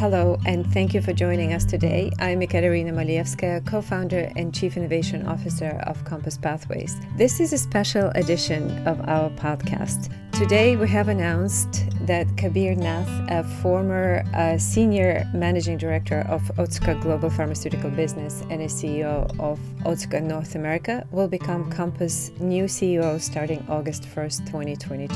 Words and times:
Hello, 0.00 0.38
and 0.46 0.66
thank 0.72 0.94
you 0.94 1.02
for 1.02 1.12
joining 1.12 1.52
us 1.52 1.66
today. 1.66 2.10
I'm 2.20 2.40
Ekaterina 2.40 2.90
Malievskaya, 2.90 3.66
co 3.66 3.82
founder 3.82 4.32
and 4.34 4.54
chief 4.54 4.78
innovation 4.78 5.26
officer 5.26 5.78
of 5.86 6.02
Compass 6.06 6.38
Pathways. 6.38 6.96
This 7.18 7.38
is 7.38 7.52
a 7.52 7.58
special 7.58 8.08
edition 8.14 8.70
of 8.88 8.98
our 9.06 9.28
podcast. 9.28 10.10
Today, 10.32 10.74
we 10.76 10.88
have 10.88 11.08
announced 11.08 11.89
that 12.06 12.26
Kabir 12.36 12.74
Nath, 12.74 13.08
a 13.30 13.44
former 13.62 14.24
uh, 14.34 14.58
senior 14.58 15.24
managing 15.34 15.78
director 15.78 16.20
of 16.28 16.42
Otsuka 16.56 17.00
Global 17.00 17.30
Pharmaceutical 17.30 17.90
Business 17.90 18.42
and 18.50 18.62
a 18.62 18.66
CEO 18.66 19.28
of 19.38 19.58
Otsuka 19.84 20.22
North 20.22 20.54
America, 20.54 21.06
will 21.10 21.28
become 21.28 21.70
Compass' 21.70 22.30
new 22.40 22.64
CEO 22.64 23.20
starting 23.20 23.64
August 23.68 24.04
1st, 24.04 24.46
2022. 24.46 25.14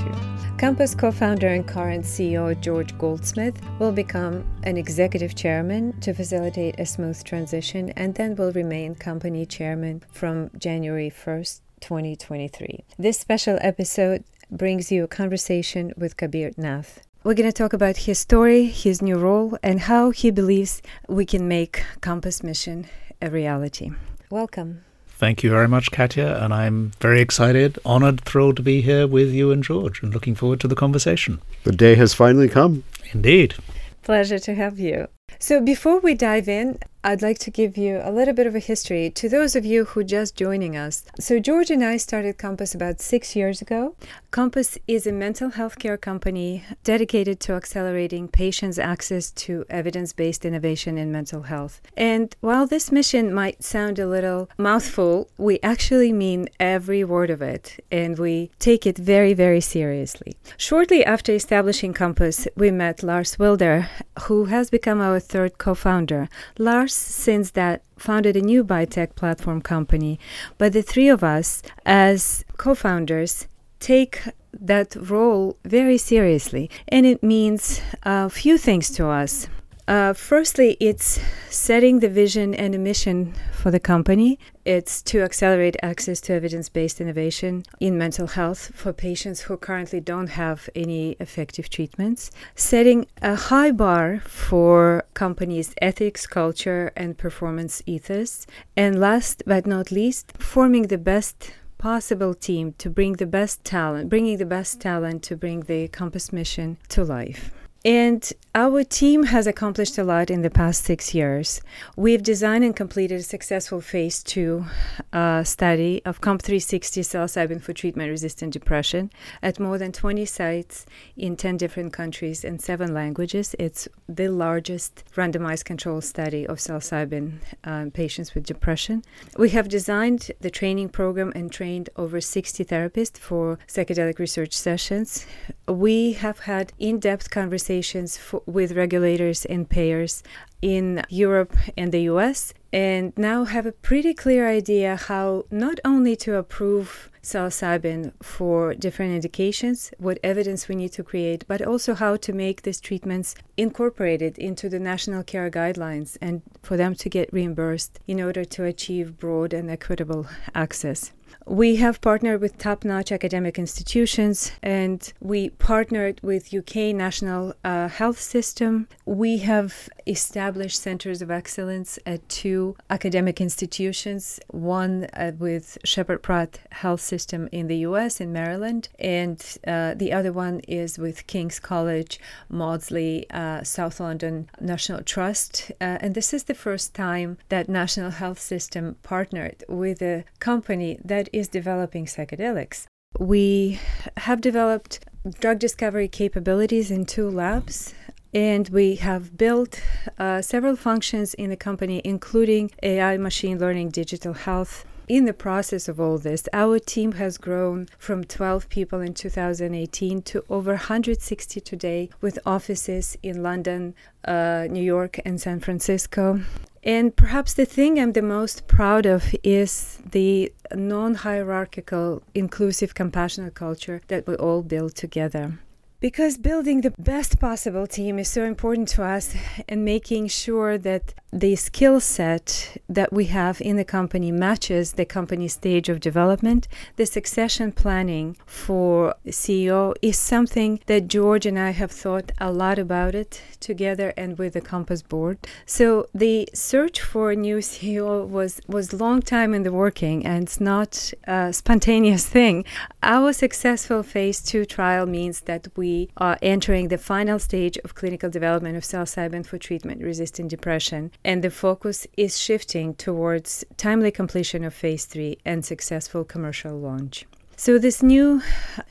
Compass 0.58 0.94
co 0.94 1.10
founder 1.10 1.48
and 1.48 1.66
current 1.66 2.04
CEO 2.04 2.58
George 2.60 2.96
Goldsmith 2.98 3.60
will 3.78 3.92
become 3.92 4.44
an 4.64 4.76
executive 4.76 5.34
chairman 5.34 5.98
to 6.00 6.12
facilitate 6.12 6.78
a 6.78 6.86
smooth 6.86 7.22
transition 7.24 7.90
and 7.90 8.14
then 8.14 8.36
will 8.36 8.52
remain 8.52 8.94
company 8.94 9.46
chairman 9.46 10.02
from 10.12 10.50
January 10.58 11.10
1st, 11.10 11.60
2023. 11.80 12.84
This 12.98 13.18
special 13.18 13.58
episode 13.60 14.24
brings 14.56 14.92
you 14.92 15.04
a 15.04 15.08
conversation 15.08 15.92
with 15.96 16.16
Kabir 16.16 16.52
Nath. 16.56 17.00
We're 17.24 17.34
going 17.34 17.48
to 17.48 17.52
talk 17.52 17.72
about 17.72 17.96
his 17.96 18.18
story, 18.18 18.66
his 18.66 19.02
new 19.02 19.16
role, 19.16 19.58
and 19.62 19.80
how 19.80 20.10
he 20.10 20.30
believes 20.30 20.82
we 21.08 21.26
can 21.26 21.48
make 21.48 21.84
Compass 22.00 22.42
mission 22.42 22.86
a 23.20 23.30
reality. 23.30 23.90
Welcome. 24.30 24.84
Thank 25.08 25.42
you 25.42 25.50
very 25.50 25.68
much, 25.68 25.90
Katya, 25.90 26.38
and 26.42 26.52
I'm 26.52 26.92
very 27.00 27.20
excited, 27.20 27.78
honored, 27.84 28.20
thrilled 28.20 28.56
to 28.56 28.62
be 28.62 28.80
here 28.82 29.06
with 29.06 29.32
you 29.32 29.50
and 29.52 29.62
George, 29.62 30.02
and 30.02 30.12
looking 30.12 30.34
forward 30.34 30.60
to 30.60 30.68
the 30.68 30.74
conversation. 30.74 31.40
The 31.62 31.72
day 31.72 31.94
has 31.94 32.14
finally 32.14 32.48
come. 32.48 32.84
Indeed. 33.12 33.54
Pleasure 34.02 34.38
to 34.40 34.54
have 34.54 34.78
you. 34.78 35.08
So, 35.38 35.60
before 35.60 36.00
we 36.00 36.14
dive 36.14 36.48
in, 36.48 36.78
I'd 37.06 37.20
like 37.20 37.38
to 37.40 37.50
give 37.50 37.76
you 37.76 38.00
a 38.02 38.10
little 38.10 38.32
bit 38.32 38.46
of 38.46 38.54
a 38.54 38.58
history 38.58 39.10
to 39.10 39.28
those 39.28 39.54
of 39.54 39.66
you 39.66 39.84
who 39.84 40.00
are 40.00 40.04
just 40.04 40.36
joining 40.36 40.74
us. 40.74 41.04
So, 41.20 41.38
George 41.38 41.70
and 41.70 41.84
I 41.84 41.98
started 41.98 42.38
Compass 42.38 42.74
about 42.74 42.98
six 42.98 43.36
years 43.36 43.60
ago. 43.60 43.94
Compass 44.30 44.78
is 44.88 45.06
a 45.06 45.12
mental 45.12 45.50
health 45.50 45.78
care 45.78 45.98
company 45.98 46.64
dedicated 46.82 47.40
to 47.40 47.52
accelerating 47.52 48.26
patients' 48.26 48.78
access 48.78 49.30
to 49.32 49.66
evidence 49.68 50.14
based 50.14 50.46
innovation 50.46 50.96
in 50.96 51.12
mental 51.12 51.42
health. 51.42 51.82
And 51.94 52.34
while 52.40 52.66
this 52.66 52.90
mission 52.90 53.34
might 53.34 53.62
sound 53.62 53.98
a 53.98 54.08
little 54.08 54.48
mouthful, 54.56 55.28
we 55.36 55.60
actually 55.62 56.10
mean 56.10 56.48
every 56.58 57.04
word 57.04 57.28
of 57.28 57.42
it, 57.42 57.84
and 57.92 58.18
we 58.18 58.50
take 58.58 58.86
it 58.86 58.96
very, 58.96 59.34
very 59.34 59.60
seriously. 59.60 60.38
Shortly 60.56 61.04
after 61.04 61.34
establishing 61.34 61.92
Compass, 61.92 62.48
we 62.56 62.70
met 62.70 63.02
Lars 63.02 63.38
Wilde, 63.38 63.84
who 64.22 64.46
has 64.46 64.70
become 64.70 65.02
our 65.02 65.20
third 65.20 65.58
co 65.58 65.74
founder. 65.74 66.30
Lars 66.58 66.93
since 66.94 67.50
that 67.52 67.82
founded 67.96 68.36
a 68.36 68.40
new 68.40 68.64
biotech 68.64 69.14
platform 69.14 69.60
company. 69.60 70.18
But 70.58 70.72
the 70.72 70.82
three 70.82 71.08
of 71.08 71.22
us, 71.22 71.62
as 71.86 72.44
co 72.56 72.74
founders, 72.74 73.46
take 73.80 74.22
that 74.52 74.96
role 74.96 75.56
very 75.64 75.98
seriously. 75.98 76.70
And 76.88 77.06
it 77.06 77.22
means 77.22 77.80
a 78.02 78.30
few 78.30 78.58
things 78.58 78.90
to 78.90 79.08
us. 79.08 79.48
Uh, 79.86 80.14
firstly, 80.14 80.78
it's 80.80 81.20
setting 81.50 82.00
the 82.00 82.08
vision 82.08 82.54
and 82.54 82.74
a 82.74 82.78
mission 82.78 83.34
for 83.52 83.70
the 83.70 83.80
company. 83.80 84.38
It's 84.64 85.02
to 85.02 85.20
accelerate 85.20 85.76
access 85.82 86.22
to 86.22 86.32
evidence 86.32 86.70
based 86.70 87.02
innovation 87.02 87.64
in 87.80 87.98
mental 87.98 88.28
health 88.28 88.70
for 88.74 88.94
patients 88.94 89.42
who 89.42 89.58
currently 89.58 90.00
don't 90.00 90.28
have 90.28 90.70
any 90.74 91.16
effective 91.20 91.68
treatments. 91.68 92.30
Setting 92.54 93.06
a 93.20 93.34
high 93.34 93.72
bar 93.72 94.22
for 94.26 95.04
companies' 95.12 95.74
ethics, 95.82 96.26
culture, 96.26 96.90
and 96.96 97.18
performance 97.18 97.82
ethos. 97.84 98.46
And 98.76 98.98
last 98.98 99.42
but 99.46 99.66
not 99.66 99.90
least, 99.90 100.32
forming 100.38 100.84
the 100.84 100.98
best 100.98 101.52
possible 101.76 102.32
team 102.32 102.72
to 102.78 102.88
bring 102.88 103.14
the 103.14 103.26
best 103.26 103.62
talent, 103.64 104.08
bringing 104.08 104.38
the 104.38 104.46
best 104.46 104.80
talent 104.80 105.22
to 105.24 105.36
bring 105.36 105.60
the 105.60 105.88
Compass 105.88 106.32
mission 106.32 106.78
to 106.88 107.04
life. 107.04 107.50
And 107.84 108.32
our 108.54 108.82
team 108.82 109.24
has 109.24 109.46
accomplished 109.46 109.98
a 109.98 110.04
lot 110.04 110.30
in 110.30 110.40
the 110.40 110.48
past 110.48 110.84
six 110.84 111.12
years. 111.12 111.60
We've 111.96 112.22
designed 112.22 112.64
and 112.64 112.74
completed 112.74 113.20
a 113.20 113.22
successful 113.22 113.82
phase 113.82 114.22
two 114.22 114.64
uh, 115.12 115.44
study 115.44 116.00
of 116.06 116.22
COMP360 116.22 117.02
psilocybin 117.02 117.60
for 117.60 117.74
treatment 117.74 118.08
resistant 118.08 118.54
depression 118.54 119.10
at 119.42 119.60
more 119.60 119.76
than 119.76 119.92
20 119.92 120.24
sites 120.24 120.86
in 121.14 121.36
10 121.36 121.58
different 121.58 121.92
countries 121.92 122.42
and 122.42 122.62
seven 122.62 122.94
languages. 122.94 123.54
It's 123.58 123.86
the 124.08 124.28
largest 124.28 125.04
randomized 125.14 125.66
control 125.66 126.00
study 126.00 126.46
of 126.46 126.58
psilocybin 126.58 127.40
um, 127.64 127.90
patients 127.90 128.34
with 128.34 128.44
depression. 128.44 129.02
We 129.36 129.50
have 129.50 129.68
designed 129.68 130.30
the 130.40 130.50
training 130.50 130.88
program 130.88 131.32
and 131.34 131.52
trained 131.52 131.90
over 131.96 132.18
60 132.18 132.64
therapists 132.64 133.18
for 133.18 133.58
psychedelic 133.68 134.18
research 134.18 134.54
sessions. 134.54 135.26
We 135.68 136.12
have 136.12 136.38
had 136.40 136.72
in 136.78 136.98
depth 136.98 137.30
conversations 137.30 137.73
conversations 137.74 138.18
with 138.46 138.72
regulators 138.76 139.44
and 139.46 139.68
payers 139.68 140.22
in 140.62 141.02
Europe 141.08 141.52
and 141.76 141.92
the 141.92 142.02
US, 142.12 142.54
and 142.72 143.12
now 143.16 143.44
have 143.44 143.66
a 143.66 143.72
pretty 143.72 144.14
clear 144.14 144.48
idea 144.48 144.96
how 144.96 145.44
not 145.50 145.78
only 145.84 146.16
to 146.16 146.36
approve 146.36 147.10
psilocybin 147.22 148.12
for 148.22 148.74
different 148.74 149.12
indications, 149.14 149.90
what 149.98 150.18
evidence 150.22 150.68
we 150.68 150.74
need 150.76 150.92
to 150.92 151.02
create, 151.02 151.44
but 151.48 151.60
also 151.62 151.94
how 151.94 152.16
to 152.16 152.32
make 152.32 152.62
these 152.62 152.80
treatments 152.80 153.34
incorporated 153.56 154.38
into 154.38 154.68
the 154.68 154.78
national 154.78 155.24
care 155.24 155.50
guidelines 155.50 156.16
and 156.20 156.42
for 156.62 156.76
them 156.76 156.94
to 156.94 157.08
get 157.08 157.32
reimbursed 157.32 157.98
in 158.06 158.20
order 158.20 158.44
to 158.44 158.64
achieve 158.64 159.18
broad 159.18 159.52
and 159.52 159.70
equitable 159.70 160.26
access. 160.54 161.12
We 161.46 161.76
have 161.76 162.00
partnered 162.00 162.40
with 162.40 162.58
top 162.58 162.84
notch 162.84 163.12
academic 163.12 163.58
institutions 163.58 164.52
and 164.62 165.12
we 165.20 165.50
partnered 165.50 166.20
with 166.22 166.54
UK 166.54 166.94
National 166.94 167.54
uh, 167.64 167.88
Health 167.88 168.20
System. 168.20 168.88
We 169.04 169.38
have 169.38 169.88
established 170.06 170.80
centers 170.80 171.22
of 171.22 171.30
excellence 171.30 171.98
at 172.06 172.26
two 172.28 172.76
academic 172.90 173.40
institutions 173.40 174.40
one 174.48 175.04
uh, 175.14 175.32
with 175.38 175.78
Sheppard 175.84 176.22
Pratt 176.22 176.60
Health 176.70 177.00
System 177.00 177.48
in 177.52 177.66
the 177.66 177.78
US 177.78 178.20
in 178.20 178.32
Maryland, 178.32 178.88
and 178.98 179.42
uh, 179.66 179.94
the 179.94 180.12
other 180.12 180.32
one 180.32 180.60
is 180.60 180.98
with 180.98 181.26
King's 181.26 181.58
College, 181.58 182.18
Maudsley, 182.48 183.28
uh, 183.30 183.62
South 183.62 184.00
London 184.00 184.48
National 184.60 185.02
Trust. 185.02 185.70
Uh, 185.80 185.98
and 186.00 186.14
this 186.14 186.32
is 186.32 186.44
the 186.44 186.54
first 186.54 186.94
time 186.94 187.38
that 187.48 187.68
National 187.68 188.10
Health 188.10 188.40
System 188.40 188.96
partnered 189.02 189.64
with 189.68 190.02
a 190.02 190.24
company 190.38 190.98
that 191.04 191.23
is 191.32 191.48
developing 191.48 192.06
psychedelics. 192.06 192.86
We 193.18 193.78
have 194.16 194.40
developed 194.40 195.04
drug 195.40 195.58
discovery 195.58 196.08
capabilities 196.08 196.90
in 196.90 197.06
two 197.06 197.30
labs 197.30 197.94
and 198.34 198.68
we 198.70 198.96
have 198.96 199.36
built 199.38 199.80
uh, 200.18 200.42
several 200.42 200.74
functions 200.74 201.34
in 201.34 201.50
the 201.50 201.56
company, 201.56 202.02
including 202.04 202.72
AI, 202.82 203.16
machine 203.16 203.58
learning, 203.58 203.90
digital 203.90 204.32
health. 204.32 204.84
In 205.06 205.26
the 205.26 205.34
process 205.34 205.86
of 205.86 206.00
all 206.00 206.16
this, 206.16 206.48
our 206.54 206.78
team 206.78 207.12
has 207.12 207.36
grown 207.36 207.88
from 207.98 208.24
12 208.24 208.70
people 208.70 209.02
in 209.02 209.12
2018 209.12 210.22
to 210.22 210.44
over 210.48 210.70
160 210.70 211.60
today, 211.60 212.08
with 212.22 212.38
offices 212.46 213.18
in 213.22 213.42
London, 213.42 213.94
uh, 214.24 214.66
New 214.70 214.82
York, 214.82 215.20
and 215.26 215.38
San 215.38 215.60
Francisco. 215.60 216.40
And 216.82 217.14
perhaps 217.14 217.52
the 217.52 217.66
thing 217.66 217.98
I'm 217.98 218.12
the 218.12 218.22
most 218.22 218.66
proud 218.66 219.04
of 219.04 219.34
is 219.42 219.98
the 220.10 220.50
non 220.74 221.16
hierarchical, 221.16 222.22
inclusive, 222.34 222.94
compassionate 222.94 223.54
culture 223.54 224.00
that 224.08 224.26
we 224.26 224.36
all 224.36 224.62
build 224.62 224.94
together 224.94 225.58
because 226.04 226.36
building 226.36 226.82
the 226.82 226.92
best 226.98 227.40
possible 227.40 227.86
team 227.86 228.18
is 228.18 228.28
so 228.28 228.44
important 228.44 228.86
to 228.88 229.02
us 229.02 229.34
and 229.66 229.86
making 229.86 230.28
sure 230.28 230.76
that 230.76 231.14
the 231.32 231.56
skill 231.56 231.98
set 231.98 232.76
that 232.90 233.10
we 233.10 233.24
have 233.24 233.58
in 233.62 233.76
the 233.76 233.84
company 233.84 234.30
matches 234.30 234.92
the 234.92 235.06
company's 235.06 235.54
stage 235.54 235.88
of 235.88 235.98
development. 236.00 236.68
The 236.96 237.06
succession 237.06 237.72
planning 237.72 238.36
for 238.44 239.14
ceo 239.28 239.94
is 240.02 240.18
something 240.18 240.78
that 240.86 241.08
george 241.08 241.44
and 241.46 241.58
i 241.58 241.70
have 241.70 241.90
thought 241.90 242.30
a 242.38 242.52
lot 242.52 242.78
about 242.78 243.14
it 243.14 243.40
together 243.58 244.12
and 244.16 244.38
with 244.38 244.52
the 244.52 244.60
compass 244.60 245.02
board. 245.02 245.38
So 245.64 246.06
the 246.14 246.48
search 246.52 247.00
for 247.00 247.30
a 247.30 247.36
new 247.36 247.58
ceo 247.70 248.28
was 248.28 248.60
was 248.68 248.92
long 248.92 249.22
time 249.22 249.54
in 249.54 249.62
the 249.62 249.72
working 249.72 250.26
and 250.26 250.44
it's 250.44 250.60
not 250.60 250.90
a 251.24 251.52
spontaneous 251.52 252.24
thing. 252.36 252.64
Our 253.02 253.32
successful 253.32 254.02
phase 254.02 254.38
two 254.50 254.64
trial 254.76 255.06
means 255.06 255.36
that 255.50 255.66
we 255.76 255.93
are 256.16 256.38
entering 256.42 256.88
the 256.88 256.98
final 256.98 257.38
stage 257.38 257.76
of 257.84 257.94
clinical 257.94 258.30
development 258.30 258.76
of 258.76 258.84
psilocybin 258.84 259.44
for 259.46 259.58
treatment 259.58 260.02
resistant 260.02 260.48
depression, 260.50 261.10
and 261.24 261.42
the 261.42 261.50
focus 261.50 262.06
is 262.16 262.38
shifting 262.38 262.94
towards 262.94 263.64
timely 263.76 264.10
completion 264.10 264.64
of 264.64 264.74
phase 264.74 265.04
three 265.04 265.38
and 265.44 265.64
successful 265.64 266.24
commercial 266.24 266.78
launch. 266.78 267.26
So, 267.56 267.78
this 267.78 268.02
new 268.02 268.42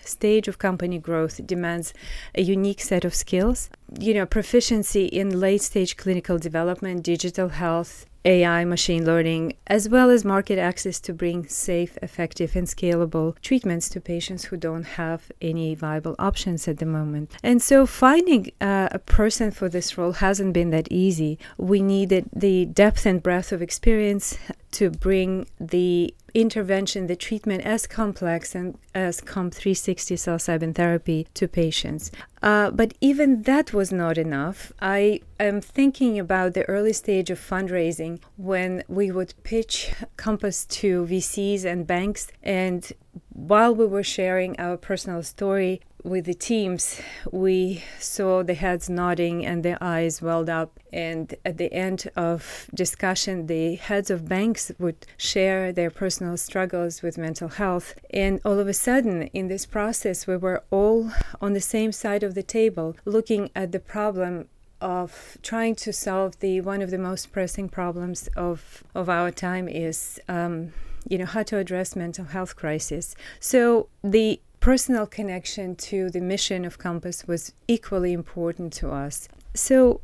stage 0.06 0.48
of 0.48 0.58
company 0.58 0.98
growth 0.98 1.46
demands 1.46 1.94
a 2.34 2.42
unique 2.42 2.82
set 2.82 3.04
of 3.04 3.14
skills. 3.14 3.70
You 4.00 4.14
know, 4.14 4.26
proficiency 4.26 5.06
in 5.06 5.40
late 5.40 5.62
stage 5.62 5.98
clinical 5.98 6.38
development, 6.40 7.04
digital 7.04 7.50
health, 7.50 8.06
AI, 8.26 8.64
machine 8.66 9.06
learning, 9.06 9.54
as 9.68 9.90
well 9.90 10.10
as 10.10 10.24
market 10.24 10.58
access 10.58 11.00
to 11.02 11.14
bring 11.14 11.48
safe, 11.48 11.98
effective, 12.02 12.56
and 12.56 12.68
scalable 12.68 13.40
treatments 13.42 13.90
to 13.90 14.02
patients 14.02 14.46
who 14.46 14.58
don't 14.58 14.84
have 14.84 15.32
any 15.42 15.76
viable 15.76 16.16
options 16.20 16.68
at 16.68 16.78
the 16.78 16.86
moment. 16.86 17.32
And 17.44 17.62
so, 17.62 17.86
finding 17.86 18.52
uh, 18.62 18.90
a 18.92 19.00
person 19.00 19.52
for 19.52 19.70
this 19.70 19.98
role 19.98 20.14
hasn't 20.14 20.54
been 20.54 20.70
that 20.70 20.92
easy. 20.92 21.38
We 21.58 21.82
needed 21.82 22.30
the 22.34 22.66
depth 22.66 23.06
and 23.06 23.22
breadth 23.22 23.52
of 23.52 23.62
experience 23.62 24.38
to 24.72 24.90
bring 24.90 25.48
the 25.60 26.14
intervention, 26.34 27.08
the 27.08 27.16
treatment 27.16 27.64
as 27.64 27.88
complex 27.88 28.56
and 28.56 28.78
as 28.96 29.22
COMP360 29.22 30.18
psilocybin 30.18 30.74
therapy 30.76 31.28
to 31.34 31.48
patients. 31.48 32.12
Uh, 32.42 32.72
but 32.72 32.94
even 33.02 33.44
that 33.44 33.74
was 33.74 33.92
not 33.92 34.18
enough. 34.18 34.72
I 34.82 35.22
am 35.40 35.62
thinking 35.62 36.20
about 36.20 36.54
the 36.54 36.68
early 36.68 36.94
stage 36.94 37.30
of 37.30 37.40
fundraising 37.40 38.20
when 38.36 38.84
we 38.88 39.12
would 39.12 39.34
pitch 39.44 39.94
Compass 40.18 40.66
to 40.66 41.06
VCs 41.06 41.66
and 41.66 41.88
banks. 41.88 42.28
And 42.42 42.92
while 43.30 43.74
we 43.74 43.86
were 43.86 44.04
sharing 44.04 44.60
our 44.60 44.78
personal 44.78 45.24
story, 45.24 45.82
with 46.04 46.26
the 46.26 46.34
teams, 46.34 47.02
we 47.32 47.84
saw 48.00 48.44
the 48.44 48.54
heads 48.54 48.90
nodding 48.90 49.46
and 49.46 49.64
the 49.64 49.82
eyes 49.84 50.22
welled 50.22 50.50
up. 50.50 50.80
And 50.92 51.34
at 51.46 51.58
the 51.58 51.74
end 51.74 52.10
of 52.16 52.70
discussion, 52.74 53.48
the 53.48 53.76
heads 53.76 54.10
of 54.12 54.28
banks 54.28 54.72
would 54.80 55.08
share 55.18 55.72
their 55.72 55.90
personal 55.90 56.38
struggles 56.38 57.02
with 57.02 57.18
mental 57.18 57.48
health. 57.48 57.96
And 58.12 58.42
all 58.46 58.60
of 58.60 58.68
a 58.68 58.74
sudden, 58.74 59.24
in 59.34 59.48
this 59.48 59.66
process, 59.66 60.28
we 60.28 60.38
were 60.38 60.64
all 60.72 61.12
on 61.42 61.54
the 61.54 61.62
same 61.62 61.92
side 61.92 62.24
of 62.24 62.36
the 62.36 62.44
table, 62.44 62.96
looking 63.06 63.50
at 63.56 63.72
the 63.72 63.80
problem 63.80 64.50
of 64.82 65.38
trying 65.42 65.76
to 65.76 65.94
solve 65.94 66.38
the 66.40 66.60
one 66.60 66.82
of 66.82 66.92
the 66.92 66.98
most 66.98 67.32
pressing 67.32 67.70
problems 67.70 68.28
of 68.36 68.84
of 68.94 69.10
our 69.10 69.32
time 69.32 69.70
is. 69.70 70.20
Um, 70.28 70.74
you 71.08 71.18
know 71.18 71.26
how 71.26 71.44
to 71.44 71.58
address 71.58 71.98
mental 71.98 72.24
health 72.24 72.56
crisis 72.56 73.14
so 73.42 73.90
the 74.06 74.40
personal 74.64 75.06
connection 75.06 75.76
to 75.76 76.10
the 76.10 76.22
mission 76.22 76.64
of 76.64 76.78
Compass 76.78 77.28
was 77.28 77.52
equally 77.68 78.14
important 78.14 78.72
to 78.72 78.90
us. 78.90 79.28
So 79.54 80.00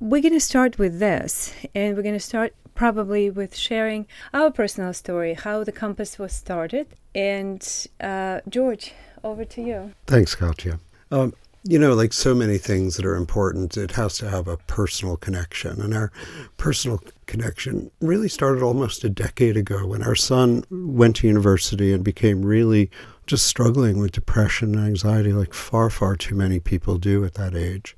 we're 0.00 0.22
going 0.22 0.32
to 0.32 0.40
start 0.40 0.78
with 0.78 1.00
this, 1.00 1.52
and 1.74 1.94
we're 1.94 2.02
going 2.02 2.14
to 2.14 2.18
start 2.18 2.54
probably 2.74 3.28
with 3.28 3.54
sharing 3.54 4.06
our 4.32 4.50
personal 4.50 4.94
story, 4.94 5.34
how 5.34 5.64
the 5.64 5.72
Compass 5.72 6.18
was 6.18 6.32
started. 6.32 6.86
And 7.14 7.60
uh, 8.00 8.40
George, 8.48 8.94
over 9.22 9.44
to 9.44 9.60
you. 9.60 9.92
Thanks, 10.06 10.34
Katya. 10.34 10.80
Um, 11.10 11.34
you 11.64 11.78
know, 11.78 11.92
like 11.92 12.14
so 12.14 12.34
many 12.34 12.56
things 12.56 12.96
that 12.96 13.04
are 13.04 13.16
important, 13.16 13.76
it 13.76 13.90
has 13.90 14.16
to 14.18 14.30
have 14.30 14.48
a 14.48 14.56
personal 14.56 15.18
connection. 15.18 15.78
And 15.78 15.92
our 15.92 16.10
personal 16.56 17.02
connection 17.26 17.90
really 18.00 18.30
started 18.30 18.62
almost 18.62 19.04
a 19.04 19.10
decade 19.10 19.58
ago 19.58 19.86
when 19.86 20.02
our 20.02 20.14
son 20.14 20.64
went 20.70 21.16
to 21.16 21.26
university 21.26 21.92
and 21.92 22.02
became 22.02 22.42
really 22.42 22.90
just 23.30 23.46
struggling 23.46 24.00
with 24.00 24.10
depression 24.10 24.74
and 24.74 24.84
anxiety 24.84 25.32
like 25.32 25.54
far, 25.54 25.88
far 25.88 26.16
too 26.16 26.34
many 26.34 26.58
people 26.58 26.98
do 26.98 27.24
at 27.24 27.34
that 27.34 27.54
age. 27.54 27.96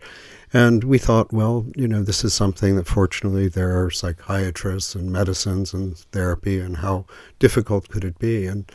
And 0.53 0.85
we 0.85 0.99
thought, 0.99 1.33
well, 1.33 1.67
you 1.75 1.89
know, 1.89 2.03
this 2.03 2.23
is 2.23 2.35
something 2.35 2.77
that 2.77 2.87
fortunately 2.87 3.49
there 3.49 3.83
are 3.83 3.91
psychiatrists 3.91 4.95
and 4.95 5.11
medicines 5.11 5.73
and 5.73 5.97
therapy, 5.97 6.61
and 6.61 6.77
how 6.77 7.07
difficult 7.39 7.89
could 7.89 8.05
it 8.05 8.19
be? 8.19 8.47
And 8.47 8.71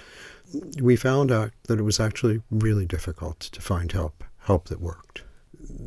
we 0.81 0.95
found 0.95 1.31
out 1.31 1.51
that 1.67 1.77
it 1.77 1.83
was 1.83 1.99
actually 1.99 2.41
really 2.49 2.87
difficult 2.87 3.39
to 3.39 3.61
find 3.61 3.91
help, 3.91 4.23
help 4.39 4.69
that 4.69 4.81
worked. 4.81 5.23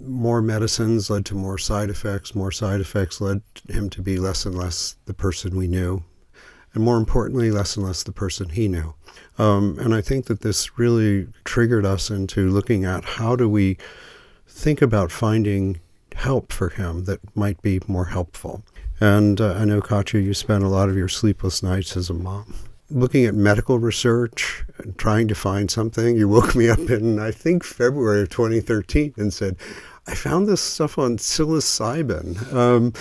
More 0.03 0.41
medicines 0.41 1.11
led 1.11 1.25
to 1.27 1.35
more 1.35 1.59
side 1.59 1.91
effects. 1.91 2.35
More 2.35 2.53
side 2.53 2.81
effects 2.81 3.21
led 3.21 3.43
him 3.69 3.91
to 3.91 4.03
be 4.03 4.19
less 4.19 4.47
and 4.47 4.57
less 4.57 4.95
the 5.07 5.15
person 5.15 5.57
we 5.57 5.67
knew. 5.67 6.05
And 6.73 6.85
more 6.85 6.97
importantly, 6.97 7.51
less 7.51 7.77
and 7.77 7.85
less 7.85 8.03
the 8.03 8.13
person 8.13 8.51
he 8.51 8.69
knew. 8.69 8.95
Um, 9.39 9.79
and 9.81 9.95
I 9.95 10.01
think 10.01 10.27
that 10.27 10.41
this 10.41 10.79
really 10.79 11.29
triggered 11.45 11.85
us 11.85 12.11
into 12.11 12.49
looking 12.49 12.85
at 12.85 13.05
how 13.05 13.35
do 13.37 13.49
we 13.49 13.77
think 14.47 14.81
about 14.81 15.11
finding 15.11 15.81
help 16.15 16.53
for 16.53 16.69
him 16.69 17.05
that 17.05 17.21
might 17.37 17.61
be 17.63 17.81
more 17.87 18.07
helpful. 18.07 18.63
And 19.01 19.41
uh, 19.41 19.55
I 19.55 19.65
know, 19.65 19.81
Katya, 19.81 20.21
you 20.21 20.35
spent 20.35 20.63
a 20.63 20.69
lot 20.69 20.89
of 20.89 20.97
your 20.97 21.09
sleepless 21.09 21.63
nights 21.63 21.97
as 21.97 22.11
a 22.11 22.15
mom 22.15 22.55
looking 22.91 23.25
at 23.25 23.35
medical 23.35 23.79
research 23.79 24.65
and 24.79 24.99
trying 24.99 25.29
to 25.29 25.35
find 25.35 25.71
something. 25.71 26.17
You 26.17 26.29
woke 26.29 26.55
me 26.55 26.69
up 26.69 26.91
in, 26.91 27.19
I 27.19 27.31
think, 27.31 27.65
February 27.65 28.23
of 28.23 28.31
2013 28.31 29.15
and 29.17 29.33
said, 29.33 29.57
I 30.07 30.15
found 30.15 30.49
this 30.49 30.61
stuff 30.61 30.99
on 30.99 31.19
psilocybin. 31.19 32.53
Um, 32.53 32.93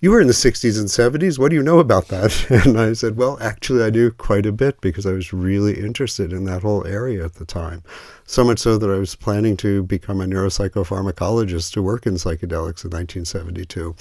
you 0.00 0.10
were 0.10 0.20
in 0.20 0.26
the 0.26 0.34
60s 0.34 0.78
and 0.78 0.88
70s. 0.88 1.38
What 1.38 1.48
do 1.48 1.56
you 1.56 1.62
know 1.62 1.78
about 1.78 2.08
that? 2.08 2.46
And 2.66 2.78
I 2.78 2.92
said, 2.92 3.16
well, 3.16 3.38
actually, 3.40 3.82
I 3.82 3.90
do 3.90 4.10
quite 4.10 4.44
a 4.44 4.52
bit 4.52 4.80
because 4.80 5.06
I 5.06 5.12
was 5.12 5.32
really 5.32 5.78
interested 5.78 6.32
in 6.32 6.44
that 6.44 6.62
whole 6.62 6.86
area 6.86 7.24
at 7.24 7.34
the 7.34 7.44
time. 7.44 7.82
So 8.24 8.44
much 8.44 8.58
so 8.58 8.76
that 8.76 8.90
I 8.90 8.98
was 8.98 9.14
planning 9.14 9.56
to 9.58 9.84
become 9.84 10.20
a 10.20 10.24
neuropsychopharmacologist 10.24 11.72
to 11.74 11.82
work 11.82 12.06
in 12.06 12.14
psychedelics 12.14 12.84
in 12.84 12.90
1972. 12.90 13.94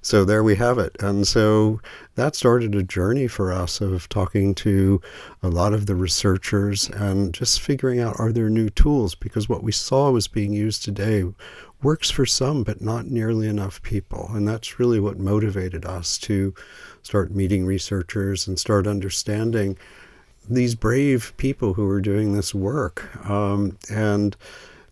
So 0.00 0.24
there 0.24 0.42
we 0.42 0.56
have 0.56 0.78
it. 0.78 0.96
And 1.00 1.28
so 1.28 1.80
that 2.14 2.34
started 2.34 2.74
a 2.74 2.82
journey 2.82 3.28
for 3.28 3.52
us 3.52 3.80
of 3.80 4.08
talking 4.08 4.54
to 4.56 5.00
a 5.42 5.48
lot 5.48 5.74
of 5.74 5.86
the 5.86 5.94
researchers 5.94 6.88
and 6.88 7.34
just 7.34 7.60
figuring 7.60 8.00
out 8.00 8.18
are 8.18 8.32
there 8.32 8.48
new 8.48 8.70
tools? 8.70 9.14
Because 9.14 9.48
what 9.48 9.62
we 9.62 9.72
saw 9.72 10.10
was 10.10 10.26
being 10.26 10.54
used 10.54 10.82
today 10.82 11.24
works 11.82 12.10
for 12.10 12.26
some, 12.26 12.62
but 12.62 12.80
not 12.80 13.06
nearly 13.06 13.48
enough 13.48 13.82
people. 13.82 14.30
And 14.32 14.46
that's 14.46 14.78
really 14.78 15.00
what 15.00 15.18
motivated 15.18 15.84
us 15.84 16.18
to 16.18 16.54
start 17.02 17.30
meeting 17.30 17.66
researchers 17.66 18.46
and 18.46 18.58
start 18.58 18.86
understanding 18.86 19.76
these 20.48 20.74
brave 20.74 21.32
people 21.36 21.74
who 21.74 21.86
were 21.86 22.00
doing 22.00 22.32
this 22.32 22.54
work. 22.54 23.28
Um, 23.28 23.78
and 23.90 24.36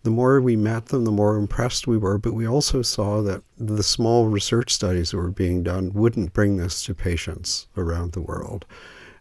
the 0.03 0.11
more 0.11 0.39
we 0.39 0.55
met 0.55 0.87
them, 0.87 1.03
the 1.03 1.11
more 1.11 1.35
impressed 1.35 1.87
we 1.87 1.97
were. 1.97 2.17
But 2.17 2.33
we 2.33 2.47
also 2.47 2.81
saw 2.81 3.21
that 3.23 3.41
the 3.57 3.83
small 3.83 4.27
research 4.27 4.71
studies 4.71 5.11
that 5.11 5.17
were 5.17 5.31
being 5.31 5.63
done 5.63 5.91
wouldn't 5.93 6.33
bring 6.33 6.57
this 6.57 6.83
to 6.83 6.93
patients 6.93 7.67
around 7.75 8.11
the 8.11 8.21
world. 8.21 8.65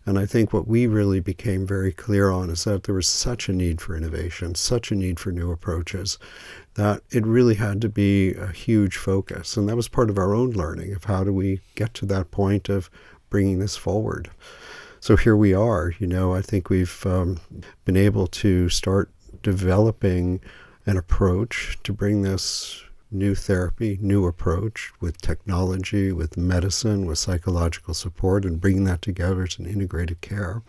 And 0.07 0.19
I 0.19 0.27
think 0.27 0.53
what 0.53 0.69
we 0.69 0.87
really 0.87 1.21
became 1.21 1.67
very 1.67 1.93
clear 1.93 2.31
on 2.31 2.51
is 2.51 2.65
that 2.65 2.83
there 2.83 2.95
was 2.95 3.09
such 3.09 3.49
a 3.49 3.53
need 3.53 3.81
for 3.81 3.97
innovation, 3.97 4.55
such 4.55 4.91
a 4.91 4.95
need 4.95 5.19
for 5.19 5.33
new 5.33 5.51
approaches, 5.51 6.19
that 6.75 7.03
it 7.11 7.25
really 7.25 7.55
had 7.55 7.81
to 7.83 7.89
be 7.89 8.35
a 8.35 8.49
huge 8.49 8.97
focus. 8.97 9.57
And 9.57 9.69
that 9.69 9.77
was 9.77 9.89
part 9.89 10.11
of 10.11 10.19
our 10.19 10.35
own 10.35 10.51
learning 10.51 10.95
of 10.95 11.05
how 11.05 11.25
do 11.25 11.33
we 11.33 11.61
get 11.75 11.95
to 11.95 12.07
that 12.07 12.31
point 12.31 12.69
of 12.69 12.91
bringing 13.31 13.61
this 13.61 13.77
forward. 13.77 14.31
So 15.01 15.17
here 15.17 15.37
we 15.37 15.55
are. 15.55 15.95
You 15.99 16.07
know, 16.07 16.35
I 16.35 16.43
think 16.43 16.69
we've 16.69 17.05
um, 17.07 17.41
been 17.85 17.97
able 17.97 18.27
to 18.27 18.69
start 18.69 19.11
developing 19.43 20.41
an 20.87 20.97
approach 20.97 21.79
to 21.83 21.93
bring 21.93 22.23
this 22.23 22.83
new 23.11 23.35
therapy, 23.35 23.99
new 24.01 24.27
approach 24.27 24.93
with 25.01 25.21
technology, 25.21 26.13
with 26.13 26.37
medicine, 26.37 27.07
with 27.07 27.19
psychological 27.19 27.95
support, 27.95 28.45
and 28.45 28.61
bringing 28.61 28.85
that 28.85 29.03
together 29.03 29.43
as 29.43 29.59
an 29.59 29.67
integrated 29.67 30.21
care 30.21 30.63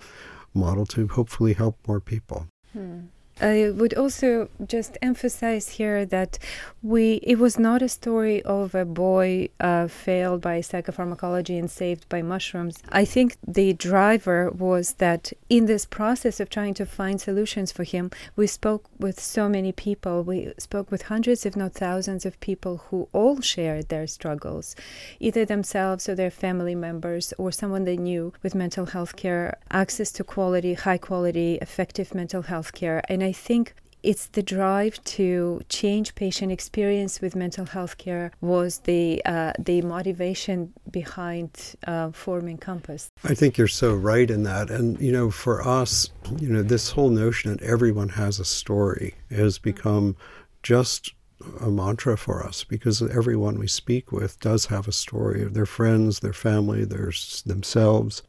model 0.54 0.86
to 0.86 1.08
hopefully 1.08 1.54
help 1.54 1.78
more 1.88 2.00
people. 2.00 2.48
Hmm. 2.74 3.00
I 3.42 3.70
would 3.70 3.94
also 3.96 4.50
just 4.66 4.98
emphasize 5.02 5.70
here 5.72 6.06
that 6.06 6.40
we 6.82 7.16
it 7.16 7.38
was 7.38 7.60
not 7.60 7.82
a 7.82 7.90
story 7.90 8.42
of 8.44 8.74
a 8.74 8.86
boy 8.86 9.50
uh, 9.60 9.88
failed 9.88 10.40
by 10.40 10.60
psychopharmacology 10.60 11.60
and 11.60 11.70
saved 11.70 12.08
by 12.08 12.22
mushrooms. 12.22 12.78
I 12.90 13.04
think 13.04 13.36
the 13.46 13.74
driver 13.74 14.50
was 14.52 14.94
that 14.94 15.34
in 15.50 15.66
this 15.66 15.86
process 15.86 16.40
of 16.40 16.50
trying 16.50 16.76
to 16.76 16.86
find 16.86 17.20
solutions 17.20 17.74
for 17.74 17.84
him, 17.84 18.10
we 18.38 18.48
spoke 18.48 18.86
with 19.00 19.20
so 19.20 19.50
many 19.50 19.74
people. 19.74 20.24
We 20.24 20.54
spoke 20.58 20.90
with 20.90 21.04
hundreds, 21.04 21.46
if 21.46 21.58
not 21.58 21.74
thousands, 21.74 22.26
of 22.26 22.40
people 22.40 22.84
who 22.90 23.10
all 23.12 23.42
shared 23.42 23.90
their 23.90 24.08
struggles, 24.08 24.76
either 25.20 25.44
themselves 25.44 26.08
or 26.08 26.16
their 26.16 26.32
family 26.32 26.76
members 26.76 27.34
or 27.38 27.52
someone 27.52 27.84
they 27.84 27.98
knew 27.98 28.32
with 28.44 28.56
mental 28.56 28.86
health 28.86 29.18
care, 29.18 29.58
access 29.72 30.12
to 30.14 30.24
quality, 30.24 30.74
high 30.76 30.98
quality, 30.98 31.56
effective 31.62 32.16
mental 32.16 32.44
health 32.44 32.72
care, 32.74 33.02
and 33.10 33.25
I 33.26 33.32
think 33.32 33.74
it's 34.04 34.28
the 34.28 34.44
drive 34.44 35.04
to 35.04 35.62
change 35.68 36.14
patient 36.14 36.52
experience 36.52 37.22
with 37.22 37.36
mental 37.36 37.66
health 37.66 37.98
care 37.98 38.32
was 38.40 38.80
the 38.92 39.20
uh, 39.26 39.54
the 39.58 39.82
motivation 39.82 40.74
behind 40.92 41.50
uh, 41.88 42.12
forming 42.12 42.60
Compass. 42.60 43.10
I 43.24 43.34
think 43.34 43.58
you're 43.58 43.68
so 43.68 43.96
right 43.96 44.30
in 44.30 44.44
that, 44.44 44.70
and 44.70 45.02
you 45.02 45.12
know, 45.12 45.32
for 45.32 45.68
us, 45.68 46.12
you 46.38 46.50
know, 46.50 46.62
this 46.62 46.92
whole 46.92 47.10
notion 47.10 47.50
that 47.50 47.64
everyone 47.64 48.10
has 48.10 48.40
a 48.40 48.46
story 48.46 49.16
has 49.32 49.58
become 49.58 50.16
just 50.62 51.16
a 51.60 51.72
mantra 51.72 52.16
for 52.16 52.46
us 52.46 52.64
because 52.64 53.02
everyone 53.02 53.58
we 53.58 53.68
speak 53.68 54.12
with 54.12 54.40
does 54.40 54.68
have 54.68 54.88
a 54.88 54.92
story 54.92 55.42
of 55.42 55.56
their 55.56 55.66
friends, 55.66 56.20
their 56.20 56.40
family, 56.48 56.86
their 56.86 57.12
themselves. 57.46 58.22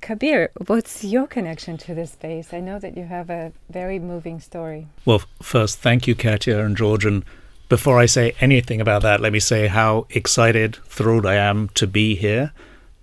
Kabir, 0.00 0.50
what's 0.66 1.04
your 1.04 1.26
connection 1.26 1.76
to 1.78 1.94
this 1.94 2.12
space? 2.12 2.52
I 2.52 2.60
know 2.60 2.78
that 2.78 2.96
you 2.96 3.04
have 3.04 3.30
a 3.30 3.52
very 3.70 3.98
moving 3.98 4.40
story. 4.40 4.86
Well, 5.04 5.22
first, 5.42 5.78
thank 5.78 6.06
you, 6.06 6.14
Katya 6.14 6.58
and 6.58 6.76
George. 6.76 7.04
And 7.04 7.24
before 7.68 7.98
I 7.98 8.06
say 8.06 8.34
anything 8.40 8.80
about 8.80 9.02
that, 9.02 9.20
let 9.20 9.32
me 9.32 9.40
say 9.40 9.66
how 9.66 10.06
excited, 10.10 10.76
thrilled 10.86 11.26
I 11.26 11.34
am 11.34 11.68
to 11.70 11.86
be 11.86 12.14
here. 12.14 12.52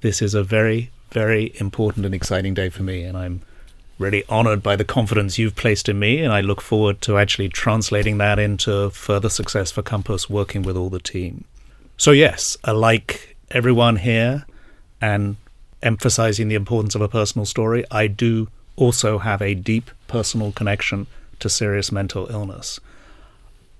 This 0.02 0.22
is 0.22 0.34
a 0.34 0.44
very, 0.44 0.92
very 1.12 1.54
important 1.60 2.06
and 2.06 2.16
exciting 2.16 2.54
day 2.54 2.70
for 2.70 2.84
me, 2.84 3.04
and 3.04 3.18
I'm 3.18 3.42
really 3.98 4.24
honored 4.30 4.64
by 4.64 4.76
the 4.76 4.86
confidence 4.86 5.38
you've 5.38 5.56
placed 5.56 5.90
in 5.90 6.00
me, 6.00 6.20
and 6.20 6.32
I 6.34 6.42
look 6.42 6.62
forward 6.62 7.02
to 7.02 7.18
actually 7.18 7.50
translating 7.50 8.18
that 8.18 8.40
into 8.40 8.90
further 8.92 9.30
success 9.30 9.72
for 9.72 9.82
Compass 9.82 10.30
working 10.30 10.62
with 10.62 10.78
all 10.78 10.90
the 10.90 11.00
team. 11.00 11.44
So, 11.98 12.12
yes, 12.12 12.58
I 12.64 12.72
like 12.72 13.36
everyone 13.52 13.98
here 13.98 14.46
and 15.02 15.36
emphasizing 15.82 16.48
the 16.48 16.56
importance 16.56 16.96
of 16.96 17.02
a 17.02 17.10
personal 17.10 17.46
story, 17.46 17.86
I 17.92 18.08
do 18.08 18.48
also 18.76 19.20
have 19.20 19.42
a 19.42 19.54
deep 19.56 19.92
personal 20.08 20.52
connection 20.52 21.08
to 21.40 21.50
serious 21.50 21.92
mental 21.92 22.28
illness. 22.30 22.80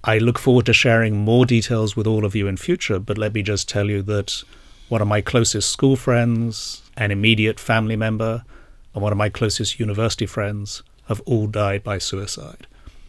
I 0.04 0.18
look 0.18 0.40
forward 0.40 0.66
to 0.68 0.74
sharing 0.74 1.18
more 1.18 1.46
details 1.46 1.96
with 1.96 2.08
all 2.08 2.24
of 2.24 2.36
you 2.36 2.48
in 2.48 2.58
future, 2.58 3.00
but 3.00 3.18
let 3.18 3.34
me 3.34 3.42
just 3.42 3.68
tell 3.68 3.90
you 3.90 4.02
that 4.04 4.44
one 4.88 5.02
of 5.02 5.08
my 5.08 5.22
closest 5.22 5.70
school 5.70 5.96
friends, 5.96 6.82
an 6.96 7.12
immediate 7.12 7.60
family 7.60 7.96
member, 7.96 8.44
and 8.94 9.04
one 9.04 9.12
of 9.12 9.18
my 9.18 9.30
closest 9.30 9.80
university 9.80 10.26
friends 10.26 10.84
have 11.08 11.22
all 11.22 11.48
died 11.48 11.84
by 11.84 11.98
suicide. 11.98 12.66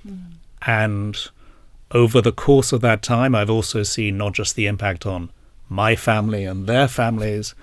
Mm. 0.06 0.32
And 0.66 1.16
over 1.92 2.20
the 2.20 2.32
course 2.32 2.72
of 2.72 2.80
that 2.80 3.02
time, 3.02 3.34
I've 3.34 3.50
also 3.50 3.82
seen 3.82 4.18
not 4.18 4.34
just 4.34 4.56
the 4.56 4.66
impact 4.66 5.06
on 5.06 5.30
my 5.68 5.96
family 5.96 6.44
and 6.44 6.66
their 6.66 6.88
families, 6.88 7.54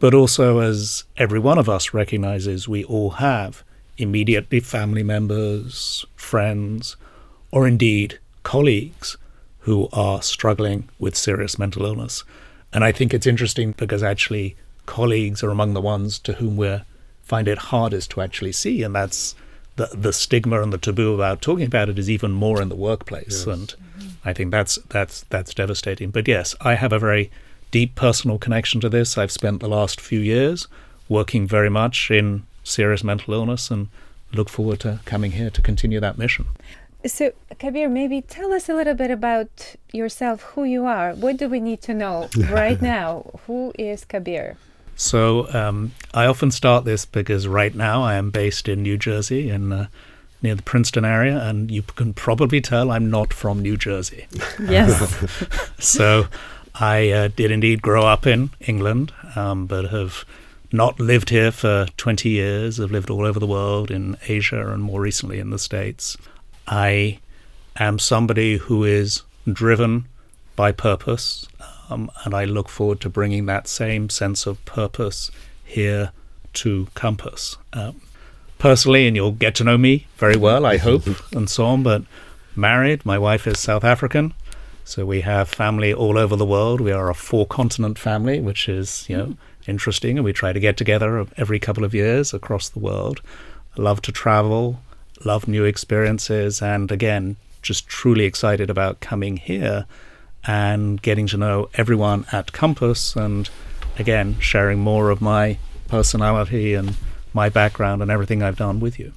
but 0.00 0.14
also 0.14 0.60
as 0.60 1.04
every 1.16 1.38
one 1.38 1.58
of 1.58 1.68
us 1.68 1.94
recognizes, 1.94 2.68
we 2.68 2.84
all 2.84 3.10
have 3.10 3.64
immediately 3.96 4.60
family 4.60 5.02
members, 5.02 6.04
friends, 6.14 6.96
or 7.50 7.66
indeed 7.66 8.18
colleagues 8.42 9.16
who 9.60 9.88
are 9.92 10.22
struggling 10.22 10.88
with 10.98 11.16
serious 11.16 11.58
mental 11.58 11.84
illness. 11.84 12.24
And 12.72 12.84
I 12.84 12.92
think 12.92 13.12
it's 13.12 13.26
interesting 13.26 13.72
because 13.72 14.02
actually 14.02 14.56
colleagues 14.86 15.42
are 15.42 15.50
among 15.50 15.74
the 15.74 15.80
ones 15.80 16.18
to 16.20 16.34
whom 16.34 16.56
we 16.56 16.80
find 17.22 17.48
it 17.48 17.58
hardest 17.58 18.10
to 18.12 18.20
actually 18.20 18.52
see, 18.52 18.82
and 18.82 18.94
that's 18.94 19.34
the 19.76 19.90
the 19.92 20.12
stigma 20.12 20.62
and 20.62 20.72
the 20.72 20.78
taboo 20.78 21.14
about 21.14 21.42
talking 21.42 21.66
about 21.66 21.88
it 21.88 21.98
is 21.98 22.10
even 22.10 22.32
more 22.32 22.60
in 22.62 22.68
the 22.68 22.76
workplace, 22.76 23.46
yes. 23.46 23.46
and 23.46 23.68
mm-hmm. 23.68 24.28
I 24.28 24.32
think 24.32 24.50
that's 24.50 24.76
that's 24.88 25.24
that's 25.28 25.54
devastating. 25.54 26.10
But 26.10 26.26
yes, 26.26 26.54
I 26.60 26.74
have 26.74 26.92
a 26.92 26.98
very 26.98 27.30
deep 27.70 27.94
personal 27.94 28.38
connection 28.38 28.80
to 28.80 28.88
this. 28.88 29.18
I've 29.18 29.32
spent 29.32 29.60
the 29.60 29.68
last 29.68 30.00
few 30.00 30.20
years 30.20 30.68
working 31.08 31.46
very 31.46 31.70
much 31.70 32.10
in 32.10 32.44
serious 32.64 33.02
mental 33.02 33.34
illness, 33.34 33.70
and 33.70 33.88
look 34.32 34.48
forward 34.48 34.80
to 34.80 35.00
coming 35.04 35.32
here 35.32 35.50
to 35.50 35.62
continue 35.62 36.00
that 36.00 36.18
mission. 36.18 36.46
So, 37.06 37.32
Kabir, 37.58 37.88
maybe 37.88 38.20
tell 38.22 38.52
us 38.52 38.68
a 38.68 38.74
little 38.74 38.94
bit 38.94 39.10
about 39.10 39.76
yourself, 39.92 40.42
who 40.42 40.64
you 40.64 40.84
are. 40.84 41.14
What 41.14 41.36
do 41.36 41.48
we 41.48 41.60
need 41.60 41.80
to 41.82 41.94
know 41.94 42.28
right 42.50 42.80
now? 42.82 43.30
Who 43.46 43.72
is 43.78 44.04
Kabir? 44.04 44.56
So, 44.96 45.52
um, 45.54 45.92
I 46.12 46.26
often 46.26 46.50
start 46.50 46.84
this 46.84 47.06
because 47.06 47.46
right 47.46 47.74
now 47.74 48.02
I 48.02 48.14
am 48.14 48.30
based 48.30 48.68
in 48.68 48.82
New 48.82 48.98
Jersey, 48.98 49.48
in 49.48 49.72
uh, 49.72 49.86
near 50.42 50.56
the 50.56 50.62
Princeton 50.62 51.04
area, 51.04 51.40
and 51.40 51.70
you 51.70 51.82
can 51.82 52.14
probably 52.14 52.60
tell 52.60 52.90
I'm 52.90 53.10
not 53.10 53.32
from 53.32 53.60
New 53.60 53.76
Jersey. 53.76 54.26
Yes. 54.58 55.24
so, 55.78 56.26
I 56.80 57.10
uh, 57.10 57.28
did 57.28 57.50
indeed 57.50 57.82
grow 57.82 58.04
up 58.04 58.26
in 58.26 58.50
England, 58.60 59.12
um, 59.34 59.66
but 59.66 59.86
have 59.86 60.24
not 60.72 61.00
lived 61.00 61.30
here 61.30 61.50
for 61.50 61.86
20 61.96 62.28
years. 62.28 62.78
I've 62.78 62.90
lived 62.90 63.10
all 63.10 63.24
over 63.24 63.40
the 63.40 63.46
world, 63.46 63.90
in 63.90 64.16
Asia, 64.28 64.72
and 64.72 64.82
more 64.82 65.00
recently 65.00 65.38
in 65.38 65.50
the 65.50 65.58
States. 65.58 66.16
I 66.66 67.18
am 67.76 67.98
somebody 67.98 68.58
who 68.58 68.84
is 68.84 69.22
driven 69.50 70.06
by 70.56 70.72
purpose, 70.72 71.48
um, 71.90 72.10
and 72.24 72.34
I 72.34 72.44
look 72.44 72.68
forward 72.68 73.00
to 73.00 73.08
bringing 73.08 73.46
that 73.46 73.66
same 73.66 74.10
sense 74.10 74.46
of 74.46 74.62
purpose 74.64 75.30
here 75.64 76.12
to 76.54 76.88
Compass. 76.94 77.56
Um, 77.72 78.00
personally, 78.58 79.06
and 79.06 79.16
you'll 79.16 79.32
get 79.32 79.54
to 79.56 79.64
know 79.64 79.78
me 79.78 80.06
very 80.16 80.36
well, 80.36 80.66
I 80.66 80.76
hope, 80.76 81.04
and 81.32 81.48
so 81.48 81.64
on, 81.64 81.82
but 81.82 82.02
married, 82.54 83.06
my 83.06 83.18
wife 83.18 83.46
is 83.46 83.58
South 83.58 83.84
African. 83.84 84.34
So 84.88 85.04
we 85.04 85.20
have 85.20 85.50
family 85.50 85.92
all 85.92 86.16
over 86.16 86.34
the 86.34 86.46
world. 86.46 86.80
We 86.80 86.92
are 86.92 87.10
a 87.10 87.14
four 87.14 87.46
continent 87.46 87.98
family, 87.98 88.40
which 88.40 88.70
is, 88.70 89.04
you 89.06 89.18
know, 89.18 89.24
hmm. 89.26 89.32
interesting. 89.66 90.16
And 90.16 90.24
we 90.24 90.32
try 90.32 90.54
to 90.54 90.58
get 90.58 90.78
together 90.78 91.26
every 91.36 91.58
couple 91.58 91.84
of 91.84 91.94
years 91.94 92.32
across 92.32 92.70
the 92.70 92.78
world. 92.78 93.20
Love 93.76 94.00
to 94.00 94.12
travel, 94.12 94.80
love 95.26 95.46
new 95.46 95.64
experiences, 95.64 96.62
and 96.62 96.90
again, 96.90 97.36
just 97.60 97.86
truly 97.86 98.24
excited 98.24 98.70
about 98.70 99.00
coming 99.00 99.36
here 99.36 99.84
and 100.46 101.02
getting 101.02 101.26
to 101.26 101.36
know 101.36 101.68
everyone 101.74 102.24
at 102.32 102.52
Compass 102.52 103.14
and 103.14 103.50
again, 103.98 104.40
sharing 104.40 104.78
more 104.78 105.10
of 105.10 105.20
my 105.20 105.58
personality 105.88 106.72
and 106.72 106.96
my 107.34 107.50
background 107.50 108.00
and 108.00 108.10
everything 108.10 108.42
I've 108.42 108.56
done 108.56 108.80
with 108.80 108.98
you. 108.98 109.12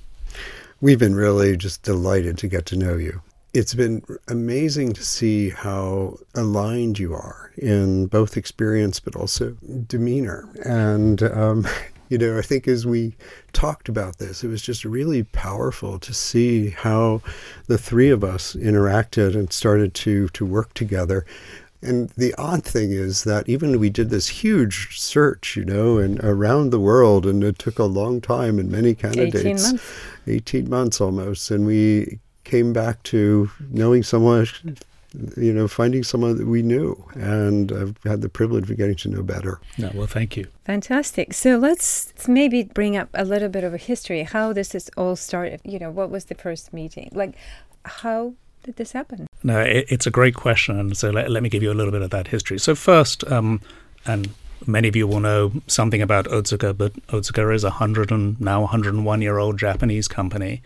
We've 0.82 1.00
been 1.00 1.16
really 1.16 1.56
just 1.56 1.82
delighted 1.82 2.38
to 2.40 2.50
get 2.50 2.66
to 2.68 2.76
know 2.76 2.98
you. 2.98 3.22
It's 3.54 3.74
been 3.74 4.04
amazing 4.30 4.94
to 4.94 5.04
see 5.04 5.50
how 5.50 6.18
aligned 6.36 7.00
you 7.00 7.14
are 7.14 7.52
in 7.58 8.08
both 8.08 8.38
experience 8.38 9.00
but 9.00 9.16
also 9.16 9.58
demeanor. 9.88 10.48
And 10.64 11.22
um, 11.24 11.68
you 12.12 12.18
know, 12.18 12.38
I 12.38 12.42
think 12.42 12.68
as 12.68 12.86
we 12.86 13.16
talked 13.54 13.88
about 13.88 14.18
this, 14.18 14.44
it 14.44 14.50
was 14.50 14.62
just 14.62 14.84
really 14.84 15.24
powerful 15.24 15.98
to 16.00 16.14
see 16.14 16.72
how 16.72 17.22
the 17.68 17.78
three 17.78 18.10
of 18.10 18.22
us 18.22 18.54
interacted 18.54 19.34
and 19.34 19.52
started 19.52 19.94
to 19.96 20.28
to 20.30 20.46
work 20.46 20.74
together. 20.74 21.26
And 21.82 22.10
the 22.10 22.36
odd 22.36 22.64
thing 22.64 22.92
is 22.92 23.24
that 23.24 23.50
even 23.50 23.80
we 23.80 23.90
did 23.90 24.10
this 24.10 24.28
huge 24.28 25.00
search, 25.00 25.56
you 25.56 25.66
know, 25.66 25.98
and 25.98 26.20
around 26.24 26.70
the 26.70 26.80
world, 26.80 27.26
and 27.26 27.44
it 27.44 27.58
took 27.58 27.80
a 27.80 27.86
long 27.86 28.22
time 28.22 28.60
and 28.60 28.70
many 28.70 28.94
candidates, 28.94 29.36
18 29.36 29.62
months, 29.62 29.94
18 30.28 30.70
months 30.70 31.02
almost, 31.02 31.50
and 31.50 31.66
we 31.66 32.20
came 32.44 32.74
back 32.74 33.02
to 33.04 33.50
knowing 33.70 34.04
someone 34.04 34.48
you 35.36 35.52
know, 35.52 35.68
finding 35.68 36.04
someone 36.04 36.38
that 36.38 36.48
we 36.48 36.62
knew. 36.62 37.04
And 37.16 37.72
I've 37.72 37.98
had 38.04 38.22
the 38.22 38.30
privilege 38.30 38.70
of 38.70 38.78
getting 38.78 38.96
to 38.98 39.10
know 39.10 39.24
better. 39.24 39.60
No, 39.78 39.92
well, 39.94 40.08
thank 40.08 40.38
you. 40.38 40.48
Fantastic. 40.66 41.34
So 41.34 41.58
let's 41.58 42.14
maybe 42.28 42.64
bring 42.64 42.96
up 42.96 43.10
a 43.14 43.26
little 43.26 43.50
bit 43.50 43.64
of 43.64 43.74
a 43.74 43.78
history, 43.78 44.24
how 44.24 44.54
this 44.54 44.74
is 44.74 44.90
all 44.96 45.16
started. 45.16 45.62
You 45.66 45.80
know, 45.80 45.92
what 45.92 46.10
was 46.10 46.26
the 46.26 46.36
first 46.36 46.74
meeting? 46.74 47.10
Like, 47.14 47.36
how 47.84 48.34
did 48.64 48.78
this 48.78 48.94
happen? 48.94 49.28
No, 49.44 49.60
it, 49.60 49.86
it's 49.90 50.08
a 50.08 50.12
great 50.12 50.36
question. 50.36 50.80
And 50.80 50.96
so 50.96 51.10
let, 51.10 51.30
let, 51.30 51.44
me 51.44 51.50
give 51.50 51.64
you 51.64 51.72
a 51.72 51.76
little 51.76 51.92
bit 51.92 52.02
of 52.02 52.12
that 52.12 52.28
history. 52.28 52.58
So, 52.60 52.76
first, 52.76 53.30
um, 53.30 53.60
and 54.06 54.30
many 54.66 54.88
of 54.88 54.96
you 54.96 55.08
will 55.08 55.20
know 55.20 55.52
something 55.68 56.02
about 56.02 56.26
Otsuka, 56.26 56.78
but 56.78 56.94
Otsuka 57.08 57.54
is 57.54 57.64
a 57.64 57.70
100 57.70 58.12
and 58.12 58.40
now 58.40 58.62
101 58.62 59.22
year 59.22 59.38
old 59.40 59.60
Japanese 59.60 60.08
company 60.08 60.62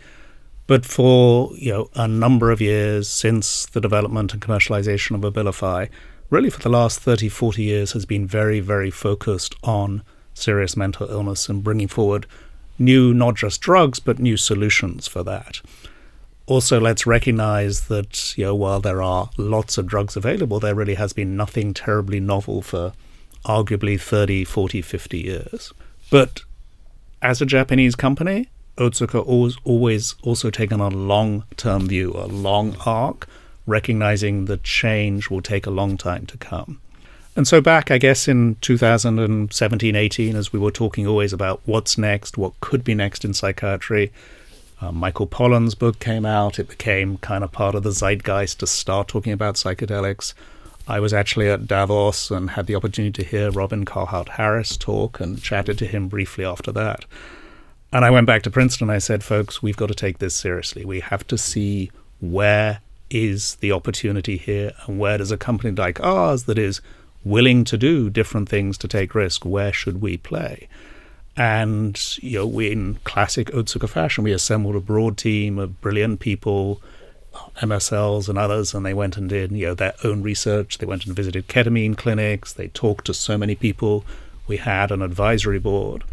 but 0.66 0.84
for 0.84 1.50
you 1.56 1.72
know 1.72 1.90
a 1.94 2.08
number 2.08 2.50
of 2.50 2.60
years 2.60 3.08
since 3.08 3.66
the 3.66 3.80
development 3.80 4.32
and 4.32 4.42
commercialization 4.42 5.14
of 5.14 5.32
Abilify, 5.32 5.88
really 6.30 6.50
for 6.50 6.60
the 6.60 6.68
last 6.68 7.00
30, 7.00 7.28
40 7.28 7.62
years 7.62 7.92
has 7.92 8.04
been 8.04 8.26
very, 8.26 8.60
very 8.60 8.90
focused 8.90 9.54
on 9.62 10.02
serious 10.34 10.76
mental 10.76 11.08
illness 11.10 11.48
and 11.48 11.64
bringing 11.64 11.88
forward 11.88 12.26
new, 12.78 13.14
not 13.14 13.34
just 13.34 13.60
drugs, 13.60 14.00
but 14.00 14.18
new 14.18 14.36
solutions 14.36 15.06
for 15.06 15.22
that. 15.22 15.60
Also, 16.46 16.78
let's 16.78 17.06
recognize 17.06 17.88
that 17.88 18.36
you 18.36 18.44
know, 18.44 18.54
while 18.54 18.80
there 18.80 19.02
are 19.02 19.30
lots 19.36 19.78
of 19.78 19.86
drugs 19.86 20.16
available, 20.16 20.60
there 20.60 20.74
really 20.74 20.94
has 20.94 21.12
been 21.12 21.36
nothing 21.36 21.74
terribly 21.74 22.20
novel 22.20 22.62
for 22.62 22.92
arguably 23.44 24.00
30, 24.00 24.44
40, 24.44 24.82
50 24.82 25.18
years. 25.18 25.72
But 26.10 26.42
as 27.22 27.40
a 27.40 27.46
Japanese 27.46 27.96
company, 27.96 28.48
Otsuka 28.76 29.26
always, 29.26 29.56
always 29.64 30.14
also 30.22 30.50
taken 30.50 30.80
a 30.80 30.88
long 30.88 31.44
term 31.56 31.88
view, 31.88 32.12
a 32.12 32.26
long 32.26 32.76
arc, 32.84 33.26
recognizing 33.66 34.44
that 34.46 34.62
change 34.62 35.30
will 35.30 35.42
take 35.42 35.66
a 35.66 35.70
long 35.70 35.96
time 35.96 36.26
to 36.26 36.36
come. 36.36 36.80
And 37.34 37.46
so, 37.46 37.60
back, 37.60 37.90
I 37.90 37.98
guess, 37.98 38.28
in 38.28 38.56
2017 38.62 39.94
18, 39.94 40.36
as 40.36 40.52
we 40.52 40.58
were 40.58 40.70
talking 40.70 41.06
always 41.06 41.32
about 41.32 41.60
what's 41.66 41.98
next, 41.98 42.38
what 42.38 42.58
could 42.60 42.82
be 42.82 42.94
next 42.94 43.24
in 43.24 43.34
psychiatry, 43.34 44.10
uh, 44.80 44.92
Michael 44.92 45.26
Pollan's 45.26 45.74
book 45.74 45.98
came 45.98 46.24
out. 46.24 46.58
It 46.58 46.68
became 46.68 47.18
kind 47.18 47.44
of 47.44 47.52
part 47.52 47.74
of 47.74 47.82
the 47.82 47.92
zeitgeist 47.92 48.58
to 48.60 48.66
start 48.66 49.08
talking 49.08 49.32
about 49.32 49.56
psychedelics. 49.56 50.34
I 50.88 51.00
was 51.00 51.12
actually 51.12 51.48
at 51.48 51.66
Davos 51.66 52.30
and 52.30 52.50
had 52.50 52.66
the 52.66 52.76
opportunity 52.76 53.22
to 53.22 53.28
hear 53.28 53.50
Robin 53.50 53.84
Carhart 53.84 54.30
Harris 54.30 54.76
talk 54.76 55.18
and 55.18 55.42
chatted 55.42 55.78
to 55.78 55.86
him 55.86 56.08
briefly 56.08 56.44
after 56.44 56.72
that. 56.72 57.04
And 57.96 58.04
I 58.04 58.10
went 58.10 58.26
back 58.26 58.42
to 58.42 58.50
Princeton. 58.50 58.90
I 58.90 58.98
said, 58.98 59.24
folks, 59.24 59.62
we've 59.62 59.78
got 59.78 59.86
to 59.86 59.94
take 59.94 60.18
this 60.18 60.34
seriously. 60.34 60.84
We 60.84 61.00
have 61.00 61.26
to 61.28 61.38
see 61.38 61.90
where 62.20 62.80
is 63.08 63.54
the 63.54 63.72
opportunity 63.72 64.36
here 64.36 64.72
and 64.84 64.98
where 64.98 65.16
does 65.16 65.30
a 65.30 65.38
company 65.38 65.74
like 65.74 65.98
ours 66.00 66.44
that 66.44 66.58
is 66.58 66.82
willing 67.24 67.64
to 67.64 67.78
do 67.78 68.10
different 68.10 68.50
things 68.50 68.76
to 68.78 68.86
take 68.86 69.14
risk, 69.14 69.46
where 69.46 69.72
should 69.72 70.02
we 70.02 70.18
play? 70.18 70.68
And 71.38 71.98
you 72.22 72.40
know, 72.40 72.46
we 72.46 72.70
in 72.70 72.96
classic 73.04 73.46
Otsuka 73.52 73.88
fashion, 73.88 74.24
we 74.24 74.32
assembled 74.32 74.76
a 74.76 74.80
broad 74.80 75.16
team 75.16 75.58
of 75.58 75.80
brilliant 75.80 76.20
people, 76.20 76.82
MSLs 77.62 78.28
and 78.28 78.36
others, 78.36 78.74
and 78.74 78.84
they 78.84 78.92
went 78.92 79.16
and 79.16 79.26
did 79.26 79.52
you 79.52 79.68
know 79.68 79.74
their 79.74 79.94
own 80.04 80.22
research. 80.22 80.76
They 80.76 80.86
went 80.86 81.06
and 81.06 81.16
visited 81.16 81.48
ketamine 81.48 81.96
clinics. 81.96 82.52
They 82.52 82.68
talked 82.68 83.06
to 83.06 83.14
so 83.14 83.38
many 83.38 83.54
people. 83.54 84.04
We 84.46 84.58
had 84.58 84.90
an 84.90 85.00
advisory 85.00 85.58
board, 85.58 86.04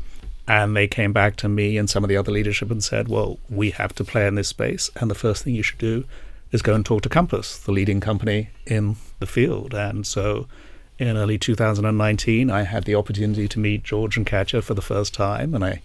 and 0.48 0.76
they 0.76 0.88
came 0.88 1.14
back 1.14 1.36
to 1.38 1.50
me 1.50 1.78
and 1.78 1.90
some 1.90 2.04
of 2.04 2.10
the 2.10 2.18
other 2.18 2.32
leadership 2.32 2.70
and 2.70 2.84
said, 2.84 3.08
"Well, 3.08 3.40
we 3.50 3.72
have 3.72 3.94
to 3.96 4.04
play 4.04 4.28
in 4.28 4.36
this 4.36 4.50
space, 4.50 4.90
and 4.96 5.10
the 5.10 5.16
first 5.16 5.44
thing 5.44 5.56
you 5.56 5.64
should 5.64 5.80
do 5.80 6.06
is 6.52 6.62
go 6.62 6.74
and 6.74 6.86
talk 6.86 7.02
to 7.04 7.10
Compass, 7.10 7.58
the 7.58 7.72
leading 7.72 8.00
company 8.00 8.50
in 8.66 8.98
the 9.20 9.28
field." 9.28 9.74
And 9.74 10.06
so 10.06 10.48
in 11.00 11.18
early 11.18 11.38
2019, 11.38 12.50
I 12.50 12.64
had 12.64 12.84
the 12.84 12.96
opportunity 12.96 13.48
to 13.48 13.60
meet 13.60 13.84
George 13.84 14.18
and 14.18 14.26
Katya 14.26 14.62
for 14.62 14.74
the 14.74 14.82
first 14.82 15.14
time, 15.14 15.56
and 15.56 15.64
I, 15.64 15.82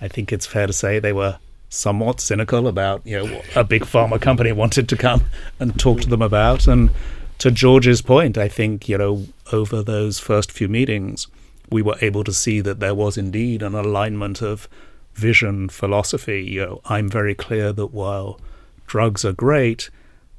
I 0.00 0.08
think 0.08 0.32
it's 0.32 0.46
fair 0.46 0.66
to 0.66 0.72
say 0.72 0.98
they 0.98 1.12
were 1.12 1.38
somewhat 1.68 2.20
cynical 2.20 2.66
about 2.66 3.00
you 3.06 3.16
know 3.16 3.42
a 3.54 3.62
big 3.62 3.82
pharma 3.82 4.20
company 4.20 4.50
wanted 4.50 4.88
to 4.88 4.96
come 4.96 5.22
and 5.60 5.78
talk 5.78 6.00
to 6.00 6.08
them 6.08 6.22
about. 6.22 6.66
And 6.66 6.90
to 7.38 7.50
George's 7.50 8.02
point, 8.02 8.36
I 8.36 8.48
think 8.48 8.88
you 8.88 8.98
know 8.98 9.26
over 9.52 9.82
those 9.82 10.18
first 10.18 10.50
few 10.52 10.68
meetings, 10.68 11.28
we 11.70 11.82
were 11.82 11.96
able 12.00 12.24
to 12.24 12.32
see 12.32 12.60
that 12.60 12.80
there 12.80 12.94
was 12.94 13.16
indeed 13.16 13.62
an 13.62 13.74
alignment 13.74 14.42
of 14.42 14.68
vision, 15.14 15.68
philosophy. 15.68 16.42
You 16.42 16.60
know, 16.60 16.80
I'm 16.86 17.08
very 17.08 17.34
clear 17.34 17.72
that 17.72 17.88
while 17.88 18.40
drugs 18.86 19.24
are 19.24 19.32
great, 19.32 19.90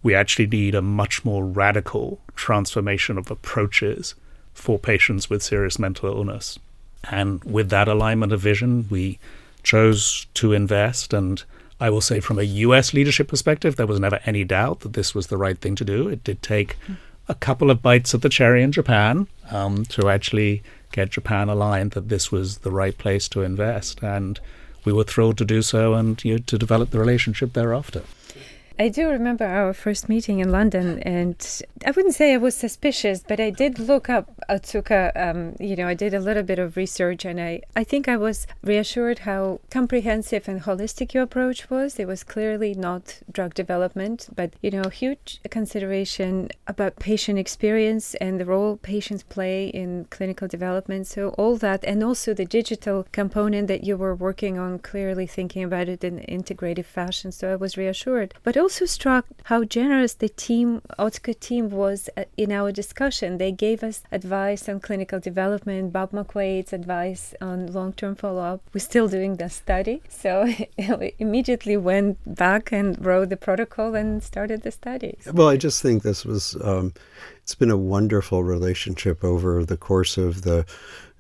we 0.04 0.16
actually 0.16 0.48
need 0.48 0.76
a 0.76 0.82
much 0.82 1.24
more 1.24 1.46
radical 1.46 2.20
transformation 2.36 3.18
of 3.18 3.30
approaches 3.30 4.16
for 4.54 4.80
patients 4.80 5.30
with 5.30 5.44
serious 5.44 5.80
mental 5.80 6.10
illness. 6.10 6.60
And 7.10 7.44
with 7.44 7.70
that 7.70 7.88
alignment 7.88 8.34
of 8.34 8.42
vision, 8.42 8.88
we 8.90 9.20
chose 9.64 10.28
to 10.36 10.54
invest. 10.54 11.14
And 11.14 11.44
I 11.80 11.90
will 11.90 12.02
say, 12.02 12.20
from 12.20 12.40
a 12.40 12.44
US 12.44 12.94
leadership 12.94 13.28
perspective, 13.28 13.76
there 13.76 13.88
was 13.88 14.00
never 14.00 14.20
any 14.26 14.44
doubt 14.44 14.82
that 14.82 14.94
this 14.94 15.16
was 15.16 15.28
the 15.28 15.38
right 15.38 15.58
thing 15.58 15.76
to 15.76 15.86
do. 15.86 16.08
It 16.08 16.24
did 16.24 16.42
take 16.42 16.78
a 17.28 17.36
couple 17.36 17.72
of 17.72 17.82
bites 17.82 18.14
of 18.14 18.22
the 18.22 18.30
cherry 18.30 18.62
in 18.62 18.72
Japan 18.72 19.28
um, 19.52 19.86
to 19.86 20.10
actually 20.10 20.64
get 20.92 21.12
Japan 21.12 21.50
aligned 21.50 21.92
that 21.92 22.10
this 22.10 22.32
was 22.32 22.60
the 22.60 22.72
right 22.72 22.98
place 22.98 23.28
to 23.30 23.42
invest. 23.42 24.02
And 24.04 24.40
we 24.84 24.94
were 24.94 25.04
thrilled 25.04 25.38
to 25.40 25.46
do 25.46 25.62
so 25.62 25.94
and 25.94 26.24
you 26.24 26.34
know, 26.34 26.44
to 26.48 26.58
develop 26.58 26.92
the 26.92 27.00
relationship 27.00 27.54
thereafter. 27.54 28.04
I 28.82 28.90
do 28.90 29.10
remember 29.10 29.46
our 29.46 29.74
first 29.74 30.10
meeting 30.10 30.40
in 30.40 30.52
London, 30.52 30.98
and 31.04 31.38
I 31.86 31.92
wouldn't 31.92 32.16
say 32.16 32.34
I 32.34 32.38
was 32.38 32.56
suspicious, 32.56 33.24
but 33.28 33.40
I 33.40 33.52
did 33.52 33.78
look 33.78 34.10
up 34.10 34.32
Otsuka. 34.50 35.12
Um, 35.16 35.56
you 35.60 35.76
know, 35.76 35.88
I 35.88 35.94
did 35.94 36.16
a 36.16 36.20
little 36.20 36.42
bit 36.42 36.58
of 36.58 36.76
research, 36.76 37.24
and 37.24 37.40
I, 37.40 37.62
I 37.76 37.84
think 37.84 38.08
I 38.08 38.18
was 38.18 38.48
reassured 38.64 39.20
how 39.20 39.60
comprehensive 39.70 40.48
and 40.48 40.64
holistic 40.64 41.14
your 41.14 41.22
approach 41.22 41.70
was. 41.70 42.00
It 42.00 42.08
was 42.08 42.24
clearly 42.24 42.74
not 42.74 43.20
drug 43.32 43.54
development, 43.54 44.30
but, 44.36 44.56
you 44.64 44.72
know, 44.72 44.90
huge 44.90 45.40
consideration 45.52 46.50
about 46.66 46.96
patient 46.96 47.38
experience 47.38 48.16
and 48.16 48.40
the 48.40 48.46
role 48.46 48.78
patients 48.78 49.22
play 49.22 49.68
in 49.68 50.08
clinical 50.10 50.48
development. 50.48 51.06
So, 51.06 51.30
all 51.38 51.56
that, 51.58 51.84
and 51.84 52.04
also 52.04 52.34
the 52.34 52.46
digital 52.46 53.06
component 53.12 53.68
that 53.68 53.84
you 53.84 53.96
were 53.96 54.16
working 54.16 54.58
on, 54.58 54.80
clearly 54.80 55.28
thinking 55.28 55.64
about 55.64 55.88
it 55.88 56.04
in 56.04 56.18
an 56.18 56.26
integrative 56.26 56.86
fashion. 56.86 57.32
So, 57.32 57.54
I 57.54 57.56
was 57.56 57.78
reassured. 57.78 58.34
But 58.42 58.58
also, 58.58 58.71
also 58.72 58.86
struck 58.86 59.26
how 59.46 59.66
generous 59.66 60.14
the 60.14 60.30
team, 60.30 60.82
Otsuka 60.98 61.38
team, 61.38 61.70
was 61.72 62.10
uh, 62.16 62.24
in 62.38 62.54
our 62.54 62.72
discussion. 62.72 63.38
They 63.38 63.52
gave 63.52 63.84
us 63.84 64.02
advice 64.14 64.70
on 64.70 64.80
clinical 64.80 65.20
development, 65.20 65.92
Bob 65.92 66.12
McQuade's 66.12 66.72
advice 66.72 67.36
on 67.42 67.68
long-term 67.68 68.16
follow-up. 68.16 68.62
We're 68.74 68.80
still 68.80 69.10
doing 69.10 69.36
the 69.36 69.50
study, 69.50 70.02
so 70.08 70.46
we 70.78 71.16
immediately 71.20 71.76
went 71.76 72.18
back 72.26 72.72
and 72.72 72.88
wrote 73.06 73.28
the 73.28 73.36
protocol 73.36 73.94
and 73.94 74.24
started 74.24 74.62
the 74.62 74.72
study. 74.72 75.18
Well, 75.34 75.50
I 75.50 75.58
just 75.58 75.82
think 75.82 76.04
this 76.04 76.24
was. 76.24 76.56
Um, 76.64 76.94
it's 77.44 77.56
been 77.56 77.72
a 77.72 77.76
wonderful 77.76 78.42
relationship 78.44 79.22
over 79.22 79.66
the 79.66 79.76
course 79.76 80.18
of 80.18 80.44
the 80.44 80.66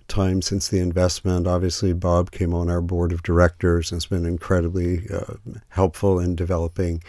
time 0.08 0.42
since 0.42 0.68
the 0.70 0.80
investment. 0.80 1.48
Obviously, 1.48 1.92
Bob 1.94 2.32
came 2.32 2.54
on 2.54 2.70
our 2.70 2.82
board 2.82 3.12
of 3.12 3.24
directors 3.24 3.92
and 3.92 3.98
has 3.98 4.06
been 4.06 4.26
incredibly 4.26 5.10
uh, 5.10 5.36
helpful 5.70 6.20
in 6.20 6.36
developing 6.36 7.02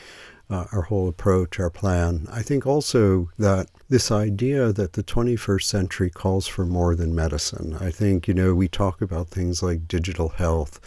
uh, 0.53 0.67
our 0.73 0.83
whole 0.83 1.09
approach, 1.09 1.59
our 1.59 1.71
plan. 1.71 2.27
I 2.31 2.43
think 2.43 2.67
also 2.67 3.31
that 3.39 3.69
this 3.89 4.11
idea 4.11 4.73
that 4.73 4.95
the 4.95 5.03
21st 5.03 5.65
century 5.65 6.11
calls 6.11 6.47
for 6.47 6.65
more 6.65 6.95
than 6.95 7.15
medicine. 7.15 7.77
I 7.81 7.91
think, 7.91 8.29
you 8.29 8.35
know, 8.35 8.55
we 8.55 8.69
talk 8.69 9.03
about 9.03 9.29
things 9.29 9.63
like 9.63 9.89
digital 9.89 10.31
health, 10.31 10.81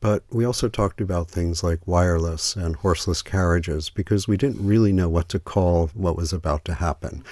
but 0.00 0.24
we 0.30 0.44
also 0.44 0.68
talked 0.68 1.00
about 1.00 1.30
things 1.30 1.62
like 1.62 1.86
wireless 1.86 2.56
and 2.56 2.76
horseless 2.76 3.22
carriages 3.22 3.90
because 3.90 4.26
we 4.26 4.36
didn't 4.36 4.66
really 4.66 4.92
know 4.92 5.08
what 5.08 5.28
to 5.30 5.38
call 5.38 5.88
what 5.94 6.16
was 6.16 6.32
about 6.32 6.64
to 6.64 6.74
happen. 6.74 7.22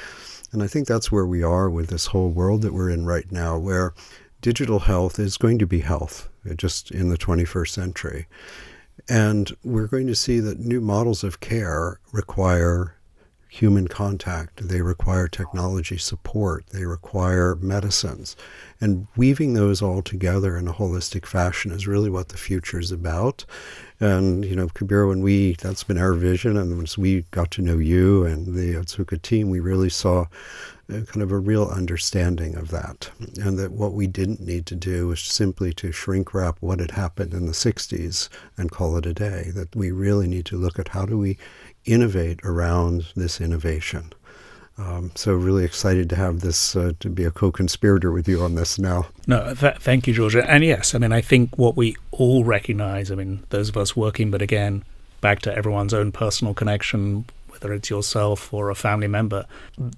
And 0.53 0.63
I 0.63 0.67
think 0.67 0.87
that's 0.87 1.13
where 1.13 1.27
we 1.27 1.43
are 1.43 1.69
with 1.69 1.89
this 1.89 2.07
whole 2.07 2.31
world 2.31 2.63
that 2.63 2.73
we're 2.73 2.91
in 2.91 3.05
right 3.05 3.31
now, 3.31 3.59
where 3.59 3.95
digital 4.41 4.81
health 4.81 5.19
is 5.19 5.37
going 5.37 5.59
to 5.59 5.67
be 5.67 5.81
health 5.81 6.29
just 6.57 6.91
in 6.91 7.11
the 7.11 7.19
21st 7.19 7.69
century. 7.69 8.27
And 9.09 9.55
we're 9.65 9.87
going 9.87 10.07
to 10.07 10.15
see 10.15 10.41
that 10.41 10.61
new 10.61 10.81
models 10.81 11.25
of 11.25 11.41
care 11.41 12.01
require 12.13 12.95
human 13.49 13.89
contact, 13.89 14.69
they 14.69 14.83
require 14.83 15.27
technology 15.27 15.97
support, 15.97 16.67
they 16.69 16.85
require 16.85 17.57
medicines. 17.57 18.37
And 18.81 19.07
weaving 19.17 19.55
those 19.55 19.81
all 19.81 20.03
together 20.03 20.57
in 20.57 20.69
a 20.69 20.73
holistic 20.73 21.25
fashion 21.25 21.73
is 21.73 21.87
really 21.87 22.11
what 22.11 22.29
the 22.29 22.37
future 22.37 22.79
is 22.79 22.93
about. 22.93 23.45
And, 24.01 24.45
you 24.45 24.55
know, 24.55 24.69
Kabir, 24.69 25.07
when 25.07 25.23
we, 25.23 25.55
that's 25.55 25.83
been 25.83 25.99
our 25.99 26.13
vision. 26.13 26.57
And 26.57 26.77
once 26.77 26.99
we 26.99 27.23
got 27.31 27.51
to 27.53 27.63
know 27.63 27.79
you 27.79 28.25
and 28.25 28.55
the 28.55 28.75
Otsuka 28.75 29.21
team, 29.23 29.49
we 29.49 29.61
really 29.61 29.91
saw 29.91 30.27
kind 30.89 31.23
of 31.23 31.31
a 31.31 31.39
real 31.39 31.65
understanding 31.65 32.57
of 32.57 32.71
that. 32.71 33.11
And 33.41 33.59
that 33.59 33.73
what 33.73 33.93
we 33.93 34.07
didn't 34.07 34.41
need 34.41 34.67
to 34.67 34.75
do 34.75 35.09
was 35.09 35.21
simply 35.21 35.73
to 35.75 35.93
shrink 35.93 36.33
wrap 36.33 36.57
what 36.61 36.81
had 36.81 36.93
happened 36.93 37.35
in 37.35 37.47
the 37.47 37.53
60s 37.53 38.29
and 38.57 38.71
call 38.71 38.97
it 38.97 39.07
a 39.07 39.13
day. 39.13 39.51
That 39.55 39.75
we 39.77 39.91
really 39.91 40.27
need 40.27 40.47
to 40.47 40.57
look 40.57 40.79
at 40.79 40.89
how 40.89 41.05
do 41.05 41.19
we 41.19 41.37
innovate 41.85 42.41
around 42.43 43.09
this 43.15 43.41
innovation. 43.41 44.13
Um, 44.79 45.11
so 45.17 45.35
really 45.35 45.65
excited 45.65 46.09
to 46.11 46.17
have 46.17 46.41
this 46.41 46.77
uh, 46.77 46.93
to 47.01 47.11
be 47.11 47.25
a 47.25 47.33
co-conspirator 47.33 48.13
with 48.13 48.29
you 48.29 48.43
on 48.43 48.55
this 48.55 48.79
now. 48.79 49.07
No, 49.27 49.53
th- 49.53 49.79
thank 49.79 50.07
you, 50.07 50.15
Georgia. 50.15 50.49
And 50.49 50.65
yes, 50.65 50.95
I 50.95 50.99
mean 50.99 51.13
I 51.13 51.21
think 51.21 51.59
what 51.59 51.77
we 51.77 51.97
all 52.13 52.45
recognise. 52.45 53.11
I 53.11 53.17
mean 53.17 53.45
those 53.51 53.69
of 53.69 53.77
us 53.77 53.97
working, 53.97 54.31
but 54.31 54.41
again, 54.41 54.85
back 55.21 55.41
to 55.41 55.55
everyone's 55.55 55.93
own 55.93 56.13
personal 56.13 56.55
connection 56.55 57.27
whether 57.61 57.75
it's 57.75 57.91
yourself 57.91 58.53
or 58.53 58.71
a 58.71 58.75
family 58.75 59.09
member, 59.09 59.47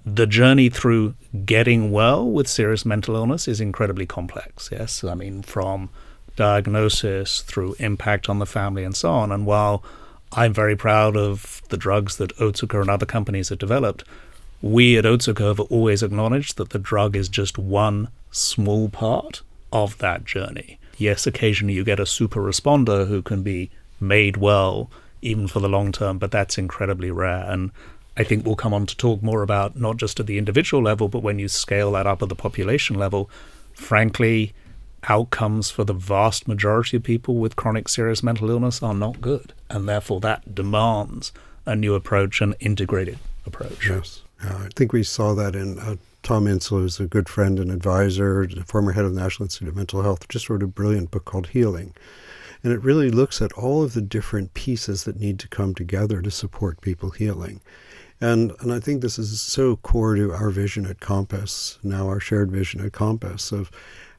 the 0.05 0.27
journey 0.27 0.69
through 0.69 1.13
getting 1.45 1.91
well 1.91 2.29
with 2.29 2.47
serious 2.47 2.85
mental 2.85 3.15
illness 3.15 3.47
is 3.47 3.61
incredibly 3.61 4.05
complex. 4.05 4.69
Yes, 4.71 5.03
I 5.03 5.13
mean, 5.13 5.43
from 5.43 5.89
diagnosis 6.35 7.41
through 7.41 7.75
impact 7.79 8.29
on 8.29 8.39
the 8.39 8.45
family 8.45 8.83
and 8.83 8.95
so 8.95 9.11
on. 9.11 9.31
And 9.31 9.45
while 9.45 9.83
I'm 10.31 10.53
very 10.53 10.75
proud 10.75 11.15
of 11.15 11.61
the 11.69 11.77
drugs 11.77 12.17
that 12.17 12.35
Otsuka 12.37 12.81
and 12.81 12.89
other 12.89 13.05
companies 13.05 13.49
have 13.49 13.59
developed, 13.59 14.03
we 14.61 14.97
at 14.97 15.05
Otsuka 15.05 15.47
have 15.47 15.59
always 15.59 16.03
acknowledged 16.03 16.57
that 16.57 16.69
the 16.69 16.79
drug 16.79 17.15
is 17.15 17.29
just 17.29 17.57
one 17.57 18.07
small 18.31 18.89
part 18.89 19.41
of 19.71 19.97
that 19.99 20.25
journey. 20.25 20.79
Yes, 20.97 21.27
occasionally 21.27 21.73
you 21.73 21.83
get 21.83 21.99
a 21.99 22.05
super 22.05 22.41
responder 22.41 23.07
who 23.07 23.21
can 23.21 23.43
be 23.43 23.71
made 23.99 24.37
well 24.37 24.89
even 25.21 25.47
for 25.47 25.59
the 25.59 25.69
long 25.69 25.91
term, 25.91 26.17
but 26.17 26.31
that's 26.31 26.57
incredibly 26.57 27.11
rare. 27.11 27.45
And 27.47 27.71
I 28.17 28.23
think 28.23 28.45
we'll 28.45 28.55
come 28.55 28.73
on 28.73 28.85
to 28.87 28.97
talk 28.97 29.21
more 29.23 29.41
about 29.41 29.77
not 29.77 29.97
just 29.97 30.19
at 30.19 30.27
the 30.27 30.37
individual 30.37 30.83
level, 30.83 31.07
but 31.07 31.23
when 31.23 31.39
you 31.39 31.47
scale 31.47 31.91
that 31.93 32.07
up 32.07 32.21
at 32.21 32.29
the 32.29 32.35
population 32.35 32.97
level, 32.97 33.29
frankly, 33.73 34.53
outcomes 35.09 35.71
for 35.71 35.83
the 35.83 35.93
vast 35.93 36.47
majority 36.47 36.97
of 36.97 37.03
people 37.03 37.35
with 37.35 37.55
chronic 37.55 37.87
serious 37.87 38.21
mental 38.21 38.49
illness 38.49 38.83
are 38.83 38.93
not 38.93 39.21
good. 39.21 39.53
And 39.69 39.87
therefore, 39.87 40.19
that 40.21 40.53
demands 40.53 41.31
a 41.65 41.75
new 41.75 41.95
approach, 41.95 42.41
an 42.41 42.55
integrated 42.59 43.17
approach. 43.45 43.89
Yes. 43.89 44.21
I 44.43 44.69
think 44.75 44.91
we 44.91 45.03
saw 45.03 45.33
that 45.35 45.55
in 45.55 45.79
uh, 45.79 45.95
Tom 46.23 46.45
Insel, 46.45 46.79
who's 46.79 46.99
a 46.99 47.05
good 47.05 47.29
friend 47.29 47.59
and 47.59 47.71
advisor, 47.71 48.47
former 48.65 48.91
head 48.91 49.05
of 49.05 49.13
the 49.13 49.21
National 49.21 49.45
Institute 49.45 49.69
of 49.69 49.75
Mental 49.75 50.01
Health, 50.01 50.27
just 50.29 50.49
wrote 50.49 50.63
a 50.63 50.67
brilliant 50.67 51.11
book 51.11 51.25
called 51.25 51.47
Healing. 51.47 51.93
And 52.63 52.71
it 52.71 52.83
really 52.83 53.09
looks 53.09 53.41
at 53.41 53.53
all 53.53 53.83
of 53.83 53.93
the 53.93 54.01
different 54.01 54.53
pieces 54.53 55.03
that 55.05 55.19
need 55.19 55.39
to 55.39 55.47
come 55.47 55.73
together 55.73 56.21
to 56.21 56.31
support 56.31 56.81
people 56.81 57.11
healing. 57.11 57.61
And, 58.19 58.53
and 58.59 58.71
I 58.71 58.79
think 58.79 59.01
this 59.01 59.17
is 59.17 59.41
so 59.41 59.77
core 59.77 60.15
to 60.15 60.31
our 60.31 60.51
vision 60.51 60.85
at 60.85 60.99
Compass, 60.99 61.79
now 61.81 62.07
our 62.07 62.19
shared 62.19 62.51
vision 62.51 62.85
at 62.85 62.93
Compass, 62.93 63.51
of 63.51 63.71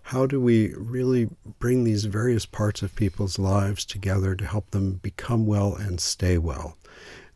how 0.03 0.27
do 0.27 0.41
we 0.41 0.75
really 0.75 1.29
bring 1.61 1.85
these 1.85 2.07
various 2.07 2.45
parts 2.45 2.83
of 2.83 2.97
people's 2.97 3.39
lives 3.39 3.85
together 3.85 4.35
to 4.35 4.45
help 4.45 4.73
them 4.73 4.95
become 4.95 5.47
well 5.47 5.77
and 5.77 6.01
stay 6.01 6.37
well? 6.37 6.77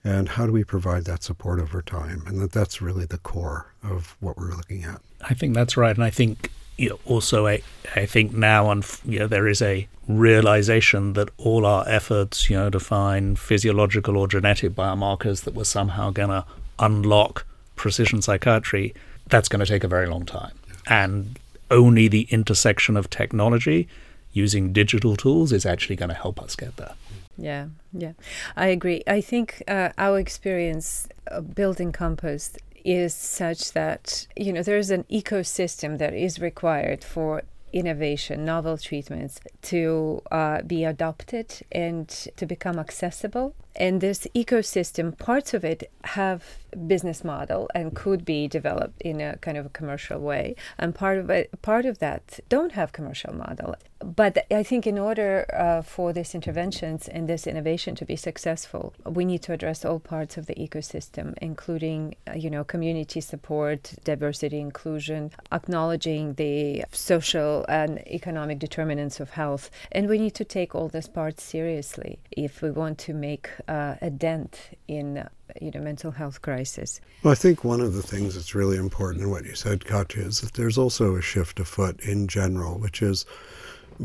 And 0.02 0.28
how 0.30 0.46
do 0.46 0.52
we 0.52 0.64
provide 0.64 1.04
that 1.04 1.22
support 1.22 1.60
over 1.60 1.82
time? 1.82 2.22
And 2.26 2.40
that 2.40 2.52
that's 2.52 2.82
really 2.82 3.06
the 3.06 3.18
core 3.18 3.72
of 3.82 4.16
what 4.20 4.36
we're 4.36 4.54
looking 4.54 4.84
at. 4.84 5.00
I 5.20 5.34
think 5.34 5.54
that's 5.54 5.76
right. 5.76 5.94
And 5.94 6.04
I 6.04 6.10
think 6.10 6.50
you 6.76 6.90
know, 6.90 6.98
also 7.04 7.46
I, 7.46 7.62
I 7.94 8.06
think 8.06 8.32
now 8.32 8.66
on 8.68 8.82
you 9.04 9.18
know 9.18 9.26
there 9.26 9.48
is 9.48 9.62
a 9.62 9.88
realization 10.08 11.14
that 11.14 11.28
all 11.36 11.66
our 11.66 11.88
efforts 11.88 12.48
you 12.48 12.56
know 12.56 12.70
to 12.70 12.78
find 12.78 13.38
physiological 13.38 14.16
or 14.16 14.28
genetic 14.28 14.72
biomarkers 14.72 15.44
that 15.44 15.54
were 15.54 15.64
somehow 15.64 16.10
going 16.10 16.28
to 16.28 16.44
unlock 16.78 17.46
precision 17.74 18.22
psychiatry 18.22 18.94
that's 19.28 19.48
going 19.48 19.60
to 19.60 19.66
take 19.66 19.84
a 19.84 19.88
very 19.88 20.06
long 20.06 20.24
time. 20.24 20.52
And 20.88 21.38
only 21.70 22.06
the 22.08 22.28
intersection 22.30 22.96
of 22.96 23.10
technology 23.10 23.88
using 24.32 24.72
digital 24.72 25.16
tools 25.16 25.52
is 25.52 25.66
actually 25.66 25.96
going 25.96 26.10
to 26.10 26.14
help 26.14 26.40
us 26.40 26.54
get 26.54 26.76
there. 26.76 26.92
Yeah 27.36 27.66
yeah. 27.98 28.12
I 28.56 28.66
agree. 28.66 29.02
I 29.06 29.20
think 29.20 29.62
uh, 29.68 29.90
our 29.98 30.18
experience 30.18 31.08
building 31.54 31.92
compass 31.92 32.56
is 32.86 33.12
such 33.12 33.72
that 33.72 34.28
you 34.36 34.52
know 34.52 34.62
there's 34.62 34.90
an 34.90 35.04
ecosystem 35.10 35.98
that 35.98 36.14
is 36.14 36.38
required 36.38 37.02
for 37.02 37.42
innovation, 37.72 38.44
novel 38.44 38.78
treatments 38.78 39.40
to 39.60 40.22
uh, 40.30 40.62
be 40.62 40.84
adopted 40.84 41.60
and 41.72 42.08
to 42.08 42.46
become 42.46 42.78
accessible. 42.78 43.54
And 43.76 44.00
this 44.00 44.26
ecosystem, 44.34 45.16
parts 45.16 45.52
of 45.54 45.64
it 45.64 45.90
have 46.04 46.42
business 46.86 47.24
model 47.24 47.68
and 47.74 47.94
could 47.94 48.24
be 48.24 48.48
developed 48.48 49.00
in 49.02 49.20
a 49.20 49.36
kind 49.38 49.56
of 49.56 49.66
a 49.66 49.70
commercial 49.70 50.18
way, 50.18 50.54
and 50.78 50.94
part 50.94 51.18
of 51.18 51.30
it, 51.30 51.50
part 51.62 51.86
of 51.86 51.98
that 51.98 52.40
don't 52.48 52.72
have 52.72 52.92
commercial 52.92 53.34
model. 53.34 53.74
But 54.00 54.44
I 54.50 54.62
think 54.62 54.86
in 54.86 54.98
order 54.98 55.46
uh, 55.54 55.80
for 55.80 56.12
these 56.12 56.34
interventions 56.34 57.08
and 57.08 57.26
this 57.26 57.46
innovation 57.46 57.94
to 57.94 58.04
be 58.04 58.14
successful, 58.14 58.92
we 59.06 59.24
need 59.24 59.42
to 59.42 59.54
address 59.54 59.86
all 59.86 59.98
parts 59.98 60.36
of 60.36 60.46
the 60.46 60.54
ecosystem, 60.54 61.34
including 61.40 62.14
uh, 62.28 62.34
you 62.34 62.50
know 62.50 62.62
community 62.62 63.20
support, 63.20 63.94
diversity, 64.04 64.60
inclusion, 64.60 65.32
acknowledging 65.50 66.34
the 66.34 66.84
social 66.92 67.64
and 67.68 68.06
economic 68.06 68.58
determinants 68.58 69.18
of 69.18 69.30
health, 69.30 69.70
and 69.92 70.08
we 70.08 70.18
need 70.18 70.34
to 70.34 70.44
take 70.44 70.74
all 70.74 70.88
these 70.88 71.08
parts 71.08 71.42
seriously 71.42 72.18
if 72.30 72.60
we 72.60 72.70
want 72.70 72.98
to 72.98 73.14
make 73.14 73.48
uh, 73.68 73.96
a 74.00 74.10
dent 74.10 74.76
in 74.88 75.28
you 75.60 75.70
know 75.70 75.80
mental 75.80 76.10
health 76.10 76.42
crisis. 76.42 77.00
Well, 77.22 77.32
I 77.32 77.34
think 77.34 77.64
one 77.64 77.80
of 77.80 77.94
the 77.94 78.02
things 78.02 78.34
that's 78.34 78.54
really 78.54 78.76
important 78.76 79.24
in 79.24 79.30
what 79.30 79.44
you 79.44 79.54
said, 79.54 79.84
Katya, 79.84 80.24
is 80.24 80.40
that 80.40 80.54
there's 80.54 80.78
also 80.78 81.16
a 81.16 81.22
shift 81.22 81.60
afoot 81.60 82.00
in 82.00 82.28
general, 82.28 82.78
which 82.78 83.02
is 83.02 83.26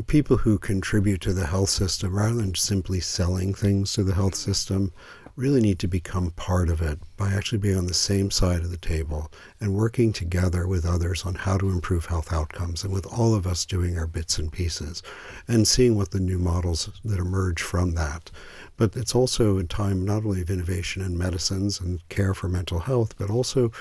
people 0.06 0.38
who 0.38 0.58
contribute 0.58 1.20
to 1.20 1.32
the 1.32 1.46
health 1.46 1.70
system, 1.70 2.16
rather 2.16 2.34
than 2.34 2.54
simply 2.54 3.00
selling 3.00 3.54
things 3.54 3.92
to 3.92 4.02
the 4.02 4.14
health 4.14 4.34
system, 4.34 4.92
really 5.34 5.60
need 5.60 5.78
to 5.78 5.88
become 5.88 6.30
part 6.32 6.68
of 6.68 6.82
it 6.82 6.98
by 7.16 7.32
actually 7.32 7.58
being 7.58 7.78
on 7.78 7.86
the 7.86 7.94
same 7.94 8.30
side 8.30 8.60
of 8.60 8.70
the 8.70 8.76
table 8.76 9.30
and 9.60 9.74
working 9.74 10.12
together 10.12 10.66
with 10.66 10.84
others 10.84 11.24
on 11.24 11.34
how 11.34 11.56
to 11.56 11.70
improve 11.70 12.06
health 12.06 12.32
outcomes 12.32 12.84
and 12.84 12.92
with 12.92 13.06
all 13.06 13.34
of 13.34 13.46
us 13.46 13.64
doing 13.64 13.96
our 13.96 14.06
bits 14.06 14.38
and 14.38 14.52
pieces 14.52 15.02
and 15.48 15.66
seeing 15.66 15.96
what 15.96 16.10
the 16.10 16.20
new 16.20 16.38
models 16.38 16.90
that 17.04 17.18
emerge 17.18 17.62
from 17.62 17.92
that. 17.92 18.30
But 18.76 18.94
it's 18.94 19.14
also 19.14 19.56
a 19.58 19.64
time 19.64 20.04
not 20.04 20.24
only 20.24 20.42
of 20.42 20.50
innovation 20.50 21.02
in 21.02 21.16
medicines 21.16 21.80
and 21.80 22.06
care 22.08 22.34
for 22.34 22.48
mental 22.48 22.80
health, 22.80 23.14
but 23.16 23.30
also 23.30 23.72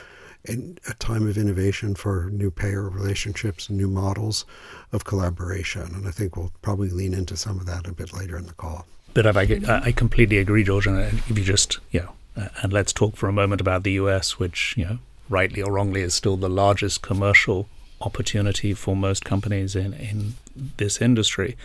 in 0.45 0.77
a 0.87 0.93
time 0.95 1.27
of 1.27 1.37
innovation 1.37 1.95
for 1.95 2.29
new 2.31 2.49
payer 2.49 2.89
relationships 2.89 3.69
and 3.69 3.77
new 3.77 3.89
models 3.89 4.45
of 4.91 5.05
collaboration. 5.05 5.93
And 5.93 6.07
I 6.07 6.11
think 6.11 6.35
we'll 6.35 6.51
probably 6.61 6.89
lean 6.89 7.13
into 7.13 7.35
some 7.35 7.59
of 7.59 7.65
that 7.65 7.87
a 7.87 7.93
bit 7.93 8.13
later 8.13 8.37
in 8.37 8.47
the 8.47 8.53
call. 8.53 8.87
But 9.13 9.35
I, 9.35 9.81
I 9.83 9.91
completely 9.91 10.37
agree, 10.37 10.63
George. 10.63 10.87
And 10.87 10.99
if 10.99 11.37
you 11.37 11.43
just, 11.43 11.79
you 11.91 12.01
know, 12.01 12.13
uh, 12.37 12.47
and 12.61 12.71
let's 12.71 12.93
talk 12.93 13.15
for 13.15 13.27
a 13.27 13.33
moment 13.33 13.61
about 13.61 13.83
the 13.83 13.91
US, 13.93 14.39
which, 14.39 14.75
you 14.77 14.85
know, 14.85 14.97
rightly 15.29 15.61
or 15.61 15.71
wrongly 15.71 16.01
is 16.01 16.13
still 16.13 16.37
the 16.37 16.49
largest 16.49 17.01
commercial 17.01 17.67
opportunity 17.99 18.73
for 18.73 18.95
most 18.95 19.23
companies 19.25 19.75
in, 19.75 19.93
in 19.93 20.33
this 20.77 21.01
industry. 21.01 21.57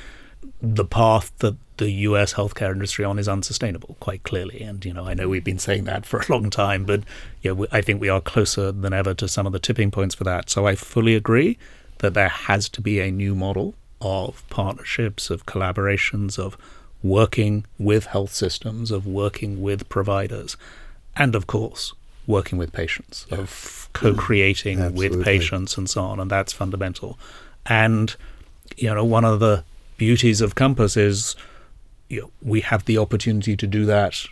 The 0.60 0.84
path 0.84 1.32
that 1.38 1.56
the 1.76 1.90
US 1.90 2.34
healthcare 2.34 2.72
industry 2.72 3.04
on 3.04 3.18
is 3.18 3.28
unsustainable, 3.28 3.96
quite 4.00 4.22
clearly. 4.22 4.62
And, 4.62 4.84
you 4.84 4.92
know, 4.92 5.06
I 5.06 5.14
know 5.14 5.28
we've 5.28 5.44
been 5.44 5.58
saying 5.58 5.84
that 5.84 6.06
for 6.06 6.20
a 6.20 6.32
long 6.32 6.50
time, 6.50 6.84
but, 6.84 7.02
know, 7.54 7.66
I 7.70 7.80
think 7.80 8.00
we 8.00 8.08
are 8.08 8.20
closer 8.20 8.72
than 8.72 8.92
ever 8.92 9.14
to 9.14 9.28
some 9.28 9.46
of 9.46 9.52
the 9.52 9.58
tipping 9.58 9.90
points 9.90 10.14
for 10.14 10.24
that. 10.24 10.50
So 10.50 10.66
I 10.66 10.74
fully 10.74 11.14
agree 11.14 11.58
that 11.98 12.14
there 12.14 12.28
has 12.28 12.68
to 12.70 12.80
be 12.80 13.00
a 13.00 13.10
new 13.10 13.34
model 13.34 13.74
of 14.00 14.48
partnerships, 14.50 15.30
of 15.30 15.46
collaborations, 15.46 16.38
of 16.38 16.56
working 17.02 17.64
with 17.78 18.06
health 18.06 18.32
systems, 18.32 18.90
of 18.90 19.06
working 19.06 19.62
with 19.62 19.88
providers, 19.88 20.56
and 21.16 21.34
of 21.34 21.46
course, 21.46 21.92
working 22.26 22.58
with 22.58 22.72
patients, 22.72 23.26
yeah. 23.30 23.38
of 23.38 23.88
co 23.92 24.14
creating 24.14 24.78
mm, 24.78 24.92
with 24.92 25.22
patients 25.22 25.76
and 25.78 25.88
so 25.88 26.02
on. 26.02 26.20
And 26.20 26.30
that's 26.30 26.52
fundamental. 26.52 27.18
And, 27.64 28.14
you 28.76 28.92
know, 28.92 29.04
one 29.04 29.24
of 29.24 29.40
the 29.40 29.64
beauties 29.96 30.40
of 30.40 30.54
Compass 30.54 30.96
is 30.96 31.36
you 32.08 32.20
know, 32.20 32.30
we 32.42 32.60
have 32.60 32.84
the 32.84 32.98
opportunity 32.98 33.56
to 33.56 33.66
do 33.66 33.84
that 33.86 34.26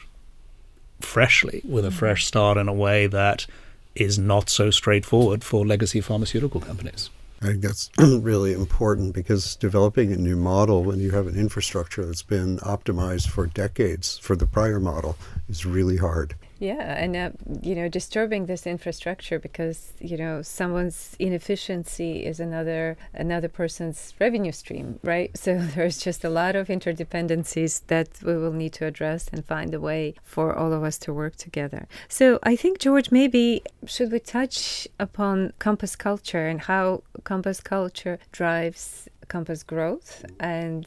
freshly 1.00 1.60
with 1.64 1.84
a 1.84 1.88
mm-hmm. 1.88 1.98
fresh 1.98 2.26
start 2.26 2.56
in 2.56 2.68
a 2.68 2.72
way 2.72 3.06
that 3.06 3.46
is 3.94 4.18
not 4.18 4.48
so 4.48 4.70
straightforward 4.70 5.44
for 5.44 5.66
legacy 5.66 6.00
pharmaceutical 6.00 6.60
companies. 6.60 7.10
I 7.42 7.46
think 7.46 7.62
that's 7.62 7.90
really 7.98 8.52
important 8.52 9.14
because 9.14 9.56
developing 9.56 10.12
a 10.12 10.16
new 10.16 10.36
model 10.36 10.82
when 10.82 11.00
you 11.00 11.10
have 11.10 11.26
an 11.26 11.36
infrastructure 11.36 12.04
that's 12.04 12.22
been 12.22 12.58
optimized 12.58 13.28
for 13.28 13.46
decades 13.46 14.18
for 14.18 14.34
the 14.34 14.46
prior 14.46 14.80
model 14.80 15.16
is 15.48 15.66
really 15.66 15.98
hard. 15.98 16.34
Yeah, 16.64 16.94
and 16.96 17.14
uh, 17.14 17.30
you 17.60 17.74
know, 17.74 17.90
disturbing 17.90 18.46
this 18.46 18.66
infrastructure 18.66 19.38
because 19.38 19.92
you 20.00 20.16
know 20.16 20.40
someone's 20.40 21.14
inefficiency 21.18 22.24
is 22.24 22.40
another 22.40 22.96
another 23.12 23.50
person's 23.50 24.14
revenue 24.18 24.52
stream, 24.52 24.98
right? 25.02 25.30
So 25.44 25.58
there's 25.58 25.98
just 25.98 26.24
a 26.24 26.30
lot 26.30 26.56
of 26.56 26.68
interdependencies 26.68 27.82
that 27.88 28.08
we 28.22 28.34
will 28.38 28.54
need 28.54 28.72
to 28.74 28.86
address 28.86 29.28
and 29.30 29.44
find 29.44 29.74
a 29.74 29.80
way 29.80 30.14
for 30.22 30.56
all 30.56 30.72
of 30.72 30.82
us 30.82 30.96
to 31.00 31.12
work 31.12 31.36
together. 31.36 31.86
So 32.08 32.38
I 32.42 32.56
think 32.56 32.78
George, 32.78 33.10
maybe 33.10 33.62
should 33.84 34.10
we 34.10 34.20
touch 34.20 34.88
upon 34.98 35.52
Compass 35.58 35.94
culture 35.96 36.46
and 36.46 36.62
how 36.62 37.02
Compass 37.24 37.60
culture 37.60 38.18
drives 38.32 39.06
Compass 39.26 39.62
growth 39.62 40.24
and 40.40 40.86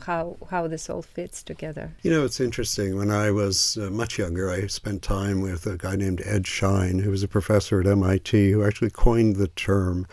how 0.00 0.36
how 0.50 0.66
this 0.66 0.90
all 0.90 1.02
fits 1.02 1.42
together. 1.42 1.92
You 2.02 2.10
know, 2.10 2.24
it's 2.24 2.40
interesting. 2.40 2.96
When 2.96 3.10
I 3.10 3.30
was 3.30 3.76
uh, 3.76 3.90
much 3.90 4.18
younger, 4.18 4.50
I 4.50 4.66
spent 4.66 5.02
time 5.02 5.40
with 5.40 5.66
a 5.66 5.76
guy 5.76 5.96
named 5.96 6.22
Ed 6.24 6.46
Schein, 6.46 7.00
who 7.00 7.10
was 7.10 7.22
a 7.22 7.28
professor 7.28 7.80
at 7.80 7.86
MIT, 7.86 8.50
who 8.50 8.64
actually 8.64 8.90
coined 8.90 9.36
the 9.36 9.48
term 9.48 10.06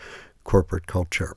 corporate 0.44 0.86
culture. 0.86 1.34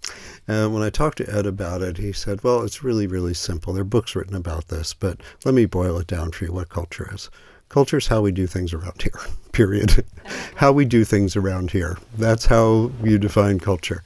And 0.47 0.73
when 0.73 0.83
I 0.83 0.89
talked 0.89 1.17
to 1.19 1.33
Ed 1.33 1.45
about 1.45 1.81
it, 1.81 1.97
he 1.97 2.11
said, 2.11 2.43
"Well, 2.43 2.63
it's 2.63 2.83
really, 2.83 3.07
really 3.07 3.33
simple. 3.33 3.73
There 3.73 3.81
are 3.81 3.85
books 3.85 4.15
written 4.15 4.35
about 4.35 4.67
this, 4.67 4.93
but 4.93 5.19
let 5.45 5.53
me 5.53 5.65
boil 5.65 5.97
it 5.97 6.07
down 6.07 6.31
for 6.31 6.45
you. 6.45 6.51
What 6.51 6.69
culture 6.69 7.09
is." 7.13 7.29
Culture 7.69 7.97
is 7.97 8.07
how 8.07 8.21
we 8.21 8.31
do 8.31 8.47
things 8.47 8.73
around 8.73 9.01
here, 9.01 9.19
period. 9.51 10.05
how 10.55 10.71
we 10.71 10.85
do 10.85 11.03
things 11.03 11.35
around 11.35 11.71
here. 11.71 11.97
That's 12.17 12.45
how 12.45 12.91
you 13.03 13.17
define 13.17 13.59
culture. 13.59 14.03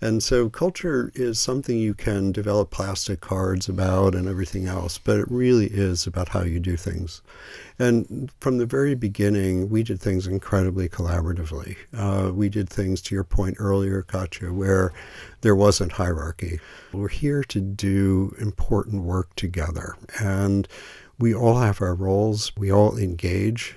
And 0.00 0.22
so 0.22 0.48
culture 0.48 1.10
is 1.14 1.40
something 1.40 1.76
you 1.76 1.92
can 1.92 2.30
develop 2.30 2.70
plastic 2.70 3.20
cards 3.20 3.68
about 3.68 4.14
and 4.14 4.28
everything 4.28 4.66
else, 4.66 4.96
but 4.96 5.18
it 5.18 5.28
really 5.28 5.66
is 5.66 6.06
about 6.06 6.28
how 6.28 6.42
you 6.42 6.60
do 6.60 6.76
things. 6.76 7.20
And 7.80 8.30
from 8.38 8.58
the 8.58 8.66
very 8.66 8.94
beginning, 8.94 9.68
we 9.68 9.82
did 9.82 10.00
things 10.00 10.28
incredibly 10.28 10.88
collaboratively. 10.88 11.76
Uh, 11.92 12.32
we 12.32 12.48
did 12.48 12.68
things, 12.68 13.02
to 13.02 13.14
your 13.14 13.24
point 13.24 13.56
earlier, 13.58 14.02
Katya, 14.02 14.52
where 14.52 14.92
there 15.40 15.56
wasn't 15.56 15.92
hierarchy. 15.92 16.60
We're 16.92 17.08
here 17.08 17.42
to 17.44 17.60
do 17.60 18.36
important 18.40 19.02
work 19.02 19.34
together. 19.34 19.96
And 20.20 20.68
we 21.18 21.34
all 21.34 21.58
have 21.58 21.82
our 21.82 21.94
roles, 21.94 22.56
we 22.56 22.70
all 22.70 22.96
engage 22.96 23.76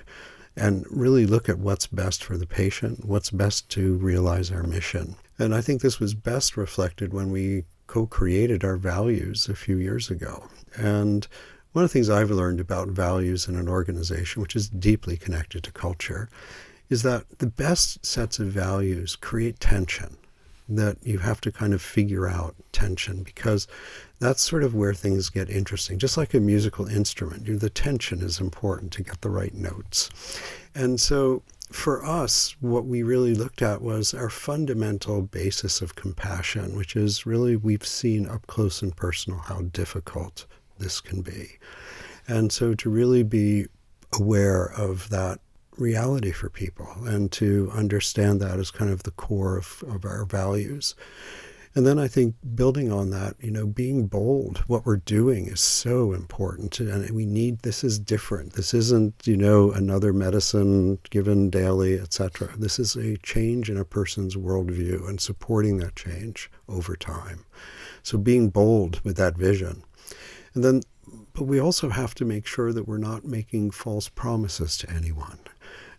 and 0.56 0.86
really 0.90 1.26
look 1.26 1.48
at 1.48 1.58
what's 1.58 1.86
best 1.86 2.22
for 2.22 2.36
the 2.36 2.46
patient, 2.46 3.04
what's 3.04 3.30
best 3.30 3.68
to 3.70 3.94
realize 3.96 4.52
our 4.52 4.62
mission. 4.62 5.16
And 5.42 5.56
I 5.56 5.60
think 5.60 5.82
this 5.82 5.98
was 5.98 6.14
best 6.14 6.56
reflected 6.56 7.12
when 7.12 7.32
we 7.32 7.64
co 7.88 8.06
created 8.06 8.64
our 8.64 8.76
values 8.76 9.48
a 9.48 9.56
few 9.56 9.76
years 9.76 10.08
ago. 10.08 10.48
And 10.76 11.26
one 11.72 11.84
of 11.84 11.90
the 11.90 11.92
things 11.92 12.08
I've 12.08 12.30
learned 12.30 12.60
about 12.60 12.88
values 12.88 13.48
in 13.48 13.56
an 13.56 13.68
organization, 13.68 14.40
which 14.40 14.54
is 14.54 14.68
deeply 14.68 15.16
connected 15.16 15.64
to 15.64 15.72
culture, 15.72 16.28
is 16.90 17.02
that 17.02 17.24
the 17.40 17.48
best 17.48 18.06
sets 18.06 18.38
of 18.38 18.48
values 18.48 19.16
create 19.16 19.58
tension. 19.58 20.16
That 20.68 20.98
you 21.02 21.18
have 21.18 21.40
to 21.40 21.50
kind 21.50 21.74
of 21.74 21.82
figure 21.82 22.28
out 22.28 22.54
tension 22.70 23.24
because 23.24 23.66
that's 24.20 24.40
sort 24.42 24.62
of 24.62 24.76
where 24.76 24.94
things 24.94 25.28
get 25.28 25.50
interesting. 25.50 25.98
Just 25.98 26.16
like 26.16 26.34
a 26.34 26.40
musical 26.40 26.86
instrument, 26.86 27.60
the 27.60 27.68
tension 27.68 28.22
is 28.22 28.40
important 28.40 28.92
to 28.92 29.02
get 29.02 29.20
the 29.22 29.28
right 29.28 29.52
notes. 29.52 30.08
And 30.72 31.00
so 31.00 31.42
for 31.72 32.04
us, 32.04 32.54
what 32.60 32.84
we 32.84 33.02
really 33.02 33.34
looked 33.34 33.62
at 33.62 33.82
was 33.82 34.14
our 34.14 34.30
fundamental 34.30 35.22
basis 35.22 35.80
of 35.80 35.94
compassion, 35.94 36.76
which 36.76 36.94
is 36.94 37.26
really 37.26 37.56
we've 37.56 37.86
seen 37.86 38.28
up 38.28 38.46
close 38.46 38.82
and 38.82 38.96
personal 38.96 39.40
how 39.40 39.62
difficult 39.62 40.46
this 40.78 41.00
can 41.00 41.22
be. 41.22 41.58
And 42.28 42.52
so 42.52 42.74
to 42.74 42.90
really 42.90 43.22
be 43.22 43.66
aware 44.12 44.66
of 44.76 45.08
that 45.08 45.40
reality 45.78 46.32
for 46.32 46.50
people 46.50 46.88
and 47.04 47.32
to 47.32 47.70
understand 47.74 48.40
that 48.40 48.58
as 48.58 48.70
kind 48.70 48.90
of 48.90 49.02
the 49.04 49.10
core 49.10 49.56
of, 49.56 49.82
of 49.88 50.04
our 50.04 50.24
values. 50.24 50.94
And 51.74 51.86
then 51.86 51.98
I 51.98 52.06
think 52.06 52.34
building 52.54 52.92
on 52.92 53.10
that, 53.10 53.34
you 53.40 53.50
know, 53.50 53.66
being 53.66 54.06
bold, 54.06 54.58
what 54.66 54.84
we're 54.84 54.96
doing 54.96 55.46
is 55.46 55.60
so 55.60 56.12
important. 56.12 56.78
And 56.80 57.10
we 57.10 57.24
need, 57.24 57.60
this 57.60 57.82
is 57.82 57.98
different. 57.98 58.52
This 58.52 58.74
isn't, 58.74 59.26
you 59.26 59.38
know, 59.38 59.70
another 59.72 60.12
medicine 60.12 60.98
given 61.08 61.48
daily, 61.48 61.98
etc. 61.98 62.50
This 62.58 62.78
is 62.78 62.94
a 62.94 63.16
change 63.18 63.70
in 63.70 63.78
a 63.78 63.86
person's 63.86 64.36
worldview 64.36 65.08
and 65.08 65.18
supporting 65.18 65.78
that 65.78 65.96
change 65.96 66.50
over 66.68 66.94
time. 66.94 67.46
So 68.02 68.18
being 68.18 68.50
bold 68.50 69.00
with 69.02 69.16
that 69.16 69.38
vision. 69.38 69.82
And 70.52 70.62
then, 70.62 70.82
but 71.32 71.44
we 71.44 71.58
also 71.58 71.88
have 71.88 72.14
to 72.16 72.26
make 72.26 72.46
sure 72.46 72.74
that 72.74 72.86
we're 72.86 72.98
not 72.98 73.24
making 73.24 73.70
false 73.70 74.10
promises 74.10 74.76
to 74.78 74.90
anyone. 74.90 75.38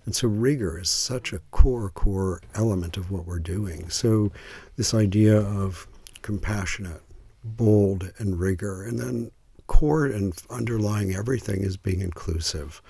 And 0.06 0.16
so 0.16 0.28
rigor 0.28 0.80
is 0.80 0.89
such 0.89 1.32
a 1.32 1.39
core, 1.52 1.89
core 1.89 2.42
element 2.56 2.98
of 2.98 3.12
what 3.12 3.26
we're 3.26 3.39
doing. 3.39 3.89
So 3.89 4.32
this 4.76 4.94
idea 4.94 5.39
of 5.39 5.88
compassionate, 6.22 7.02
bold, 7.44 8.12
and 8.18 8.39
rigor, 8.39 8.84
and 8.84 9.00
then 9.00 9.32
core 9.68 10.06
and 10.06 10.34
underlying 10.50 11.16
everything 11.16 11.62
is 11.62 11.78
being 11.78 12.02
inclusive 12.02 12.82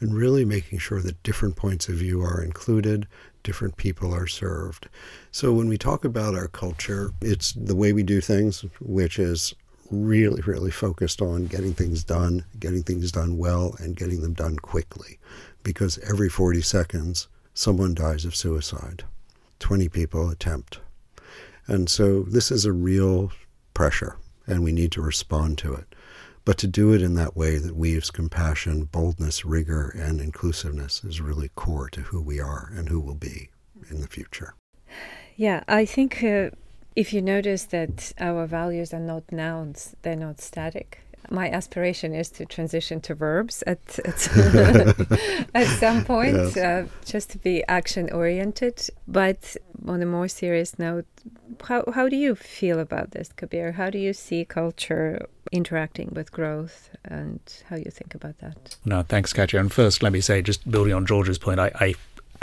and 0.00 0.14
really 0.14 0.44
making 0.44 0.78
sure 0.78 1.00
that 1.00 1.22
different 1.22 1.56
points 1.56 1.88
of 1.88 1.96
view 1.96 2.20
are 2.22 2.42
included, 2.42 3.06
different 3.42 3.76
people 3.76 4.12
are 4.14 4.26
served. 4.26 4.88
So 5.30 5.52
when 5.52 5.68
we 5.68 5.78
talk 5.78 6.04
about 6.04 6.34
our 6.34 6.48
culture, 6.48 7.10
it's 7.20 7.52
the 7.52 7.76
way 7.76 7.92
we 7.92 8.02
do 8.02 8.20
things, 8.20 8.64
which 8.80 9.18
is 9.18 9.54
really, 9.90 10.42
really 10.42 10.70
focused 10.70 11.22
on 11.22 11.46
getting 11.46 11.74
things 11.74 12.04
done, 12.04 12.44
getting 12.58 12.82
things 12.82 13.12
done 13.12 13.36
well, 13.36 13.76
and 13.78 13.96
getting 13.96 14.22
them 14.22 14.34
done 14.34 14.56
quickly. 14.56 15.18
Because 15.64 15.98
every 16.08 16.28
40 16.28 16.62
seconds, 16.62 17.26
someone 17.54 17.94
dies 17.94 18.24
of 18.24 18.36
suicide. 18.36 19.02
20 19.58 19.88
people 19.88 20.30
attempt. 20.30 20.78
And 21.66 21.90
so 21.90 22.22
this 22.22 22.52
is 22.52 22.64
a 22.64 22.72
real 22.72 23.32
pressure, 23.72 24.16
and 24.46 24.62
we 24.62 24.70
need 24.70 24.92
to 24.92 25.02
respond 25.02 25.58
to 25.58 25.74
it. 25.74 25.92
But 26.44 26.58
to 26.58 26.66
do 26.66 26.92
it 26.92 27.00
in 27.00 27.14
that 27.14 27.36
way 27.36 27.56
that 27.58 27.74
weaves 27.74 28.10
compassion, 28.10 28.84
boldness, 28.84 29.44
rigor, 29.44 29.88
and 29.88 30.20
inclusiveness 30.20 31.02
is 31.02 31.20
really 31.20 31.48
core 31.54 31.88
to 31.90 32.02
who 32.02 32.20
we 32.20 32.38
are 32.38 32.70
and 32.76 32.88
who 32.88 33.00
we'll 33.00 33.14
be 33.14 33.50
in 33.90 34.02
the 34.02 34.06
future. 34.06 34.54
Yeah, 35.36 35.64
I 35.66 35.86
think 35.86 36.22
uh, 36.22 36.50
if 36.94 37.12
you 37.12 37.22
notice 37.22 37.64
that 37.64 38.12
our 38.18 38.46
values 38.46 38.92
are 38.92 39.00
not 39.00 39.32
nouns, 39.32 39.96
they're 40.02 40.14
not 40.14 40.40
static. 40.40 41.00
My 41.30 41.50
aspiration 41.50 42.14
is 42.14 42.30
to 42.30 42.46
transition 42.46 43.00
to 43.02 43.14
verbs 43.14 43.62
at 43.66 43.98
at, 44.00 44.28
at 45.54 45.66
some 45.78 46.04
point, 46.04 46.36
yes. 46.36 46.56
uh, 46.56 46.86
just 47.04 47.30
to 47.30 47.38
be 47.38 47.64
action 47.68 48.10
oriented. 48.12 48.88
But 49.08 49.56
on 49.86 50.02
a 50.02 50.06
more 50.06 50.28
serious 50.28 50.78
note, 50.78 51.06
how 51.62 51.84
how 51.94 52.08
do 52.08 52.16
you 52.16 52.34
feel 52.34 52.78
about 52.78 53.12
this, 53.12 53.32
Kabir? 53.32 53.72
How 53.72 53.90
do 53.90 53.98
you 53.98 54.12
see 54.12 54.44
culture 54.44 55.26
interacting 55.52 56.10
with 56.12 56.32
growth, 56.32 56.90
and 57.04 57.40
how 57.68 57.76
you 57.76 57.90
think 57.90 58.14
about 58.14 58.38
that? 58.38 58.76
No, 58.84 59.02
thanks, 59.02 59.32
Katja. 59.32 59.58
And 59.58 59.72
first, 59.72 60.02
let 60.02 60.12
me 60.12 60.20
say, 60.20 60.42
just 60.42 60.68
building 60.70 60.92
on 60.92 61.06
George's 61.06 61.38
point, 61.38 61.60
I, 61.60 61.70
I 61.74 61.94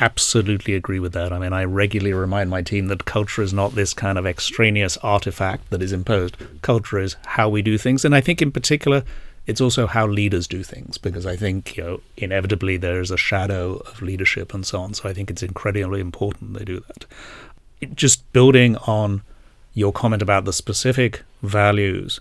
absolutely 0.02 0.74
agree 0.74 1.00
with 1.00 1.14
that. 1.14 1.32
I 1.32 1.40
mean, 1.40 1.54
I 1.54 1.64
regularly 1.64 2.14
remind 2.14 2.50
my 2.50 2.62
team 2.62 2.88
that 2.88 3.06
culture 3.06 3.42
is 3.42 3.54
not 3.54 3.76
this 3.76 3.94
kind 3.94 4.18
of 4.18 4.26
extraneous 4.26 4.98
artifact 4.98 5.70
that 5.70 5.82
is 5.82 5.94
imposed. 5.94 6.36
Culture 6.62 7.00
is 7.00 7.16
how 7.26 7.48
we 7.48 7.62
do 7.62 7.78
things. 7.78 8.04
And 8.04 8.14
I 8.14 8.20
think, 8.20 8.42
in 8.42 8.52
particular, 8.52 9.04
it's 9.48 9.62
also 9.62 9.88
how 9.88 10.08
leaders 10.08 10.48
do 10.48 10.64
things, 10.64 10.98
because 10.98 11.26
I 11.26 11.36
think, 11.36 11.78
you 11.78 11.84
know, 11.84 12.02
inevitably 12.18 12.78
there 12.78 13.00
is 13.00 13.12
a 13.12 13.18
shadow 13.18 13.78
of 13.78 14.02
leadership 14.02 14.54
and 14.54 14.66
so 14.66 14.82
on. 14.82 14.94
So 14.94 15.08
I 15.08 15.14
think 15.14 15.30
it's 15.30 15.44
incredibly 15.44 16.00
important 16.00 16.54
they 16.54 16.66
do 16.66 16.82
that. 16.82 17.06
Just 17.96 18.32
building 18.34 18.76
on 18.88 19.22
your 19.74 19.94
comment 19.94 20.22
about 20.22 20.46
the 20.46 20.54
specific 20.54 21.24
values, 21.42 22.20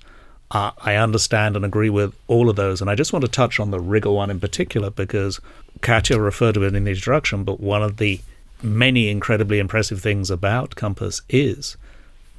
uh, 0.51 0.73
I 0.79 0.97
understand 0.97 1.57
and 1.57 1.65
agree 1.65 1.91
with 1.91 2.15
all 2.27 2.51
of 2.51 2.57
those. 2.57 2.81
And 2.81 2.91
I 2.91 2.95
just 2.95 3.13
want 3.13 3.25
to 3.25 3.31
touch 3.31 3.61
on 3.61 3.71
the 3.71 3.81
rigor 3.81 4.11
one 4.11 4.31
in 4.31 4.41
particular 4.41 4.91
because 4.91 5.41
Katja 5.81 6.21
referred 6.21 6.55
to 6.55 6.65
it 6.65 6.75
in 6.75 6.85
the 6.85 6.91
introduction, 6.91 7.45
but 7.45 7.61
one 7.61 7.83
of 7.83 7.99
the 7.99 8.21
many 8.63 9.09
incredibly 9.09 9.59
impressive 9.59 10.03
things 10.03 10.31
about 10.31 10.75
Compass 10.75 11.23
is 11.29 11.77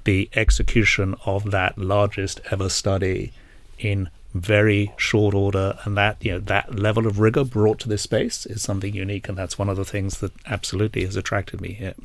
the 0.04 0.30
execution 0.36 1.15
of 1.26 1.52
that 1.52 1.78
largest 1.78 2.41
ever 2.52 2.69
study 2.69 3.32
in 3.80 4.10
very 4.34 4.91
short 4.97 5.34
order. 5.34 5.80
And 5.86 5.95
that 5.95 6.17
you 6.19 6.34
know 6.34 6.39
that 6.39 6.78
level 6.78 7.08
of 7.08 7.19
rigor 7.19 7.45
brought 7.45 7.80
to 7.80 7.89
this 7.89 8.02
space 8.02 8.45
is 8.45 8.62
something 8.62 8.93
unique 8.93 9.30
and 9.30 9.38
that's 9.38 9.58
one 9.58 9.69
of 9.69 9.78
the 9.78 9.86
things 9.86 10.19
that 10.19 10.34
absolutely 10.45 11.06
has 11.06 11.15
attracted 11.15 11.62
me 11.62 11.74
here. 11.74 11.95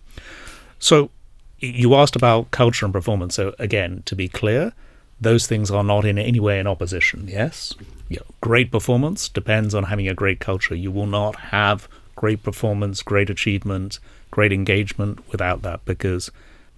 So 0.78 1.10
you 1.58 1.94
asked 1.94 2.14
about 2.14 2.50
culture 2.52 2.86
and 2.86 2.92
performance. 2.92 3.34
So 3.34 3.54
again 3.58 4.02
to 4.06 4.14
be 4.14 4.28
clear 4.28 4.72
those 5.20 5.46
things 5.46 5.70
are 5.70 5.84
not 5.84 6.04
in 6.04 6.18
any 6.18 6.40
way 6.40 6.58
in 6.58 6.66
opposition 6.66 7.26
yes 7.26 7.74
know, 8.16 8.24
great 8.40 8.70
performance 8.70 9.28
depends 9.28 9.74
on 9.74 9.84
having 9.84 10.08
a 10.08 10.14
great 10.14 10.40
culture. 10.40 10.74
You 10.74 10.90
will 10.90 11.06
not 11.06 11.36
have 11.36 11.88
great 12.14 12.42
performance, 12.42 13.02
great 13.02 13.30
achievement, 13.30 13.98
great 14.30 14.52
engagement 14.52 15.20
without 15.30 15.62
that 15.62 15.84
because 15.84 16.30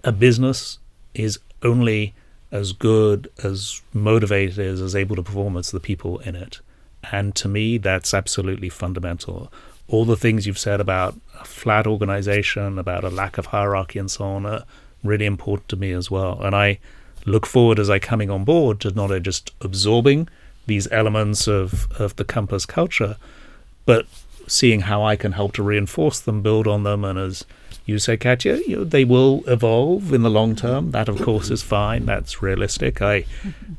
a 0.03 0.11
business 0.11 0.79
is 1.13 1.39
only 1.63 2.13
as 2.51 2.71
good, 2.71 3.29
as 3.43 3.81
motivated 3.93 4.57
as, 4.59 4.81
as 4.81 4.95
able 4.95 5.15
to 5.15 5.23
perform 5.23 5.55
as 5.55 5.71
the 5.71 5.79
people 5.79 6.19
in 6.19 6.35
it. 6.35 6.59
And 7.11 7.35
to 7.35 7.47
me, 7.47 7.77
that's 7.77 8.13
absolutely 8.13 8.69
fundamental. 8.69 9.51
All 9.87 10.05
the 10.05 10.17
things 10.17 10.45
you've 10.45 10.59
said 10.59 10.81
about 10.81 11.15
a 11.39 11.45
flat 11.45 11.87
organization, 11.87 12.77
about 12.79 13.03
a 13.03 13.09
lack 13.09 13.37
of 13.37 13.47
hierarchy, 13.47 13.99
and 13.99 14.09
so 14.09 14.25
on 14.25 14.45
are 14.45 14.65
really 15.03 15.25
important 15.25 15.69
to 15.69 15.75
me 15.75 15.91
as 15.91 16.11
well. 16.11 16.41
And 16.41 16.55
I 16.55 16.79
look 17.25 17.45
forward 17.45 17.79
as 17.79 17.89
I 17.89 17.99
coming 17.99 18.29
on 18.29 18.43
board 18.43 18.79
to 18.81 18.91
not 18.91 19.05
only 19.05 19.19
just 19.19 19.51
absorbing 19.61 20.27
these 20.65 20.87
elements 20.91 21.47
of, 21.47 21.91
of 21.99 22.15
the 22.15 22.23
Compass 22.23 22.65
culture, 22.65 23.17
but 23.85 24.05
seeing 24.47 24.81
how 24.81 25.03
I 25.03 25.15
can 25.15 25.33
help 25.33 25.53
to 25.53 25.63
reinforce 25.63 26.19
them, 26.19 26.41
build 26.41 26.67
on 26.67 26.83
them, 26.83 27.03
and 27.03 27.19
as 27.19 27.45
you 27.85 27.99
say, 27.99 28.17
Katja, 28.17 28.61
you 28.67 28.77
know, 28.77 28.83
they 28.83 29.03
will 29.03 29.43
evolve 29.47 30.13
in 30.13 30.21
the 30.21 30.29
long 30.29 30.55
term. 30.55 30.91
That, 30.91 31.09
of 31.09 31.21
course, 31.21 31.49
is 31.49 31.63
fine. 31.63 32.05
That's 32.05 32.41
realistic. 32.41 33.01
I 33.01 33.25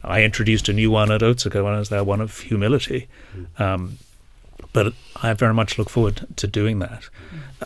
I 0.03 0.23
introduced 0.23 0.69
a 0.69 0.73
new 0.73 0.91
one 0.91 1.13
at 1.13 1.21
Otsuka 1.21 1.63
when 1.63 1.75
I 1.75 1.79
was 1.79 1.89
there, 1.89 2.03
one 2.03 2.21
of 2.21 2.41
humility. 2.41 3.09
Um, 3.59 3.99
but 4.73 4.95
I 5.23 5.33
very 5.33 5.55
much 5.55 5.79
look 5.79 5.89
forward 5.89 6.27
to 6.37 6.47
doing 6.47 6.79
that. 6.81 7.09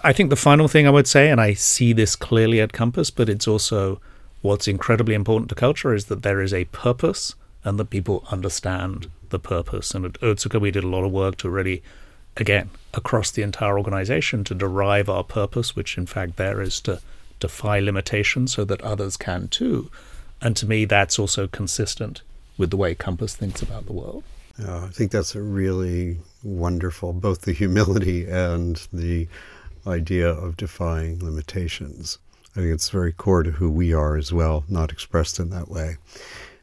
I 0.03 0.13
think 0.13 0.31
the 0.31 0.37
final 0.37 0.69
thing 0.69 0.87
I 0.87 0.91
would 0.91 1.07
say, 1.07 1.31
and 1.31 1.41
I 1.41 1.55
see 1.55 1.93
this 1.93 2.17
clearly 2.17 2.61
at 2.61 2.73
Compass, 2.73 3.11
but 3.11 3.29
it's 3.29 3.49
also 3.49 4.01
what's 4.44 4.68
incredibly 4.68 5.14
important 5.14 5.48
to 5.48 5.54
culture 5.54 5.94
is 5.94 6.04
that 6.04 6.22
there 6.22 6.42
is 6.42 6.52
a 6.52 6.66
purpose 6.66 7.35
and 7.64 7.78
that 7.78 7.88
people 7.88 8.22
understand 8.30 9.11
the 9.30 9.38
purpose. 9.38 9.94
And 9.94 10.04
at 10.04 10.20
Otsuka, 10.20 10.61
we 10.61 10.70
did 10.70 10.85
a 10.85 10.88
lot 10.88 11.02
of 11.02 11.12
work 11.12 11.38
to 11.38 11.48
really, 11.48 11.83
again, 12.37 12.68
across 12.92 13.30
the 13.30 13.40
entire 13.40 13.78
organization 13.78 14.44
to 14.44 14.54
derive 14.54 15.09
our 15.09 15.24
purpose, 15.24 15.74
which 15.74 15.96
in 15.96 16.04
fact 16.04 16.37
there 16.37 16.61
is 16.61 16.78
to 16.83 17.00
defy 17.40 17.78
limitations 17.78 18.52
so 18.52 18.66
that 18.66 18.83
others 18.83 19.16
can 19.16 19.48
too. 19.48 19.90
And 20.42 20.54
to 20.57 20.66
me, 20.66 20.85
that's 20.85 21.18
also 21.18 21.46
consistent 21.46 22.20
with 22.59 22.68
the 22.68 22.76
way 22.76 22.94
Compass 22.94 23.35
thinks 23.35 23.62
about 23.62 23.87
the 23.87 23.94
world. 23.94 24.24
I 24.59 24.88
think 24.88 25.11
that's 25.11 25.35
a 25.35 25.40
really 25.40 26.18
wonderful, 26.42 27.14
both 27.14 27.40
the 27.40 27.54
humility 27.54 28.26
and 28.26 28.76
the 28.92 29.26
idea 29.87 30.28
of 30.28 30.59
defying 30.59 31.24
limitations. 31.24 32.18
I 32.57 32.61
think 32.61 32.73
it's 32.73 32.90
very 32.90 33.12
core 33.12 33.43
to 33.43 33.51
who 33.51 33.71
we 33.71 33.93
are 33.93 34.17
as 34.17 34.33
well, 34.33 34.64
not 34.69 34.93
expressed 34.93 35.40
in 35.40 35.51
that 35.51 35.69
way 35.69 35.97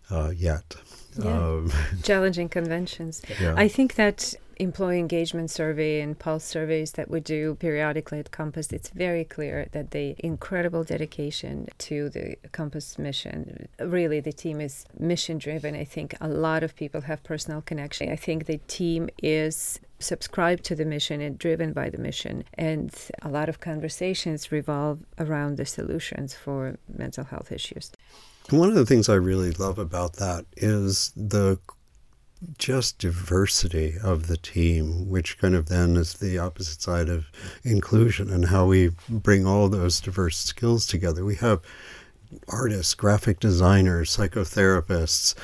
uh, 0.09 0.29
yet. 0.29 0.75
Yeah. 1.21 1.31
Um, 1.31 1.71
Challenging 2.03 2.47
conventions. 2.47 3.21
Yeah. 3.41 3.55
I 3.57 3.67
think 3.67 3.95
that 3.95 4.33
employee 4.61 4.99
engagement 4.99 5.49
survey 5.49 6.01
and 6.01 6.17
pulse 6.17 6.43
surveys 6.43 6.91
that 6.93 7.09
we 7.09 7.19
do 7.19 7.55
periodically 7.55 8.19
at 8.19 8.31
Compass, 8.31 8.71
it's 8.71 8.89
very 8.89 9.25
clear 9.25 9.67
that 9.71 9.91
the 9.91 10.15
incredible 10.19 10.83
dedication 10.83 11.67
to 11.79 12.09
the 12.09 12.35
Compass 12.51 12.99
mission. 12.99 13.67
Really, 13.79 14.19
the 14.19 14.31
team 14.31 14.61
is 14.61 14.85
mission 14.97 15.39
driven. 15.39 15.75
I 15.75 15.83
think 15.83 16.15
a 16.21 16.29
lot 16.29 16.63
of 16.63 16.75
people 16.75 17.01
have 17.01 17.23
personal 17.23 17.61
connection. 17.61 18.09
I 18.11 18.15
think 18.15 18.45
the 18.45 18.59
team 18.67 19.09
is 19.21 19.79
subscribed 20.01 20.63
to 20.65 20.75
the 20.75 20.85
mission 20.85 21.21
and 21.21 21.37
driven 21.37 21.73
by 21.73 21.89
the 21.89 21.97
mission. 21.97 22.43
And 22.55 22.93
a 23.21 23.29
lot 23.29 23.49
of 23.49 23.59
conversations 23.59 24.51
revolve 24.51 24.99
around 25.19 25.57
the 25.57 25.65
solutions 25.65 26.33
for 26.33 26.77
mental 26.93 27.23
health 27.23 27.51
issues. 27.51 27.91
One 28.49 28.69
of 28.69 28.75
the 28.75 28.85
things 28.85 29.07
I 29.07 29.15
really 29.15 29.51
love 29.51 29.77
about 29.77 30.13
that 30.13 30.45
is 30.57 31.11
the 31.15 31.59
just 32.57 32.97
diversity 32.97 33.95
of 34.03 34.27
the 34.27 34.37
team, 34.37 35.07
which 35.09 35.37
kind 35.37 35.55
of 35.55 35.67
then 35.69 35.95
is 35.95 36.15
the 36.15 36.39
opposite 36.39 36.81
side 36.81 37.07
of 37.07 37.27
inclusion 37.63 38.31
and 38.31 38.45
how 38.45 38.65
we 38.65 38.89
bring 39.07 39.45
all 39.45 39.69
those 39.69 40.01
diverse 40.01 40.37
skills 40.37 40.87
together. 40.87 41.23
We 41.23 41.35
have 41.35 41.61
artists, 42.47 42.93
graphic 42.95 43.39
designers, 43.39 44.15
psychotherapists, 44.15 45.35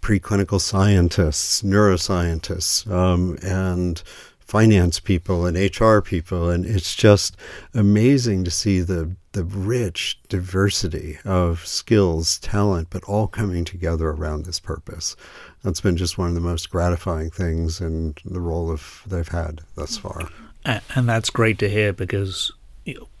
preclinical 0.00 0.60
scientists, 0.60 1.62
neuroscientists, 1.62 2.90
um, 2.90 3.38
and 3.42 4.02
finance 4.40 4.98
people 4.98 5.44
and 5.44 5.56
HR 5.56 6.00
people, 6.00 6.48
and 6.48 6.64
it's 6.64 6.94
just 6.94 7.36
amazing 7.74 8.44
to 8.44 8.50
see 8.50 8.80
the 8.80 9.14
the 9.32 9.44
rich 9.44 10.18
diversity 10.28 11.18
of 11.24 11.64
skills, 11.66 12.38
talent, 12.38 12.88
but 12.90 13.04
all 13.04 13.28
coming 13.28 13.64
together 13.64 14.08
around 14.08 14.44
this 14.44 14.58
purpose. 14.58 15.14
That's 15.62 15.80
been 15.80 15.96
just 15.96 16.18
one 16.18 16.28
of 16.28 16.34
the 16.34 16.40
most 16.40 16.70
gratifying 16.70 17.30
things 17.30 17.80
in 17.80 18.14
the 18.24 18.40
role 18.40 18.70
of 18.70 19.02
they've 19.06 19.28
had 19.28 19.60
thus 19.76 19.96
far. 19.96 20.28
And 20.64 21.08
that's 21.08 21.30
great 21.30 21.58
to 21.60 21.68
hear 21.68 21.92
because 21.92 22.52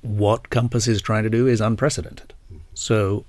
what 0.00 0.50
Compass 0.50 0.88
is 0.88 1.00
trying 1.02 1.24
to 1.24 1.30
do 1.30 1.46
is 1.46 1.60
unprecedented. 1.60 2.32
So 2.74 3.24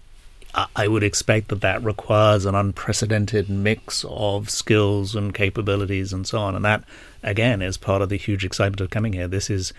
I 0.75 0.87
would 0.87 1.03
expect 1.03 1.49
that 1.49 1.61
that 1.61 1.83
requires 1.83 2.45
an 2.45 2.55
unprecedented 2.55 3.49
mix 3.49 4.03
of 4.09 4.49
skills 4.49 5.15
and 5.15 5.33
capabilities 5.33 6.11
and 6.11 6.25
so 6.25 6.39
on. 6.39 6.55
And 6.55 6.65
that, 6.65 6.83
again, 7.21 7.61
is 7.61 7.77
part 7.77 8.01
of 8.01 8.09
the 8.09 8.17
huge 8.17 8.43
excitement 8.43 8.81
of 8.81 8.89
coming 8.89 9.13
here. 9.13 9.27
This 9.27 9.49
is, 9.49 9.73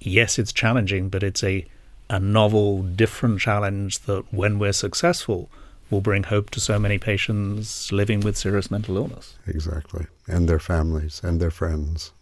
yes, 0.00 0.38
it's 0.38 0.52
challenging, 0.52 1.08
but 1.08 1.22
it's 1.22 1.44
a, 1.44 1.64
a 2.10 2.18
novel, 2.18 2.82
different 2.82 3.40
challenge 3.40 4.00
that 4.00 4.24
when 4.32 4.58
we're 4.58 4.72
successful 4.72 5.48
will 5.88 6.00
bring 6.00 6.24
hope 6.24 6.50
to 6.50 6.60
so 6.60 6.78
many 6.78 6.98
patients 6.98 7.92
living 7.92 8.20
with 8.20 8.36
serious 8.36 8.70
mental 8.70 8.96
illness. 8.96 9.36
Exactly. 9.46 10.06
And 10.26 10.48
their 10.48 10.58
families 10.58 11.20
and 11.22 11.40
their 11.40 11.50
friends. 11.52 12.12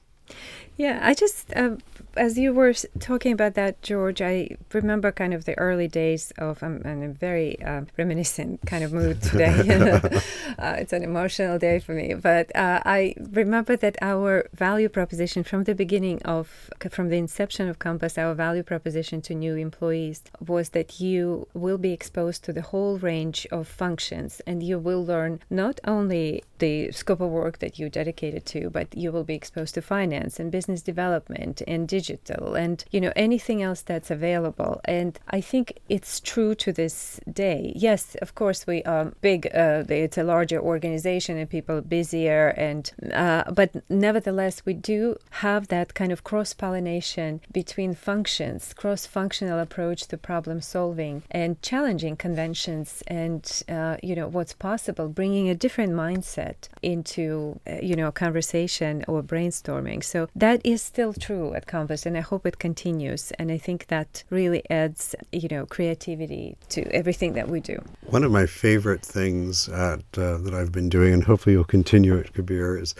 Yeah, 0.77 1.01
I 1.03 1.15
just, 1.15 1.53
uh, 1.57 1.77
as 2.17 2.39
you 2.39 2.53
were 2.53 2.73
talking 2.99 3.33
about 3.33 3.55
that, 3.55 3.83
George, 3.83 4.21
I 4.21 4.57
remember 4.73 5.13
kind 5.13 5.35
of 5.35 5.45
the 5.45 5.57
early 5.59 5.89
days 5.89 6.33
of, 6.39 6.63
I'm 6.63 6.83
in 6.83 7.03
a 7.03 7.09
very 7.09 7.63
uh, 7.63 7.83
reminiscent 7.97 8.61
kind 8.67 8.85
of 8.85 8.93
mood 8.93 9.23
today. 9.23 9.55
uh, 10.59 10.77
it's 10.79 10.93
an 10.93 11.03
emotional 11.03 11.59
day 11.59 11.79
for 11.79 11.93
me. 11.93 12.15
But 12.15 12.55
uh, 12.57 12.83
I 12.85 13.15
remember 13.19 13.77
that 13.77 13.97
our 14.01 14.49
value 14.55 14.89
proposition 14.89 15.45
from 15.45 15.65
the 15.65 15.75
beginning 15.75 16.23
of, 16.23 16.71
from 16.91 17.09
the 17.09 17.17
inception 17.17 17.69
of 17.69 17.79
Compass, 17.79 18.19
our 18.19 18.35
value 18.35 18.63
proposition 18.63 19.21
to 19.23 19.35
new 19.35 19.57
employees 19.57 20.23
was 20.47 20.71
that 20.71 21.01
you 21.01 21.47
will 21.55 21.79
be 21.79 21.93
exposed 21.93 22.45
to 22.45 22.53
the 22.53 22.63
whole 22.63 22.99
range 22.99 23.47
of 23.51 23.69
functions 23.69 24.41
and 24.47 24.63
you 24.63 24.79
will 24.79 25.05
learn 25.05 25.41
not 25.51 25.81
only 25.85 26.43
the 26.59 26.93
scope 26.93 27.21
of 27.21 27.31
work 27.31 27.59
that 27.59 27.79
you 27.79 27.89
dedicated 27.89 28.47
to, 28.47 28.71
but 28.71 28.97
you 28.97 29.13
will 29.13 29.25
be 29.25 29.35
exposed 29.35 29.75
to 29.75 29.83
finance 29.83 30.39
and 30.41 30.51
business 30.51 30.83
development 30.83 31.63
and 31.67 31.89
digital 31.89 32.55
and 32.55 32.85
you 32.91 33.01
know 33.01 33.13
anything 33.17 33.63
else 33.63 33.83
that's 33.83 34.11
available. 34.11 34.81
And 34.85 35.19
I 35.29 35.41
think 35.41 35.79
it's 35.89 36.21
true 36.21 36.55
to 36.57 36.73
this 36.73 37.21
day. 37.31 37.73
Yes, 37.75 38.17
of 38.23 38.35
course 38.35 38.67
we 38.67 38.83
are 38.85 39.13
big. 39.21 39.47
Uh, 39.55 39.85
it's 39.89 40.19
a 40.19 40.25
larger 40.25 40.61
organization 40.61 41.37
and 41.37 41.49
people 41.49 41.81
busier, 41.81 42.49
and 42.49 42.91
uh, 43.13 43.51
but 43.51 43.71
nevertheless 43.89 44.63
we 44.65 44.75
do 44.75 45.17
have 45.31 45.69
that 45.69 45.95
kind 45.95 46.13
of 46.13 46.25
cross 46.25 46.53
pollination 46.55 47.41
between 47.53 47.95
functions, 47.95 48.73
cross 48.75 49.07
functional 49.07 49.59
approach 49.59 50.07
to 50.09 50.17
problem 50.17 50.61
solving 50.61 51.23
and 51.31 51.61
challenging 51.63 52.17
conventions 52.17 53.03
and 53.07 53.63
uh, 53.69 53.97
you 54.03 54.15
know 54.15 54.29
what's 54.29 54.53
possible, 54.53 55.09
bringing 55.09 55.49
a 55.49 55.55
different 55.55 55.93
mindset 55.93 56.46
into 56.83 57.59
uh, 57.67 57.77
you 57.83 57.97
know 57.97 58.11
conversation 58.11 59.05
or 59.09 59.23
brainstorming 59.23 60.03
so 60.03 60.29
that 60.35 60.61
is 60.65 60.83
still 60.83 61.13
true 61.13 61.55
at 61.55 61.67
Compass 61.67 62.07
and 62.07 62.17
i 62.17 62.21
hope 62.21 62.47
it 62.47 62.59
continues 62.59 63.33
and 63.39 63.51
i 63.51 63.59
think 63.59 63.87
that 63.89 64.25
really 64.31 64.63
adds 64.71 65.15
you 65.33 65.49
know 65.51 65.67
creativity 65.67 66.57
to 66.69 66.83
everything 66.93 67.33
that 67.35 67.49
we 67.49 67.61
do 67.61 67.79
one 68.03 68.25
of 68.25 68.31
my 68.31 68.47
favorite 68.47 69.03
things 69.03 69.69
at, 69.69 70.01
uh, 70.19 70.37
that 70.39 70.55
i've 70.55 70.73
been 70.73 70.89
doing 70.89 71.13
and 71.13 71.25
hopefully 71.25 71.55
you'll 71.55 71.65
continue 71.65 72.15
it 72.15 72.33
kabir 72.33 72.77
is 72.79 72.95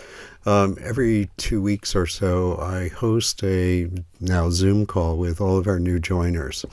um, 0.47 0.77
every 0.81 1.29
two 1.37 1.61
weeks 1.61 1.97
or 1.97 2.07
so, 2.07 2.57
I 2.59 2.89
host 2.89 3.43
a 3.43 3.91
now 4.21 4.49
Zoom 4.49 4.87
call 4.87 5.17
with 5.17 5.41
all 5.41 5.59
of 5.59 5.67
our 5.67 5.81
new 5.81 5.99
joiners. 5.99 6.65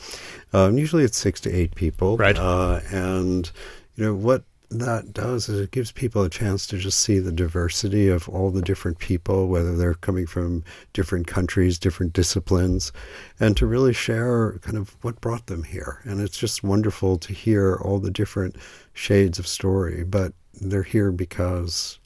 Um, 0.54 0.78
usually 0.78 1.04
it's 1.04 1.18
six 1.18 1.42
to 1.42 1.52
eight 1.52 1.74
people. 1.74 2.16
Right. 2.16 2.38
Uh, 2.38 2.82
and, 2.92 3.50
you 3.96 4.06
know, 4.06 4.14
what 4.14 4.44
that 4.80 5.14
does 5.14 5.50
is 5.50 5.60
it 5.60 5.72
gives 5.72 5.92
people 5.92 6.24
a 6.24 6.30
chance 6.30 6.68
to 6.68 6.78
just 6.78 7.00
see 7.00 7.20
the 7.20 7.32
diversity 7.32 8.08
of 8.08 8.28
all 8.30 8.50
the 8.50 8.62
different 8.62 9.00
people, 9.00 9.48
whether 9.48 9.76
they're 9.76 9.94
coming 9.94 10.26
from 10.26 10.64
different 10.94 11.28
countries, 11.28 11.80
different 11.80 12.14
disciplines, 12.14 12.92
and 13.40 13.56
to 13.58 13.66
really 13.66 13.94
share 13.94 14.60
kind 14.62 14.78
of 14.78 14.96
what 15.02 15.22
brought 15.22 15.48
them 15.48 15.64
here. 15.64 16.00
And 16.04 16.22
it's 16.22 16.38
just 16.38 16.64
wonderful 16.64 17.18
to 17.20 17.34
hear 17.34 17.76
all 17.76 18.00
the 18.00 18.12
different 18.12 18.56
shades 18.94 19.40
of 19.40 19.48
story, 19.48 20.04
but 20.04 20.34
they're 20.62 20.84
here 20.84 21.12
because 21.12 22.00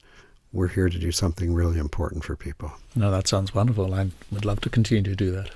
we're 0.52 0.68
here 0.68 0.88
to 0.88 0.98
do 0.98 1.12
something 1.12 1.52
really 1.52 1.78
important 1.78 2.24
for 2.24 2.36
people. 2.36 2.72
No, 2.94 3.10
that 3.10 3.28
sounds 3.28 3.54
wonderful. 3.54 3.94
I 3.94 4.08
would 4.32 4.44
love 4.44 4.60
to 4.62 4.70
continue 4.70 5.02
to 5.02 5.14
do 5.14 5.30
that. 5.32 5.50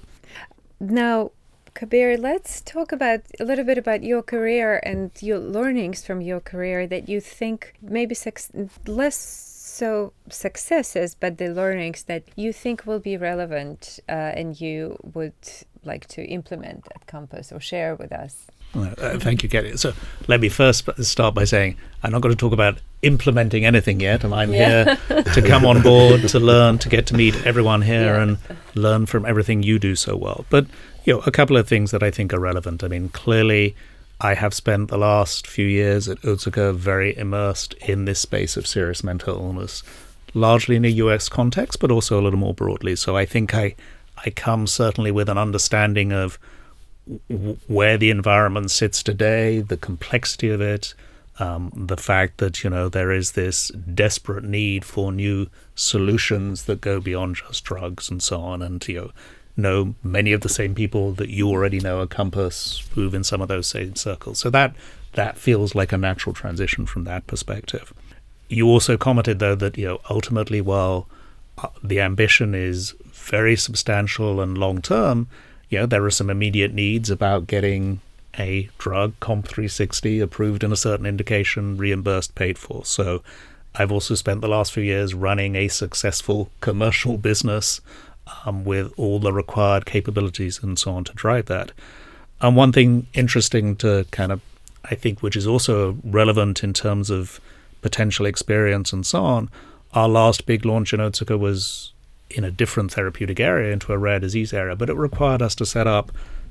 Now, 0.80 1.30
Kabir, 1.74 2.16
let's 2.18 2.60
talk 2.60 2.92
about 2.92 3.20
a 3.40 3.44
little 3.44 3.64
bit 3.64 3.78
about 3.78 4.02
your 4.02 4.22
career 4.22 4.80
and 4.84 5.10
your 5.20 5.38
learnings 5.38 6.04
from 6.04 6.20
your 6.20 6.40
career 6.40 6.86
that 6.86 7.08
you 7.08 7.20
think 7.20 7.74
maybe 7.80 8.14
less 8.86 9.16
so 9.16 10.12
successes, 10.28 11.16
but 11.18 11.38
the 11.38 11.48
learnings 11.48 12.04
that 12.04 12.24
you 12.36 12.52
think 12.52 12.86
will 12.86 13.00
be 13.00 13.16
relevant 13.16 13.98
uh, 14.08 14.12
and 14.12 14.60
you 14.60 14.98
would 15.14 15.32
like 15.84 16.06
to 16.08 16.22
implement 16.24 16.86
at 16.94 17.06
Compass 17.06 17.50
or 17.50 17.60
share 17.60 17.96
with 17.96 18.12
us. 18.12 18.46
Uh, 18.74 19.18
thank 19.18 19.42
you, 19.42 19.48
Kelly. 19.48 19.76
So 19.76 19.92
let 20.28 20.40
me 20.40 20.48
first 20.48 20.88
start 21.04 21.34
by 21.34 21.44
saying 21.44 21.76
I'm 22.02 22.10
not 22.10 22.22
going 22.22 22.34
to 22.34 22.38
talk 22.38 22.52
about 22.52 22.78
implementing 23.02 23.66
anything 23.66 24.00
yet, 24.00 24.24
and 24.24 24.34
I'm 24.34 24.52
yeah. 24.52 24.96
here 25.08 25.22
to 25.24 25.42
come 25.46 25.66
on 25.66 25.82
board, 25.82 26.26
to 26.28 26.40
learn, 26.40 26.78
to 26.78 26.88
get 26.88 27.06
to 27.08 27.14
meet 27.14 27.34
everyone 27.44 27.82
here, 27.82 28.14
yeah. 28.14 28.22
and 28.22 28.38
learn 28.74 29.06
from 29.06 29.26
everything 29.26 29.62
you 29.62 29.78
do 29.78 29.94
so 29.94 30.16
well. 30.16 30.46
But 30.48 30.66
you 31.04 31.14
know, 31.14 31.22
a 31.26 31.30
couple 31.30 31.56
of 31.56 31.68
things 31.68 31.90
that 31.90 32.02
I 32.02 32.10
think 32.10 32.32
are 32.32 32.40
relevant. 32.40 32.84
I 32.84 32.88
mean, 32.88 33.08
clearly, 33.08 33.74
I 34.20 34.34
have 34.34 34.54
spent 34.54 34.88
the 34.88 34.98
last 34.98 35.46
few 35.46 35.66
years 35.66 36.08
at 36.08 36.20
Otsuka 36.22 36.74
very 36.74 37.16
immersed 37.16 37.74
in 37.74 38.04
this 38.04 38.20
space 38.20 38.56
of 38.56 38.66
serious 38.66 39.02
mental 39.02 39.34
illness, 39.34 39.82
largely 40.32 40.76
in 40.76 40.84
a 40.84 40.88
US 40.88 41.28
context, 41.28 41.80
but 41.80 41.90
also 41.90 42.20
a 42.20 42.22
little 42.22 42.38
more 42.38 42.54
broadly. 42.54 42.94
So 42.96 43.16
I 43.16 43.26
think 43.26 43.54
I 43.54 43.74
I 44.24 44.30
come 44.30 44.66
certainly 44.66 45.10
with 45.10 45.28
an 45.28 45.38
understanding 45.38 46.12
of 46.12 46.38
w- 47.28 47.58
where 47.66 47.98
the 47.98 48.10
environment 48.10 48.70
sits 48.70 49.02
today, 49.02 49.60
the 49.60 49.76
complexity 49.76 50.50
of 50.50 50.60
it, 50.60 50.94
um, 51.40 51.72
the 51.74 51.96
fact 51.96 52.38
that 52.38 52.62
you 52.62 52.70
know 52.70 52.88
there 52.88 53.10
is 53.10 53.32
this 53.32 53.68
desperate 53.70 54.44
need 54.44 54.84
for 54.84 55.10
new 55.10 55.48
solutions 55.74 56.64
that 56.66 56.80
go 56.80 57.00
beyond 57.00 57.36
just 57.36 57.64
drugs 57.64 58.08
and 58.08 58.22
so 58.22 58.40
on, 58.40 58.62
and 58.62 58.86
you 58.86 59.00
know 59.00 59.10
know 59.56 59.94
many 60.02 60.32
of 60.32 60.40
the 60.40 60.48
same 60.48 60.74
people 60.74 61.12
that 61.12 61.28
you 61.28 61.48
already 61.48 61.80
know 61.80 62.02
at 62.02 62.10
Compass 62.10 62.82
move 62.96 63.14
in 63.14 63.24
some 63.24 63.40
of 63.40 63.48
those 63.48 63.66
same 63.66 63.94
circles. 63.94 64.38
So 64.38 64.50
that 64.50 64.74
that 65.14 65.36
feels 65.36 65.74
like 65.74 65.92
a 65.92 65.98
natural 65.98 66.34
transition 66.34 66.86
from 66.86 67.04
that 67.04 67.26
perspective. 67.26 67.92
You 68.48 68.66
also 68.66 68.96
commented 68.96 69.38
though 69.38 69.54
that 69.54 69.76
you 69.76 69.86
know 69.86 70.00
ultimately 70.10 70.60
while 70.60 71.06
uh, 71.58 71.68
the 71.82 72.00
ambition 72.00 72.54
is 72.54 72.94
very 73.12 73.56
substantial 73.56 74.40
and 74.40 74.56
long 74.56 74.80
term, 74.80 75.28
you 75.68 75.78
know 75.78 75.86
there 75.86 76.04
are 76.04 76.10
some 76.10 76.30
immediate 76.30 76.72
needs 76.72 77.10
about 77.10 77.46
getting 77.46 78.00
a 78.38 78.70
drug 78.78 79.12
COMP360 79.20 80.22
approved 80.22 80.64
in 80.64 80.72
a 80.72 80.76
certain 80.76 81.04
indication, 81.04 81.76
reimbursed, 81.76 82.34
paid 82.34 82.58
for. 82.58 82.82
So 82.84 83.22
I've 83.74 83.92
also 83.92 84.14
spent 84.14 84.40
the 84.40 84.48
last 84.48 84.72
few 84.72 84.82
years 84.82 85.14
running 85.14 85.54
a 85.54 85.68
successful 85.68 86.50
commercial 86.60 87.18
business 87.18 87.80
um, 88.44 88.64
with 88.64 88.92
all 88.96 89.18
the 89.18 89.32
required 89.32 89.86
capabilities 89.86 90.62
and 90.62 90.78
so 90.78 90.92
on 90.92 91.04
to 91.04 91.12
drive 91.14 91.46
that. 91.46 91.72
And 92.40 92.56
one 92.56 92.72
thing 92.72 93.06
interesting 93.14 93.76
to 93.76 94.06
kind 94.10 94.32
of, 94.32 94.40
I 94.84 94.94
think, 94.94 95.22
which 95.22 95.36
is 95.36 95.46
also 95.46 95.96
relevant 96.02 96.64
in 96.64 96.72
terms 96.72 97.10
of 97.10 97.40
potential 97.82 98.26
experience 98.26 98.92
and 98.92 99.06
so 99.06 99.24
on, 99.24 99.50
our 99.92 100.08
last 100.08 100.46
big 100.46 100.64
launch 100.64 100.92
in 100.92 101.00
Otsuka 101.00 101.38
was 101.38 101.92
in 102.30 102.44
a 102.44 102.50
different 102.50 102.92
therapeutic 102.92 103.38
area 103.38 103.72
into 103.72 103.92
a 103.92 103.98
rare 103.98 104.18
disease 104.18 104.52
area, 104.52 104.74
but 104.74 104.88
it 104.88 104.94
required 104.94 105.42
us 105.42 105.54
to 105.56 105.66
set 105.66 105.86
up 105.86 106.10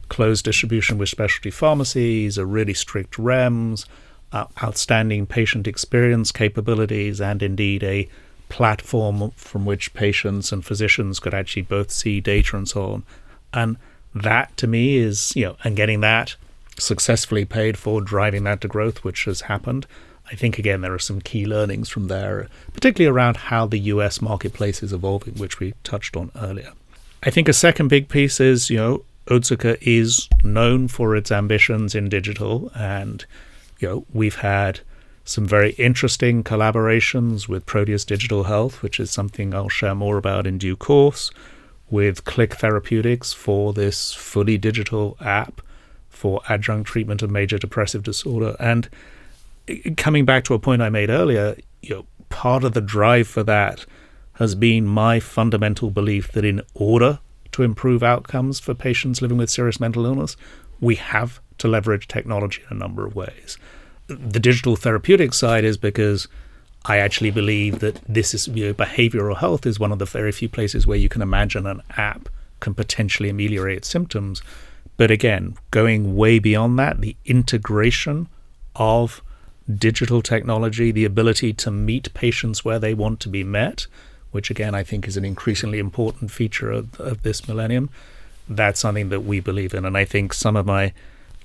closed 0.09 0.45
distribution 0.45 0.97
with 0.97 1.09
specialty 1.09 1.49
pharmacies, 1.49 2.37
a 2.37 2.45
really 2.45 2.73
strict 2.73 3.13
REMS, 3.17 3.85
uh, 4.31 4.45
outstanding 4.63 5.25
patient 5.25 5.67
experience 5.67 6.31
capabilities, 6.31 7.19
and 7.19 7.41
indeed 7.41 7.83
a 7.83 8.07
platform 8.51 9.31
from 9.35 9.65
which 9.65 9.93
patients 9.93 10.51
and 10.51 10.63
physicians 10.63 11.19
could 11.19 11.33
actually 11.33 11.63
both 11.63 11.89
see 11.89 12.19
data 12.19 12.55
and 12.55 12.67
so 12.67 12.91
on. 12.91 13.03
And 13.53 13.77
that 14.13 14.55
to 14.57 14.67
me 14.67 14.97
is, 14.97 15.33
you 15.35 15.45
know, 15.45 15.55
and 15.63 15.75
getting 15.75 16.01
that 16.01 16.35
successfully 16.77 17.45
paid 17.45 17.77
for, 17.77 18.01
driving 18.01 18.43
that 18.43 18.61
to 18.61 18.67
growth, 18.67 19.03
which 19.03 19.25
has 19.25 19.41
happened. 19.41 19.87
I 20.31 20.35
think 20.35 20.59
again 20.59 20.81
there 20.81 20.93
are 20.93 20.99
some 20.99 21.21
key 21.21 21.45
learnings 21.45 21.89
from 21.89 22.07
there, 22.07 22.47
particularly 22.73 23.11
around 23.13 23.37
how 23.37 23.65
the 23.65 23.79
US 23.79 24.21
marketplace 24.21 24.83
is 24.83 24.93
evolving, 24.93 25.35
which 25.35 25.59
we 25.59 25.73
touched 25.83 26.15
on 26.15 26.31
earlier. 26.35 26.73
I 27.23 27.29
think 27.29 27.47
a 27.47 27.53
second 27.53 27.87
big 27.87 28.09
piece 28.09 28.39
is, 28.39 28.69
you 28.69 28.77
know, 28.77 29.03
Otsuka 29.27 29.77
is 29.81 30.27
known 30.43 30.87
for 30.87 31.15
its 31.15 31.31
ambitions 31.31 31.95
in 31.95 32.09
digital, 32.09 32.71
and 32.75 33.25
you 33.79 33.87
know 33.87 34.05
we've 34.13 34.35
had 34.35 34.81
some 35.23 35.45
very 35.45 35.71
interesting 35.71 36.43
collaborations 36.43 37.47
with 37.47 37.65
Proteus 37.65 38.05
Digital 38.05 38.45
Health, 38.45 38.81
which 38.81 38.99
is 38.99 39.11
something 39.11 39.53
I'll 39.53 39.69
share 39.69 39.95
more 39.95 40.17
about 40.17 40.47
in 40.47 40.57
due 40.57 40.75
course. 40.75 41.31
with 41.91 42.23
Click 42.23 42.55
Therapeutics 42.55 43.33
for 43.33 43.73
this 43.73 44.13
fully 44.13 44.57
digital 44.57 45.17
app 45.19 45.61
for 46.09 46.41
adjunct 46.49 46.87
treatment 46.89 47.21
of 47.21 47.29
major 47.29 47.57
depressive 47.57 48.01
disorder. 48.01 48.55
And 48.59 48.89
coming 49.97 50.25
back 50.25 50.45
to 50.45 50.53
a 50.53 50.59
point 50.59 50.81
I 50.81 50.89
made 50.89 51.09
earlier, 51.09 51.57
you 51.81 51.95
know, 51.95 52.05
part 52.29 52.63
of 52.63 52.73
the 52.73 52.81
drive 52.81 53.27
for 53.27 53.43
that 53.43 53.85
has 54.33 54.55
been 54.55 54.85
my 54.87 55.19
fundamental 55.19 55.91
belief 55.91 56.31
that 56.31 56.45
in 56.45 56.61
order 56.73 57.19
to 57.51 57.63
improve 57.63 58.01
outcomes 58.01 58.59
for 58.59 58.73
patients 58.73 59.21
living 59.21 59.37
with 59.37 59.49
serious 59.49 59.79
mental 59.79 60.05
illness, 60.05 60.37
we 60.79 60.95
have 60.95 61.41
to 61.57 61.67
leverage 61.67 62.07
technology 62.07 62.61
in 62.69 62.77
a 62.77 62.79
number 62.79 63.05
of 63.05 63.13
ways. 63.13 63.57
The 64.15 64.39
digital 64.39 64.75
therapeutic 64.75 65.33
side 65.33 65.63
is 65.63 65.77
because 65.77 66.27
I 66.85 66.97
actually 66.97 67.31
believe 67.31 67.79
that 67.79 67.99
this 68.07 68.33
is 68.33 68.47
you 68.47 68.67
know, 68.67 68.73
behavioral 68.73 69.37
health 69.37 69.65
is 69.65 69.79
one 69.79 69.91
of 69.91 69.99
the 69.99 70.05
very 70.05 70.31
few 70.31 70.49
places 70.49 70.87
where 70.87 70.97
you 70.97 71.09
can 71.09 71.21
imagine 71.21 71.67
an 71.67 71.81
app 71.91 72.29
can 72.59 72.73
potentially 72.73 73.29
ameliorate 73.29 73.85
symptoms. 73.85 74.41
But 74.97 75.11
again, 75.11 75.55
going 75.71 76.15
way 76.15 76.39
beyond 76.39 76.79
that, 76.79 77.01
the 77.01 77.15
integration 77.25 78.27
of 78.75 79.21
digital 79.73 80.21
technology, 80.21 80.91
the 80.91 81.05
ability 81.05 81.53
to 81.53 81.71
meet 81.71 82.13
patients 82.13 82.65
where 82.65 82.79
they 82.79 82.93
want 82.93 83.19
to 83.21 83.29
be 83.29 83.43
met, 83.43 83.87
which 84.31 84.49
again 84.49 84.73
I 84.73 84.83
think 84.83 85.07
is 85.07 85.17
an 85.17 85.25
increasingly 85.25 85.79
important 85.79 86.31
feature 86.31 86.71
of, 86.71 86.99
of 86.99 87.21
this 87.23 87.47
millennium. 87.47 87.89
That's 88.49 88.79
something 88.79 89.09
that 89.09 89.21
we 89.21 89.39
believe 89.39 89.73
in. 89.73 89.85
And 89.85 89.97
I 89.97 90.05
think 90.05 90.33
some 90.33 90.55
of 90.55 90.65
my 90.65 90.93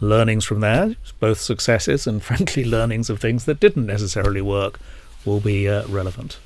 learnings 0.01 0.45
from 0.45 0.61
there, 0.61 0.97
both 1.21 1.41
successes 1.41 2.07
and 2.07 2.23
frankly 2.31 2.65
learnings 2.65 3.11
of 3.11 3.21
things 3.21 3.45
that 3.45 3.61
didn't 3.61 3.87
necessarily 3.87 4.41
work, 4.41 4.79
will 5.25 5.41
be 5.41 5.69
uh, 5.69 5.87
relevant. 5.89 6.39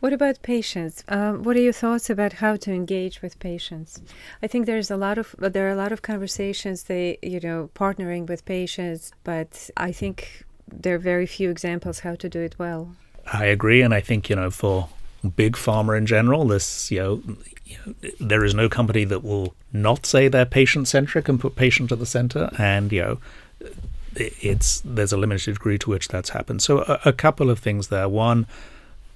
What 0.00 0.12
about 0.12 0.42
patients? 0.42 1.04
Um, 1.06 1.44
what 1.44 1.56
are 1.56 1.60
your 1.60 1.72
thoughts 1.72 2.10
about 2.10 2.32
how 2.34 2.56
to 2.56 2.72
engage 2.72 3.22
with 3.22 3.38
patients? 3.38 4.02
I 4.42 4.48
think 4.48 4.66
there's 4.66 4.90
a 4.90 4.96
lot 4.96 5.16
of 5.16 5.36
there 5.38 5.68
are 5.68 5.70
a 5.70 5.76
lot 5.76 5.92
of 5.92 6.02
conversations. 6.02 6.84
They 6.84 7.18
you 7.22 7.38
know 7.38 7.70
partnering 7.76 8.26
with 8.26 8.44
patients, 8.44 9.12
but 9.22 9.70
I 9.76 9.92
think 9.92 10.44
there 10.66 10.96
are 10.96 10.98
very 10.98 11.26
few 11.26 11.50
examples 11.50 12.00
how 12.00 12.16
to 12.16 12.28
do 12.28 12.40
it 12.40 12.58
well. 12.58 12.96
I 13.32 13.44
agree, 13.44 13.80
and 13.80 13.94
I 13.94 14.00
think 14.00 14.28
you 14.28 14.34
know 14.34 14.50
for 14.50 14.88
big 15.28 15.54
pharma 15.54 15.96
in 15.96 16.06
general, 16.06 16.44
this 16.46 16.90
you 16.90 17.00
know, 17.00 17.22
there 18.20 18.44
is 18.44 18.54
no 18.54 18.68
company 18.68 19.04
that 19.04 19.22
will 19.22 19.54
not 19.72 20.04
say 20.06 20.28
they're 20.28 20.44
patient 20.44 20.88
centric 20.88 21.28
and 21.28 21.40
put 21.40 21.56
patient 21.56 21.92
at 21.92 21.98
the 21.98 22.06
center, 22.06 22.50
and 22.58 22.92
you 22.92 23.02
know 23.02 23.18
it's 24.14 24.80
there's 24.84 25.12
a 25.12 25.16
limited 25.16 25.54
degree 25.54 25.78
to 25.78 25.90
which 25.90 26.08
that's 26.08 26.30
happened. 26.30 26.62
So 26.62 26.80
a, 26.80 27.00
a 27.06 27.12
couple 27.12 27.50
of 27.50 27.58
things 27.58 27.88
there. 27.88 28.08
One 28.08 28.46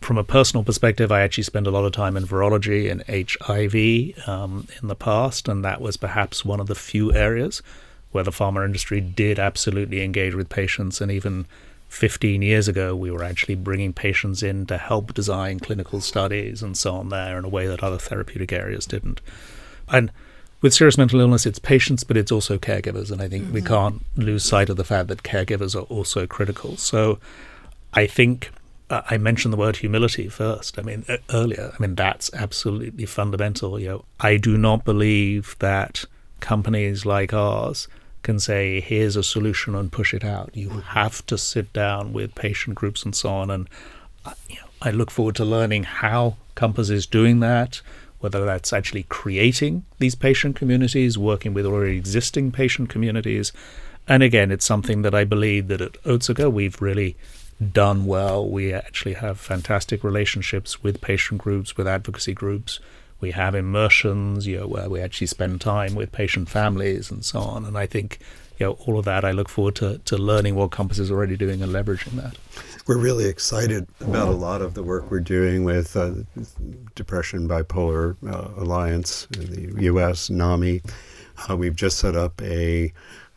from 0.01 0.19
a 0.19 0.25
personal 0.25 0.63
perspective, 0.63 1.11
I 1.11 1.23
actually 1.23 1.45
spent 1.45 1.67
a 1.67 1.71
lot 1.71 1.85
of 1.85 1.93
time 1.93 2.17
in 2.17 2.25
virology 2.25 2.91
and 2.91 3.03
HIV 3.09 4.29
um, 4.29 4.69
in 4.81 4.89
the 4.89 4.95
past, 4.95 5.49
and 5.49 5.65
that 5.65 5.81
was 5.81 5.97
perhaps 5.97 6.45
one 6.45 6.61
of 6.61 6.67
the 6.67 6.75
few 6.75 7.13
areas 7.13 7.63
where 8.13 8.23
the 8.23 8.31
pharma 8.31 8.65
industry 8.65 9.01
did 9.01 9.39
absolutely 9.39 10.03
engage 10.03 10.35
with 10.35 10.49
patients. 10.49 11.01
And 11.01 11.11
even 11.11 11.47
15 11.97 12.43
years 12.43 12.69
ago, 12.69 12.95
we 12.95 13.11
were 13.11 13.25
actually 13.25 13.55
bringing 13.55 13.93
patients 13.93 14.43
in 14.43 14.67
to 14.67 14.77
help 14.77 15.15
design 15.15 15.59
clinical 15.59 16.01
studies 16.01 16.63
and 16.63 16.77
so 16.77 16.95
on 16.95 17.09
there 17.09 17.39
in 17.39 17.45
a 17.45 17.49
way 17.49 17.67
that 17.67 17.83
other 17.83 17.99
therapeutic 17.99 18.53
areas 18.53 18.87
didn't. 18.87 19.21
And 19.89 20.13
with 20.61 20.75
serious 20.75 20.99
mental 20.99 21.21
illness, 21.21 21.47
it's 21.47 21.59
patients, 21.59 22.05
but 22.05 22.17
it's 22.17 22.31
also 22.31 22.59
caregivers. 22.59 23.11
And 23.11 23.23
I 23.23 23.29
think 23.29 23.45
mm-hmm. 23.45 23.55
we 23.55 23.63
can't 23.63 24.05
lose 24.15 24.45
sight 24.45 24.69
of 24.69 24.77
the 24.77 24.85
fact 24.85 25.09
that 25.09 25.23
caregivers 25.23 25.75
are 25.75 25.85
also 25.85 26.27
critical. 26.27 26.77
So 26.77 27.19
I 27.95 28.07
think 28.07 28.51
uh, 28.91 29.03
I 29.11 29.17
mentioned 29.17 29.55
the 29.55 29.59
word 29.59 29.77
humility 29.77 30.29
first. 30.29 30.79
I 30.79 30.83
mean, 30.83 31.05
uh, 31.09 31.17
earlier. 31.31 31.73
I 31.75 31.81
mean, 31.81 31.95
that's 31.95 32.33
absolutely 32.35 33.07
fundamental. 33.07 33.81
You 33.81 33.89
know, 33.89 34.05
I 34.21 34.37
do 34.37 34.59
not 34.59 34.85
believe 34.85 35.57
that 35.61 36.05
companies 36.41 37.07
like 37.07 37.33
ours 37.33 37.89
can 38.27 38.41
say, 38.41 38.81
here's 38.81 39.15
a 39.15 39.23
solution 39.23 39.77
and 39.77 39.93
push 39.93 40.13
it 40.13 40.25
out. 40.25 40.51
You 40.53 40.69
have 40.69 41.25
to 41.27 41.39
sit 41.39 41.73
down 41.73 42.13
with 42.13 42.35
patient 42.35 42.75
groups 42.75 43.05
and 43.05 43.15
so 43.15 43.31
on. 43.31 43.53
And 43.53 43.69
uh, 44.25 44.35
you 44.51 44.57
know, 44.57 44.67
I 44.83 44.91
look 44.91 45.13
forward 45.13 45.37
to 45.37 45.45
learning 45.45 45.85
how 45.85 46.37
Compass 46.57 46.91
is 46.91 47.07
doing 47.07 47.39
that, 47.39 47.81
whether 48.19 48.45
that's 48.45 48.73
actually 48.73 49.05
creating 49.05 49.85
these 50.01 50.17
patient 50.17 50.57
communities, 50.57 51.17
working 51.17 51.55
with 51.55 51.67
already 51.67 51.97
existing 51.97 52.51
patient 52.51 52.89
communities. 52.89 53.53
And 54.09 54.25
again, 54.25 54.51
it's 54.51 54.67
something 54.67 55.03
that 55.03 55.15
I 55.15 55.23
believe 55.23 55.69
that 55.69 55.81
at 55.81 55.93
Otsuka 56.03 56.53
we've 56.53 56.83
really 56.83 57.17
done 57.73 58.07
well. 58.07 58.47
We 58.49 58.73
actually 58.73 59.15
have 59.15 59.39
fantastic 59.39 60.03
relationships 60.03 60.83
with 60.83 61.01
patient 61.01 61.41
groups, 61.41 61.77
with 61.77 61.87
advocacy 61.87 62.35
groups 62.35 62.81
we 63.21 63.31
have 63.33 63.55
immersions, 63.55 64.47
you 64.47 64.59
know, 64.59 64.67
where 64.67 64.89
we 64.89 65.01
actually 65.01 65.27
spend 65.27 65.61
time 65.61 65.95
with 65.95 66.13
patient 66.13 66.49
families 66.49 67.11
and 67.11 67.25
so 67.25 67.41
on. 67.41 67.65
And 67.65 67.77
I 67.79 67.87
think, 67.87 68.19
you 68.59 68.67
know, 68.67 68.73
all 68.87 68.99
of 68.99 69.05
that, 69.07 69.25
I 69.25 69.31
look 69.31 69.49
forward 69.49 69.77
to, 69.77 69.99
to 69.99 70.17
learning 70.17 70.55
what 70.55 70.71
Compass 70.71 70.99
is 70.99 71.11
already 71.11 71.37
doing 71.37 71.63
and 71.63 71.73
leveraging 71.73 72.13
that. 72.13 72.37
We're 72.87 72.99
really 72.99 73.25
excited 73.25 73.89
about 74.01 74.29
a 74.29 74.33
lot 74.33 74.63
of 74.63 74.75
the 74.75 74.83
work 74.83 75.11
we're 75.11 75.21
doing 75.21 75.65
with 75.65 75.97
uh, 75.97 76.13
Depression 76.95 77.49
Bipolar 77.49 78.17
uh, 78.29 78.63
Alliance 78.63 79.27
in 79.35 79.75
the 79.75 79.83
U.S., 79.85 80.31
NAMI. 80.31 80.83
Uh, 81.49 81.57
we've 81.57 81.77
just 81.77 81.99
set 81.99 82.15
up 82.15 82.41
a 82.43 82.93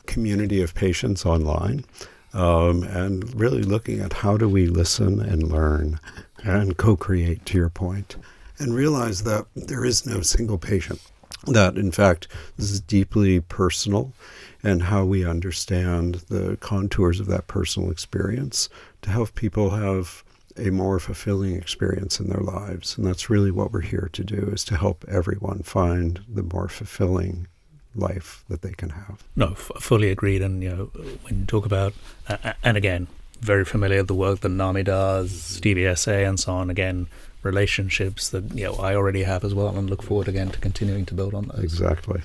community 0.06 0.62
of 0.62 0.76
patients 0.76 1.26
online 1.26 1.86
um, 2.34 2.84
and 2.84 3.34
really 3.40 3.64
looking 3.64 4.00
at 4.02 4.14
how 4.14 4.38
do 4.38 4.48
we 4.48 4.68
listen 4.68 5.20
and 5.20 5.52
learn 5.52 6.00
and 6.44 6.78
co-create, 6.78 7.46
to 7.46 7.58
your 7.58 7.70
point 7.70 8.16
and 8.60 8.74
realize 8.76 9.24
that 9.24 9.46
there 9.56 9.86
is 9.86 10.06
no 10.06 10.22
single 10.22 10.58
patient. 10.58 11.02
That, 11.48 11.78
in 11.78 11.92
fact, 11.92 12.28
this 12.58 12.70
is 12.70 12.82
deeply 12.82 13.40
personal 13.40 14.14
and 14.62 14.84
how 14.84 15.06
we 15.06 15.26
understand 15.26 16.16
the 16.28 16.58
contours 16.60 17.20
of 17.20 17.28
that 17.28 17.48
personal 17.48 17.90
experience 17.92 18.68
to 19.02 19.10
help 19.10 19.34
people 19.36 19.70
have 19.72 20.24
a 20.58 20.70
more 20.70 21.00
fulfilling 21.00 21.56
experience 21.56 22.20
in 22.20 22.28
their 22.28 22.42
lives. 22.42 22.98
And 22.98 23.08
that's 23.08 23.30
really 23.30 23.52
what 23.52 23.72
we're 23.72 23.82
here 23.82 24.10
to 24.12 24.24
do 24.24 24.50
is 24.54 24.66
to 24.66 24.76
help 24.76 25.06
everyone 25.08 25.60
find 25.60 26.20
the 26.28 26.44
more 26.44 26.68
fulfilling 26.68 27.48
life 27.96 28.44
that 28.50 28.62
they 28.62 28.72
can 28.72 28.90
have. 28.90 29.24
No, 29.36 29.52
f- 29.52 29.72
fully 29.80 30.10
agreed. 30.10 30.42
And, 30.42 30.62
you 30.62 30.70
know, 30.70 30.84
when 31.24 31.40
you 31.40 31.46
talk 31.46 31.66
about, 31.66 31.94
uh, 32.28 32.54
and 32.64 32.76
again, 32.76 33.08
very 33.40 33.64
familiar 33.64 34.00
with 34.00 34.08
the 34.08 34.16
work 34.16 34.42
that 34.42 34.50
NAMI 34.50 34.84
does, 34.84 35.60
DBSA 35.62 36.28
and 36.28 36.40
so 36.40 36.54
on, 36.54 36.70
again, 36.70 37.08
relationships 37.44 38.30
that 38.30 38.54
you 38.54 38.66
know 38.66 38.76
I 38.76 38.96
already 38.96 39.24
have 39.24 39.44
as 39.44 39.54
well, 39.54 39.76
and 39.78 39.90
look 39.90 40.04
forward 40.04 40.28
again 40.28 40.50
to 40.52 40.60
continuing 40.60 41.06
to 41.08 41.14
build 41.14 41.34
on 41.34 41.48
those. 41.48 41.64
Exactly. 41.64 42.22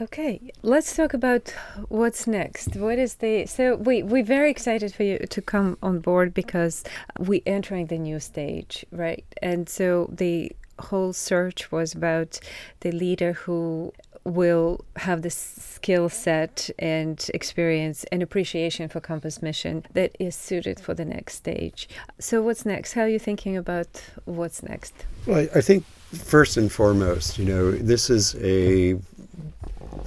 Okay, 0.00 0.40
let's 0.62 0.96
talk 0.96 1.12
about 1.12 1.54
what's 1.88 2.26
next. 2.26 2.74
What 2.74 2.98
is 2.98 3.16
the 3.16 3.44
so 3.46 3.76
we 3.76 4.02
we're 4.02 4.24
very 4.24 4.50
excited 4.50 4.94
for 4.94 5.02
you 5.02 5.18
to 5.18 5.42
come 5.42 5.76
on 5.82 6.00
board 6.00 6.32
because 6.32 6.84
we're 7.18 7.42
entering 7.44 7.86
the 7.86 7.98
new 7.98 8.18
stage, 8.18 8.86
right? 8.90 9.26
And 9.42 9.68
so 9.68 10.08
the 10.10 10.52
whole 10.78 11.12
search 11.12 11.70
was 11.70 11.94
about 11.94 12.40
the 12.80 12.90
leader 12.90 13.34
who 13.34 13.92
will 14.24 14.84
have 14.96 15.22
the 15.22 15.30
skill 15.30 16.08
set 16.08 16.70
and 16.78 17.30
experience 17.32 18.04
and 18.12 18.22
appreciation 18.22 18.88
for 18.88 19.00
Compass 19.00 19.40
Mission 19.42 19.84
that 19.94 20.14
is 20.18 20.34
suited 20.34 20.78
for 20.78 20.94
the 20.94 21.04
next 21.04 21.36
stage. 21.36 21.88
So, 22.18 22.42
what's 22.42 22.66
next? 22.66 22.92
How 22.92 23.02
are 23.02 23.08
you 23.08 23.18
thinking 23.18 23.56
about 23.56 24.02
what's 24.24 24.62
next? 24.62 24.94
Well, 25.26 25.48
I 25.54 25.60
think 25.60 25.84
first 26.12 26.56
and 26.56 26.70
foremost, 26.70 27.38
you 27.38 27.46
know, 27.46 27.72
this 27.72 28.10
is 28.10 28.36
a 28.36 28.98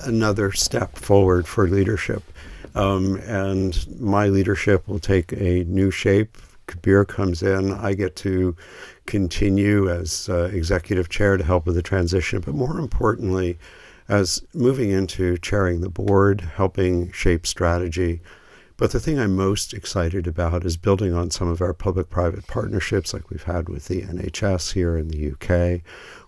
another 0.05 0.51
step 0.51 0.97
forward 0.97 1.47
for 1.47 1.67
leadership, 1.67 2.23
um, 2.75 3.17
and 3.25 3.99
my 3.99 4.27
leadership 4.27 4.87
will 4.87 4.99
take 4.99 5.31
a 5.33 5.63
new 5.65 5.89
shape. 5.89 6.37
Kabir 6.67 7.03
comes 7.03 7.43
in. 7.43 7.73
I 7.73 7.93
get 7.93 8.15
to 8.17 8.55
continue 9.05 9.89
as 9.89 10.29
uh, 10.29 10.49
executive 10.53 11.09
chair 11.09 11.35
to 11.35 11.43
help 11.43 11.65
with 11.65 11.75
the 11.75 11.81
transition, 11.81 12.39
but 12.39 12.53
more 12.53 12.79
importantly 12.79 13.57
as 14.13 14.45
moving 14.53 14.91
into 14.91 15.39
chairing 15.39 15.81
the 15.81 15.89
board, 15.89 16.41
helping 16.41 17.11
shape 17.11 17.47
strategy. 17.47 18.21
But 18.77 18.91
the 18.91 18.99
thing 18.99 19.17
I'm 19.17 19.35
most 19.35 19.73
excited 19.73 20.27
about 20.27 20.65
is 20.65 20.77
building 20.77 21.15
on 21.15 21.31
some 21.31 21.47
of 21.47 21.61
our 21.61 21.73
public 21.73 22.11
private 22.11 22.45
partnerships, 22.45 23.11
like 23.11 23.31
we've 23.31 23.41
had 23.41 23.69
with 23.69 23.87
the 23.87 24.03
NHS 24.03 24.73
here 24.73 24.97
in 24.97 25.07
the 25.07 25.31
UK, 25.31 25.81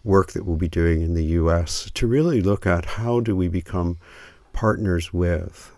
work 0.04 0.32
that 0.32 0.46
we'll 0.46 0.58
be 0.58 0.68
doing 0.68 1.04
in 1.04 1.14
the 1.14 1.26
US, 1.42 1.92
to 1.94 2.08
really 2.08 2.42
look 2.42 2.66
at 2.66 2.86
how 2.86 3.20
do 3.20 3.36
we 3.36 3.48
become 3.48 4.00
partners 4.52 5.14
with 5.14 5.72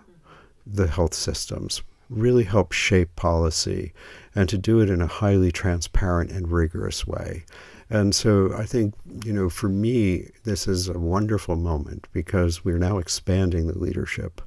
the 0.65 0.87
health 0.87 1.13
systems, 1.13 1.81
really 2.09 2.45
help 2.45 2.71
shape 2.71 3.17
policy, 3.17 3.91
and 4.33 4.47
to 4.47 4.57
do 4.57 4.79
it 4.79 4.89
in 4.89 5.01
a 5.01 5.07
highly 5.07 5.51
transparent 5.51 6.31
and 6.31 6.53
rigorous 6.53 7.05
way. 7.05 7.43
And 7.89 8.13
so 8.13 8.51
I 8.53 8.65
think, 8.65 8.93
you 9.23 9.31
know, 9.31 9.49
for 9.49 9.69
me, 9.69 10.29
this 10.43 10.67
is 10.67 10.89
a 10.89 10.99
wonderful 10.99 11.55
moment 11.55 12.07
because 12.11 12.65
we're 12.65 12.77
now 12.77 12.97
expanding 12.97 13.67
the 13.67 13.77
leadership 13.77 14.41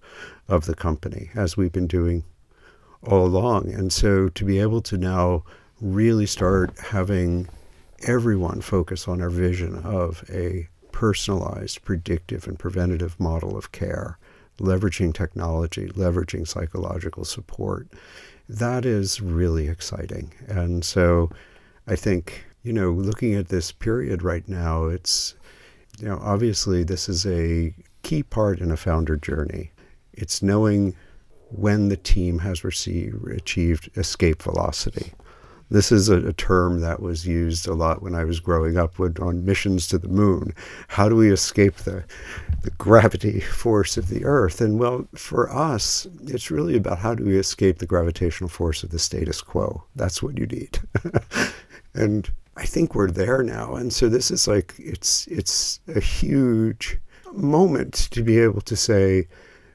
of 0.48 0.66
the 0.66 0.74
company 0.74 1.30
as 1.34 1.56
we've 1.56 1.72
been 1.72 1.86
doing 1.86 2.24
all 3.02 3.24
along. 3.24 3.72
And 3.72 3.92
so 3.92 4.28
to 4.28 4.44
be 4.44 4.58
able 4.58 4.82
to 4.82 4.98
now 4.98 5.44
really 5.80 6.26
start 6.26 6.78
having 6.78 7.48
everyone 8.06 8.60
focus 8.60 9.08
on 9.08 9.22
our 9.22 9.30
vision 9.30 9.76
of 9.84 10.22
a 10.30 10.68
personalized, 10.92 11.82
predictive, 11.82 12.46
and 12.46 12.58
preventative 12.58 13.18
model 13.18 13.56
of 13.56 13.72
care, 13.72 14.18
leveraging 14.58 15.14
technology, 15.14 15.88
leveraging 15.88 16.46
psychological 16.46 17.24
support. 17.24 17.88
That 18.48 18.84
is 18.84 19.22
really 19.22 19.68
exciting. 19.68 20.34
And 20.46 20.84
so 20.84 21.30
I 21.86 21.96
think, 21.96 22.44
you 22.62 22.72
know, 22.72 22.90
looking 22.90 23.34
at 23.34 23.48
this 23.48 23.72
period 23.72 24.22
right 24.22 24.46
now, 24.48 24.84
it's, 24.84 25.34
you 25.98 26.08
know, 26.08 26.18
obviously 26.22 26.84
this 26.84 27.08
is 27.08 27.26
a 27.26 27.74
key 28.02 28.22
part 28.22 28.60
in 28.60 28.70
a 28.70 28.76
founder 28.76 29.16
journey. 29.16 29.72
It's 30.12 30.42
knowing 30.42 30.94
when 31.50 31.88
the 31.88 31.96
team 31.96 32.38
has 32.40 32.64
received, 32.64 33.26
achieved 33.28 33.90
escape 33.96 34.42
velocity. 34.42 35.12
This 35.70 35.92
is 35.92 36.08
a, 36.08 36.26
a, 36.26 36.32
term 36.32 36.80
that 36.80 37.00
was 37.00 37.28
used 37.28 37.68
a 37.68 37.74
lot 37.74 38.02
when 38.02 38.16
I 38.16 38.24
was 38.24 38.40
growing 38.40 38.76
up 38.76 38.98
with, 38.98 39.20
on 39.20 39.44
missions 39.44 39.86
to 39.88 39.98
the 39.98 40.08
moon. 40.08 40.52
How 40.88 41.08
do 41.08 41.14
we 41.14 41.30
escape 41.30 41.76
the, 41.76 42.04
the 42.62 42.72
gravity 42.72 43.38
force 43.52 43.96
of 43.96 44.08
the 44.08 44.24
Earth? 44.24 44.60
And 44.60 44.80
well, 44.80 45.06
for 45.14 45.48
us, 45.48 46.08
it's 46.24 46.50
really 46.50 46.76
about 46.76 46.98
how 46.98 47.14
do 47.14 47.24
we 47.24 47.38
escape 47.38 47.78
the 47.78 47.86
gravitational 47.86 48.50
force 48.50 48.82
of 48.82 48.90
the 48.90 48.98
status 48.98 49.40
quo. 49.40 49.84
That's 49.94 50.20
what 50.22 50.38
you 50.38 50.46
need. 50.46 50.80
and 51.94 52.28
I 52.56 52.66
think 52.66 52.94
we're 52.94 53.10
there 53.10 53.42
now. 53.42 53.74
And 53.74 53.92
so 53.92 54.08
this 54.08 54.30
is 54.30 54.46
like, 54.46 54.74
it's, 54.78 55.26
it's 55.28 55.80
a 55.88 56.00
huge 56.00 56.98
moment 57.32 58.08
to 58.10 58.22
be 58.22 58.38
able 58.38 58.60
to 58.62 58.76
say, 58.76 59.26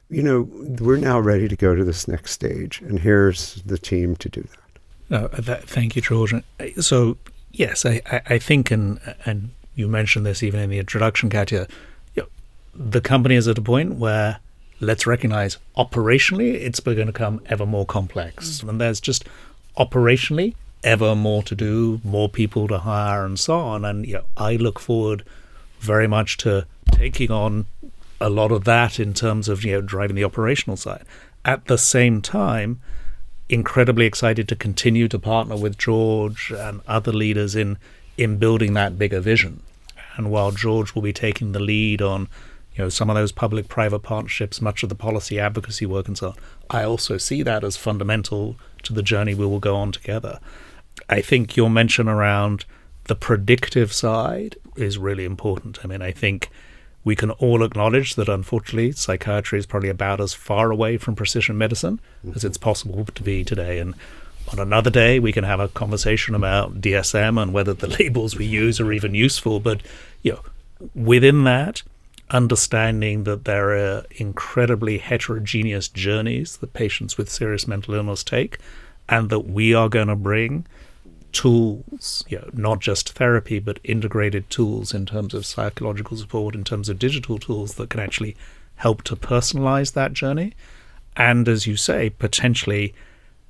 you 0.09 0.21
know, 0.21 0.47
we're 0.79 0.97
now 0.97 1.19
ready 1.19 1.47
to 1.47 1.55
go 1.55 1.73
to 1.73 1.83
this 1.83 2.07
next 2.07 2.31
stage, 2.31 2.81
and 2.81 2.99
here's 2.99 3.55
the 3.63 3.77
team 3.77 4.15
to 4.17 4.29
do 4.29 4.41
that. 4.41 4.79
No, 5.09 5.27
that, 5.29 5.67
thank 5.67 5.95
you, 5.95 6.01
George. 6.01 6.33
So 6.79 7.17
yes, 7.51 7.85
I, 7.85 8.01
I 8.27 8.37
think, 8.37 8.71
and 8.71 8.99
and 9.25 9.49
you 9.73 9.87
mentioned 9.87 10.25
this 10.25 10.43
even 10.43 10.59
in 10.59 10.69
the 10.69 10.77
introduction, 10.77 11.29
Katya. 11.29 11.67
You 12.13 12.23
know, 12.23 12.27
the 12.75 13.01
company 13.01 13.35
is 13.35 13.47
at 13.47 13.57
a 13.57 13.61
point 13.61 13.95
where 13.95 14.39
let's 14.79 15.07
recognize 15.07 15.57
operationally 15.75 16.53
it's 16.53 16.79
going 16.79 16.97
to 16.97 17.05
become 17.07 17.41
ever 17.47 17.65
more 17.65 17.85
complex, 17.85 18.61
mm. 18.61 18.69
and 18.69 18.79
there's 18.79 19.01
just 19.01 19.25
operationally 19.77 20.53
ever 20.85 21.15
more 21.15 21.43
to 21.43 21.55
do, 21.55 21.99
more 22.03 22.29
people 22.29 22.69
to 22.69 22.77
hire, 22.77 23.25
and 23.25 23.37
so 23.37 23.59
on. 23.59 23.83
And 23.83 24.07
you 24.07 24.13
know, 24.13 24.25
I 24.37 24.55
look 24.55 24.79
forward 24.79 25.23
very 25.79 26.07
much 26.07 26.37
to 26.37 26.65
taking 26.91 27.31
on 27.31 27.65
a 28.21 28.29
lot 28.29 28.51
of 28.51 28.63
that 28.63 28.99
in 28.99 29.13
terms 29.13 29.49
of 29.49 29.65
you 29.65 29.73
know 29.73 29.81
driving 29.81 30.15
the 30.15 30.23
operational 30.23 30.77
side. 30.77 31.03
At 31.43 31.65
the 31.65 31.77
same 31.77 32.21
time 32.21 32.79
incredibly 33.49 34.05
excited 34.05 34.47
to 34.47 34.55
continue 34.55 35.07
to 35.07 35.19
partner 35.19 35.55
with 35.55 35.77
George 35.77 36.51
and 36.51 36.81
other 36.87 37.11
leaders 37.11 37.55
in 37.55 37.77
in 38.17 38.37
building 38.37 38.73
that 38.73 38.97
bigger 38.97 39.19
vision. 39.19 39.61
And 40.15 40.31
while 40.31 40.51
George 40.51 40.95
will 40.95 41.01
be 41.01 41.11
taking 41.11 41.51
the 41.51 41.59
lead 41.59 42.01
on, 42.01 42.29
you 42.73 42.83
know, 42.83 42.89
some 42.89 43.09
of 43.09 43.17
those 43.17 43.33
public-private 43.33 43.99
partnerships, 43.99 44.61
much 44.61 44.81
of 44.81 44.87
the 44.87 44.95
policy 44.95 45.37
advocacy 45.37 45.85
work 45.85 46.07
and 46.07 46.17
so 46.17 46.27
on, 46.29 46.35
I 46.69 46.83
also 46.83 47.17
see 47.17 47.43
that 47.43 47.65
as 47.65 47.75
fundamental 47.75 48.55
to 48.83 48.93
the 48.93 49.03
journey 49.03 49.35
we 49.35 49.45
will 49.45 49.59
go 49.59 49.75
on 49.75 49.91
together. 49.91 50.39
I 51.09 51.21
think 51.21 51.55
your 51.55 51.69
mention 51.69 52.07
around 52.07 52.65
the 53.05 53.15
predictive 53.15 53.93
side 53.93 54.55
is 54.75 54.97
really 54.97 55.25
important. 55.25 55.79
I 55.83 55.87
mean, 55.87 56.01
I 56.01 56.11
think 56.11 56.49
we 57.03 57.15
can 57.15 57.31
all 57.31 57.63
acknowledge 57.63 58.15
that 58.15 58.27
unfortunately 58.27 58.91
psychiatry 58.91 59.59
is 59.59 59.65
probably 59.65 59.89
about 59.89 60.19
as 60.19 60.33
far 60.33 60.71
away 60.71 60.97
from 60.97 61.15
precision 61.15 61.57
medicine 61.57 61.99
mm-hmm. 62.25 62.35
as 62.35 62.43
it's 62.43 62.57
possible 62.57 63.05
to 63.05 63.23
be 63.23 63.43
today. 63.43 63.79
And 63.79 63.93
on 64.51 64.59
another 64.59 64.89
day, 64.89 65.19
we 65.19 65.31
can 65.31 65.43
have 65.43 65.59
a 65.59 65.67
conversation 65.67 66.35
about 66.35 66.81
DSM 66.81 67.41
and 67.41 67.53
whether 67.53 67.73
the 67.73 67.87
labels 67.99 68.35
we 68.35 68.45
use 68.45 68.79
are 68.79 68.91
even 68.91 69.13
useful. 69.13 69.59
But 69.59 69.81
you 70.23 70.33
know, 70.33 70.41
within 70.95 71.43
that, 71.43 71.83
understanding 72.31 73.23
that 73.25 73.45
there 73.45 73.69
are 73.77 74.05
incredibly 74.15 74.97
heterogeneous 74.97 75.87
journeys 75.87 76.57
that 76.57 76.73
patients 76.73 77.17
with 77.17 77.29
serious 77.29 77.67
mental 77.67 77.93
illness 77.93 78.23
take, 78.23 78.57
and 79.07 79.29
that 79.29 79.41
we 79.41 79.75
are 79.75 79.89
going 79.89 80.07
to 80.07 80.15
bring 80.15 80.65
tools, 81.35 82.23
you 82.29 82.39
know, 82.39 82.49
not 82.53 82.79
just 82.79 83.11
therapy, 83.11 83.59
but 83.59 83.81
integrated 83.83 84.49
tools 84.49 84.93
in 84.93 85.05
terms 85.05 85.33
of 85.33 85.45
psychological 85.45 86.15
support, 86.15 86.55
in 86.55 86.63
terms 86.63 86.87
of 86.87 86.97
digital 86.97 87.37
tools 87.37 87.73
that 87.75 87.89
can 87.89 87.99
actually 87.99 88.37
help 88.75 89.03
to 89.03 89.17
personalize 89.17 89.93
that 89.93 90.13
journey. 90.13 90.53
And 91.17 91.49
as 91.49 91.67
you 91.67 91.75
say, 91.75 92.09
potentially 92.09 92.95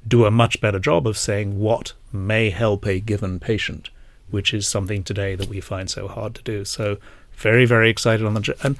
do 0.07 0.25
a 0.25 0.31
much 0.31 0.59
better 0.59 0.79
job 0.79 1.05
of 1.05 1.15
saying 1.15 1.59
what 1.59 1.93
may 2.11 2.49
help 2.49 2.88
a 2.88 2.99
given 2.99 3.39
patient, 3.39 3.91
which 4.31 4.51
is 4.51 4.67
something 4.67 5.03
today 5.03 5.36
that 5.36 5.47
we 5.47 5.61
find 5.61 5.88
so 5.88 6.07
hard 6.07 6.33
to 6.36 6.41
do. 6.41 6.65
So, 6.65 6.97
very, 7.33 7.65
very 7.65 7.91
excited 7.91 8.25
on 8.25 8.33
the 8.33 8.57
and 8.63 8.77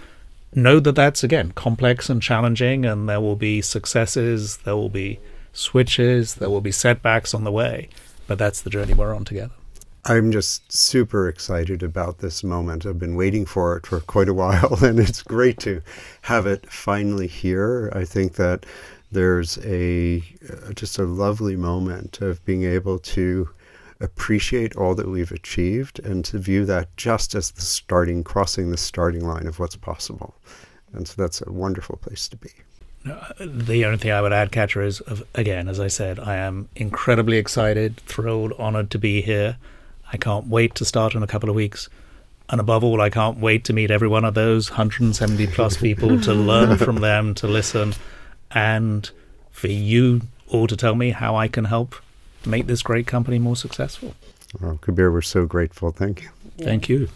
know 0.56 0.80
that 0.80 0.95
that's 0.95 1.24
again 1.24 1.51
complex 1.51 2.10
and 2.10 2.24
challenging, 2.24 2.86
and 2.86 3.08
there 3.08 3.22
will 3.22 3.36
be 3.36 3.62
successes, 3.62 4.58
there 4.58 4.76
will 4.76 4.89
be 4.89 5.20
switches, 5.53 6.36
there 6.36 6.49
will 6.49 6.62
be 6.62 6.72
setbacks 6.72 7.36
on 7.36 7.43
the 7.43 7.51
way 7.51 7.89
but 8.28 8.38
that's 8.38 8.62
the 8.62 8.70
journey 8.70 8.94
we're 8.94 9.16
on 9.16 9.26
together. 9.26 9.54
I'm 10.08 10.32
just 10.32 10.72
super 10.72 11.28
excited 11.28 11.82
about 11.82 12.20
this 12.20 12.44
moment. 12.44 12.86
I've 12.86 13.00
been 13.00 13.16
waiting 13.16 13.46
for 13.46 13.76
it 13.76 13.88
for 13.88 14.00
quite 14.00 14.30
a 14.30 14.36
while, 14.36 14.78
and 14.84 15.00
it's 15.00 15.24
great 15.24 15.60
to 15.62 15.82
have 16.22 16.46
it 16.46 16.72
finally 16.72 17.28
here. 17.28 17.92
I 17.94 18.06
think 18.06 18.34
that 18.36 18.68
there's 19.12 19.58
a 19.66 20.24
uh, 20.48 20.74
just 20.74 21.00
a 21.00 21.06
lovely 21.06 21.56
moment 21.56 22.22
of 22.22 22.44
being 22.46 22.64
able 22.64 23.00
to 23.00 23.50
appreciate 24.00 24.76
all 24.76 24.94
that 24.94 25.08
we've 25.08 25.32
achieved 25.32 26.00
and 26.00 26.24
to 26.26 26.38
view 26.38 26.66
that 26.66 26.96
just 26.98 27.34
as 27.34 27.52
the 27.52 27.62
starting, 27.62 28.24
crossing 28.24 28.70
the 28.70 28.78
starting 28.78 29.26
line 29.26 29.48
of 29.48 29.58
what's 29.58 29.76
possible. 29.76 30.36
And 30.94 31.08
so 31.08 31.22
that's 31.22 31.42
a 31.42 31.52
wonderful 31.52 31.98
place 31.98 32.28
to 32.30 32.38
be. 32.38 32.52
The 33.06 33.86
only 33.86 33.97
thing 33.97 34.12
I 34.12 34.22
would 34.22 34.34
add, 34.34 34.51
Katya, 34.51 34.82
is 34.82 35.01
again, 35.36 35.68
as 35.68 35.80
I 35.80 35.88
said, 35.88 36.20
I 36.20 36.38
am 36.38 36.70
incredibly 36.76 37.38
excited, 37.38 37.97
thrilled, 37.97 38.53
honored 38.58 38.89
to 38.91 38.99
be 38.99 39.22
here. 39.22 39.58
I 40.12 40.18
can't 40.18 40.47
wait 40.47 40.74
to 40.76 40.86
start 40.86 41.14
in 41.14 41.22
a 41.22 41.28
couple 41.28 41.49
of 41.49 41.56
weeks. 41.56 41.88
And 42.49 42.60
above 42.60 42.84
all, 42.84 43.01
I 43.01 43.10
can't 43.10 43.39
wait 43.39 43.64
to 43.66 43.74
meet 43.74 43.91
every 43.91 44.08
one 44.08 44.26
of 44.26 44.34
those 44.34 44.72
170 44.72 45.47
plus 45.47 45.78
people 45.78 46.20
to 46.22 46.34
learn 46.51 46.78
from 46.78 46.97
them, 46.97 47.36
to 47.36 47.47
listen, 47.47 47.93
and 48.51 49.10
for 49.51 49.68
you 49.68 50.22
all 50.47 50.68
to 50.68 50.78
tell 50.78 50.95
me 50.95 51.12
how 51.12 51.36
I 51.36 51.47
can 51.47 51.66
help 51.66 51.95
make 52.45 52.68
this 52.68 52.82
great 52.82 53.08
company 53.08 53.39
more 53.39 53.56
successful. 53.56 54.16
Well, 54.60 54.78
Kabir, 54.82 55.12
we're 55.12 55.22
so 55.22 55.45
grateful. 55.45 55.91
Thank 55.91 56.24
you. 56.24 56.30
Yeah. 56.58 56.66
Thank 56.66 56.89
you. 56.89 57.10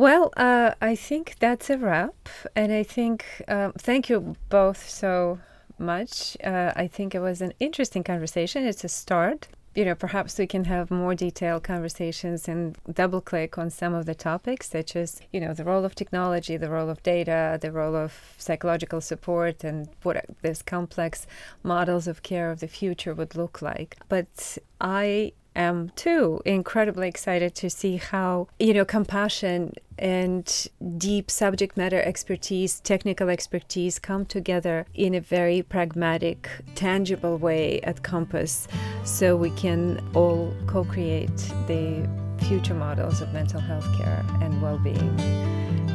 Well, 0.00 0.32
uh, 0.38 0.72
I 0.80 0.96
think 0.96 1.34
that's 1.40 1.68
a 1.68 1.76
wrap. 1.76 2.30
And 2.56 2.72
I 2.72 2.82
think, 2.82 3.26
uh, 3.46 3.72
thank 3.76 4.08
you 4.08 4.34
both 4.48 4.88
so 4.88 5.40
much. 5.78 6.38
Uh, 6.42 6.72
I 6.74 6.86
think 6.86 7.14
it 7.14 7.20
was 7.20 7.42
an 7.42 7.52
interesting 7.60 8.02
conversation. 8.02 8.64
It's 8.64 8.82
a 8.82 8.88
start. 8.88 9.48
You 9.74 9.84
know, 9.84 9.94
perhaps 9.94 10.38
we 10.38 10.46
can 10.46 10.64
have 10.64 10.90
more 10.90 11.14
detailed 11.14 11.64
conversations 11.64 12.48
and 12.48 12.78
double 12.90 13.20
click 13.20 13.58
on 13.58 13.68
some 13.68 13.92
of 13.92 14.06
the 14.06 14.14
topics, 14.14 14.70
such 14.70 14.96
as, 14.96 15.20
you 15.32 15.38
know, 15.38 15.52
the 15.52 15.64
role 15.64 15.84
of 15.84 15.94
technology, 15.94 16.56
the 16.56 16.70
role 16.70 16.88
of 16.88 17.02
data, 17.02 17.58
the 17.60 17.70
role 17.70 17.94
of 17.94 18.34
psychological 18.38 19.02
support, 19.02 19.62
and 19.64 19.90
what 20.02 20.24
these 20.40 20.62
complex 20.62 21.26
models 21.62 22.06
of 22.06 22.22
care 22.22 22.50
of 22.50 22.60
the 22.60 22.68
future 22.68 23.12
would 23.12 23.36
look 23.36 23.60
like. 23.60 23.98
But 24.08 24.56
I 24.80 25.32
am 25.54 25.90
too 25.96 26.40
incredibly 26.44 27.08
excited 27.08 27.54
to 27.56 27.70
see 27.70 27.96
how 27.96 28.48
you 28.58 28.72
know 28.72 28.84
compassion 28.84 29.72
and 29.98 30.68
deep 30.96 31.30
subject 31.30 31.76
matter 31.76 32.00
expertise 32.02 32.80
technical 32.80 33.28
expertise 33.28 33.98
come 33.98 34.24
together 34.24 34.86
in 34.94 35.14
a 35.14 35.20
very 35.20 35.62
pragmatic 35.62 36.48
tangible 36.74 37.36
way 37.36 37.80
at 37.82 38.02
compass 38.02 38.66
so 39.04 39.36
we 39.36 39.50
can 39.50 40.02
all 40.14 40.54
co-create 40.66 41.36
the 41.66 42.08
future 42.44 42.74
models 42.74 43.20
of 43.20 43.32
mental 43.32 43.60
health 43.60 43.86
care 43.98 44.24
and 44.40 44.62
well-being. 44.62 45.16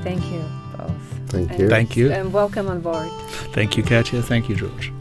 Thank 0.04 0.24
you 0.32 0.44
both. 0.78 0.92
Thank 1.28 1.52
you. 1.52 1.66
And, 1.66 1.70
thank 1.70 1.98
you. 1.98 2.12
and 2.12 2.32
welcome 2.32 2.68
on 2.68 2.82
board. 2.82 3.10
Thank 3.54 3.78
you 3.78 3.84
katya. 3.84 4.22
Thank 4.22 4.50
you 4.50 4.56
george 4.56 4.92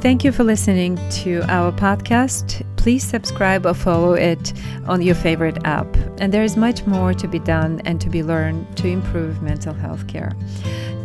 Thank 0.00 0.24
you 0.24 0.32
for 0.32 0.44
listening 0.44 0.96
to 1.10 1.42
our 1.48 1.72
podcast. 1.72 2.64
Please 2.76 3.04
subscribe 3.04 3.66
or 3.66 3.74
follow 3.74 4.14
it 4.14 4.54
on 4.86 5.02
your 5.02 5.14
favorite 5.14 5.58
app. 5.66 5.94
And 6.18 6.32
there 6.32 6.42
is 6.42 6.56
much 6.56 6.86
more 6.86 7.12
to 7.12 7.28
be 7.28 7.38
done 7.38 7.82
and 7.84 8.00
to 8.00 8.08
be 8.08 8.22
learned 8.22 8.78
to 8.78 8.88
improve 8.88 9.42
mental 9.42 9.74
health 9.74 10.06
care. 10.06 10.32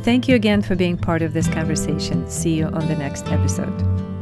Thank 0.04 0.30
you 0.30 0.36
again 0.36 0.62
for 0.62 0.76
being 0.76 0.98
part 0.98 1.22
of 1.22 1.34
this 1.34 1.50
conversation. 1.50 2.30
See 2.30 2.54
you 2.54 2.68
on 2.68 2.88
the 2.88 2.96
next 2.96 3.28
episode. 3.28 4.15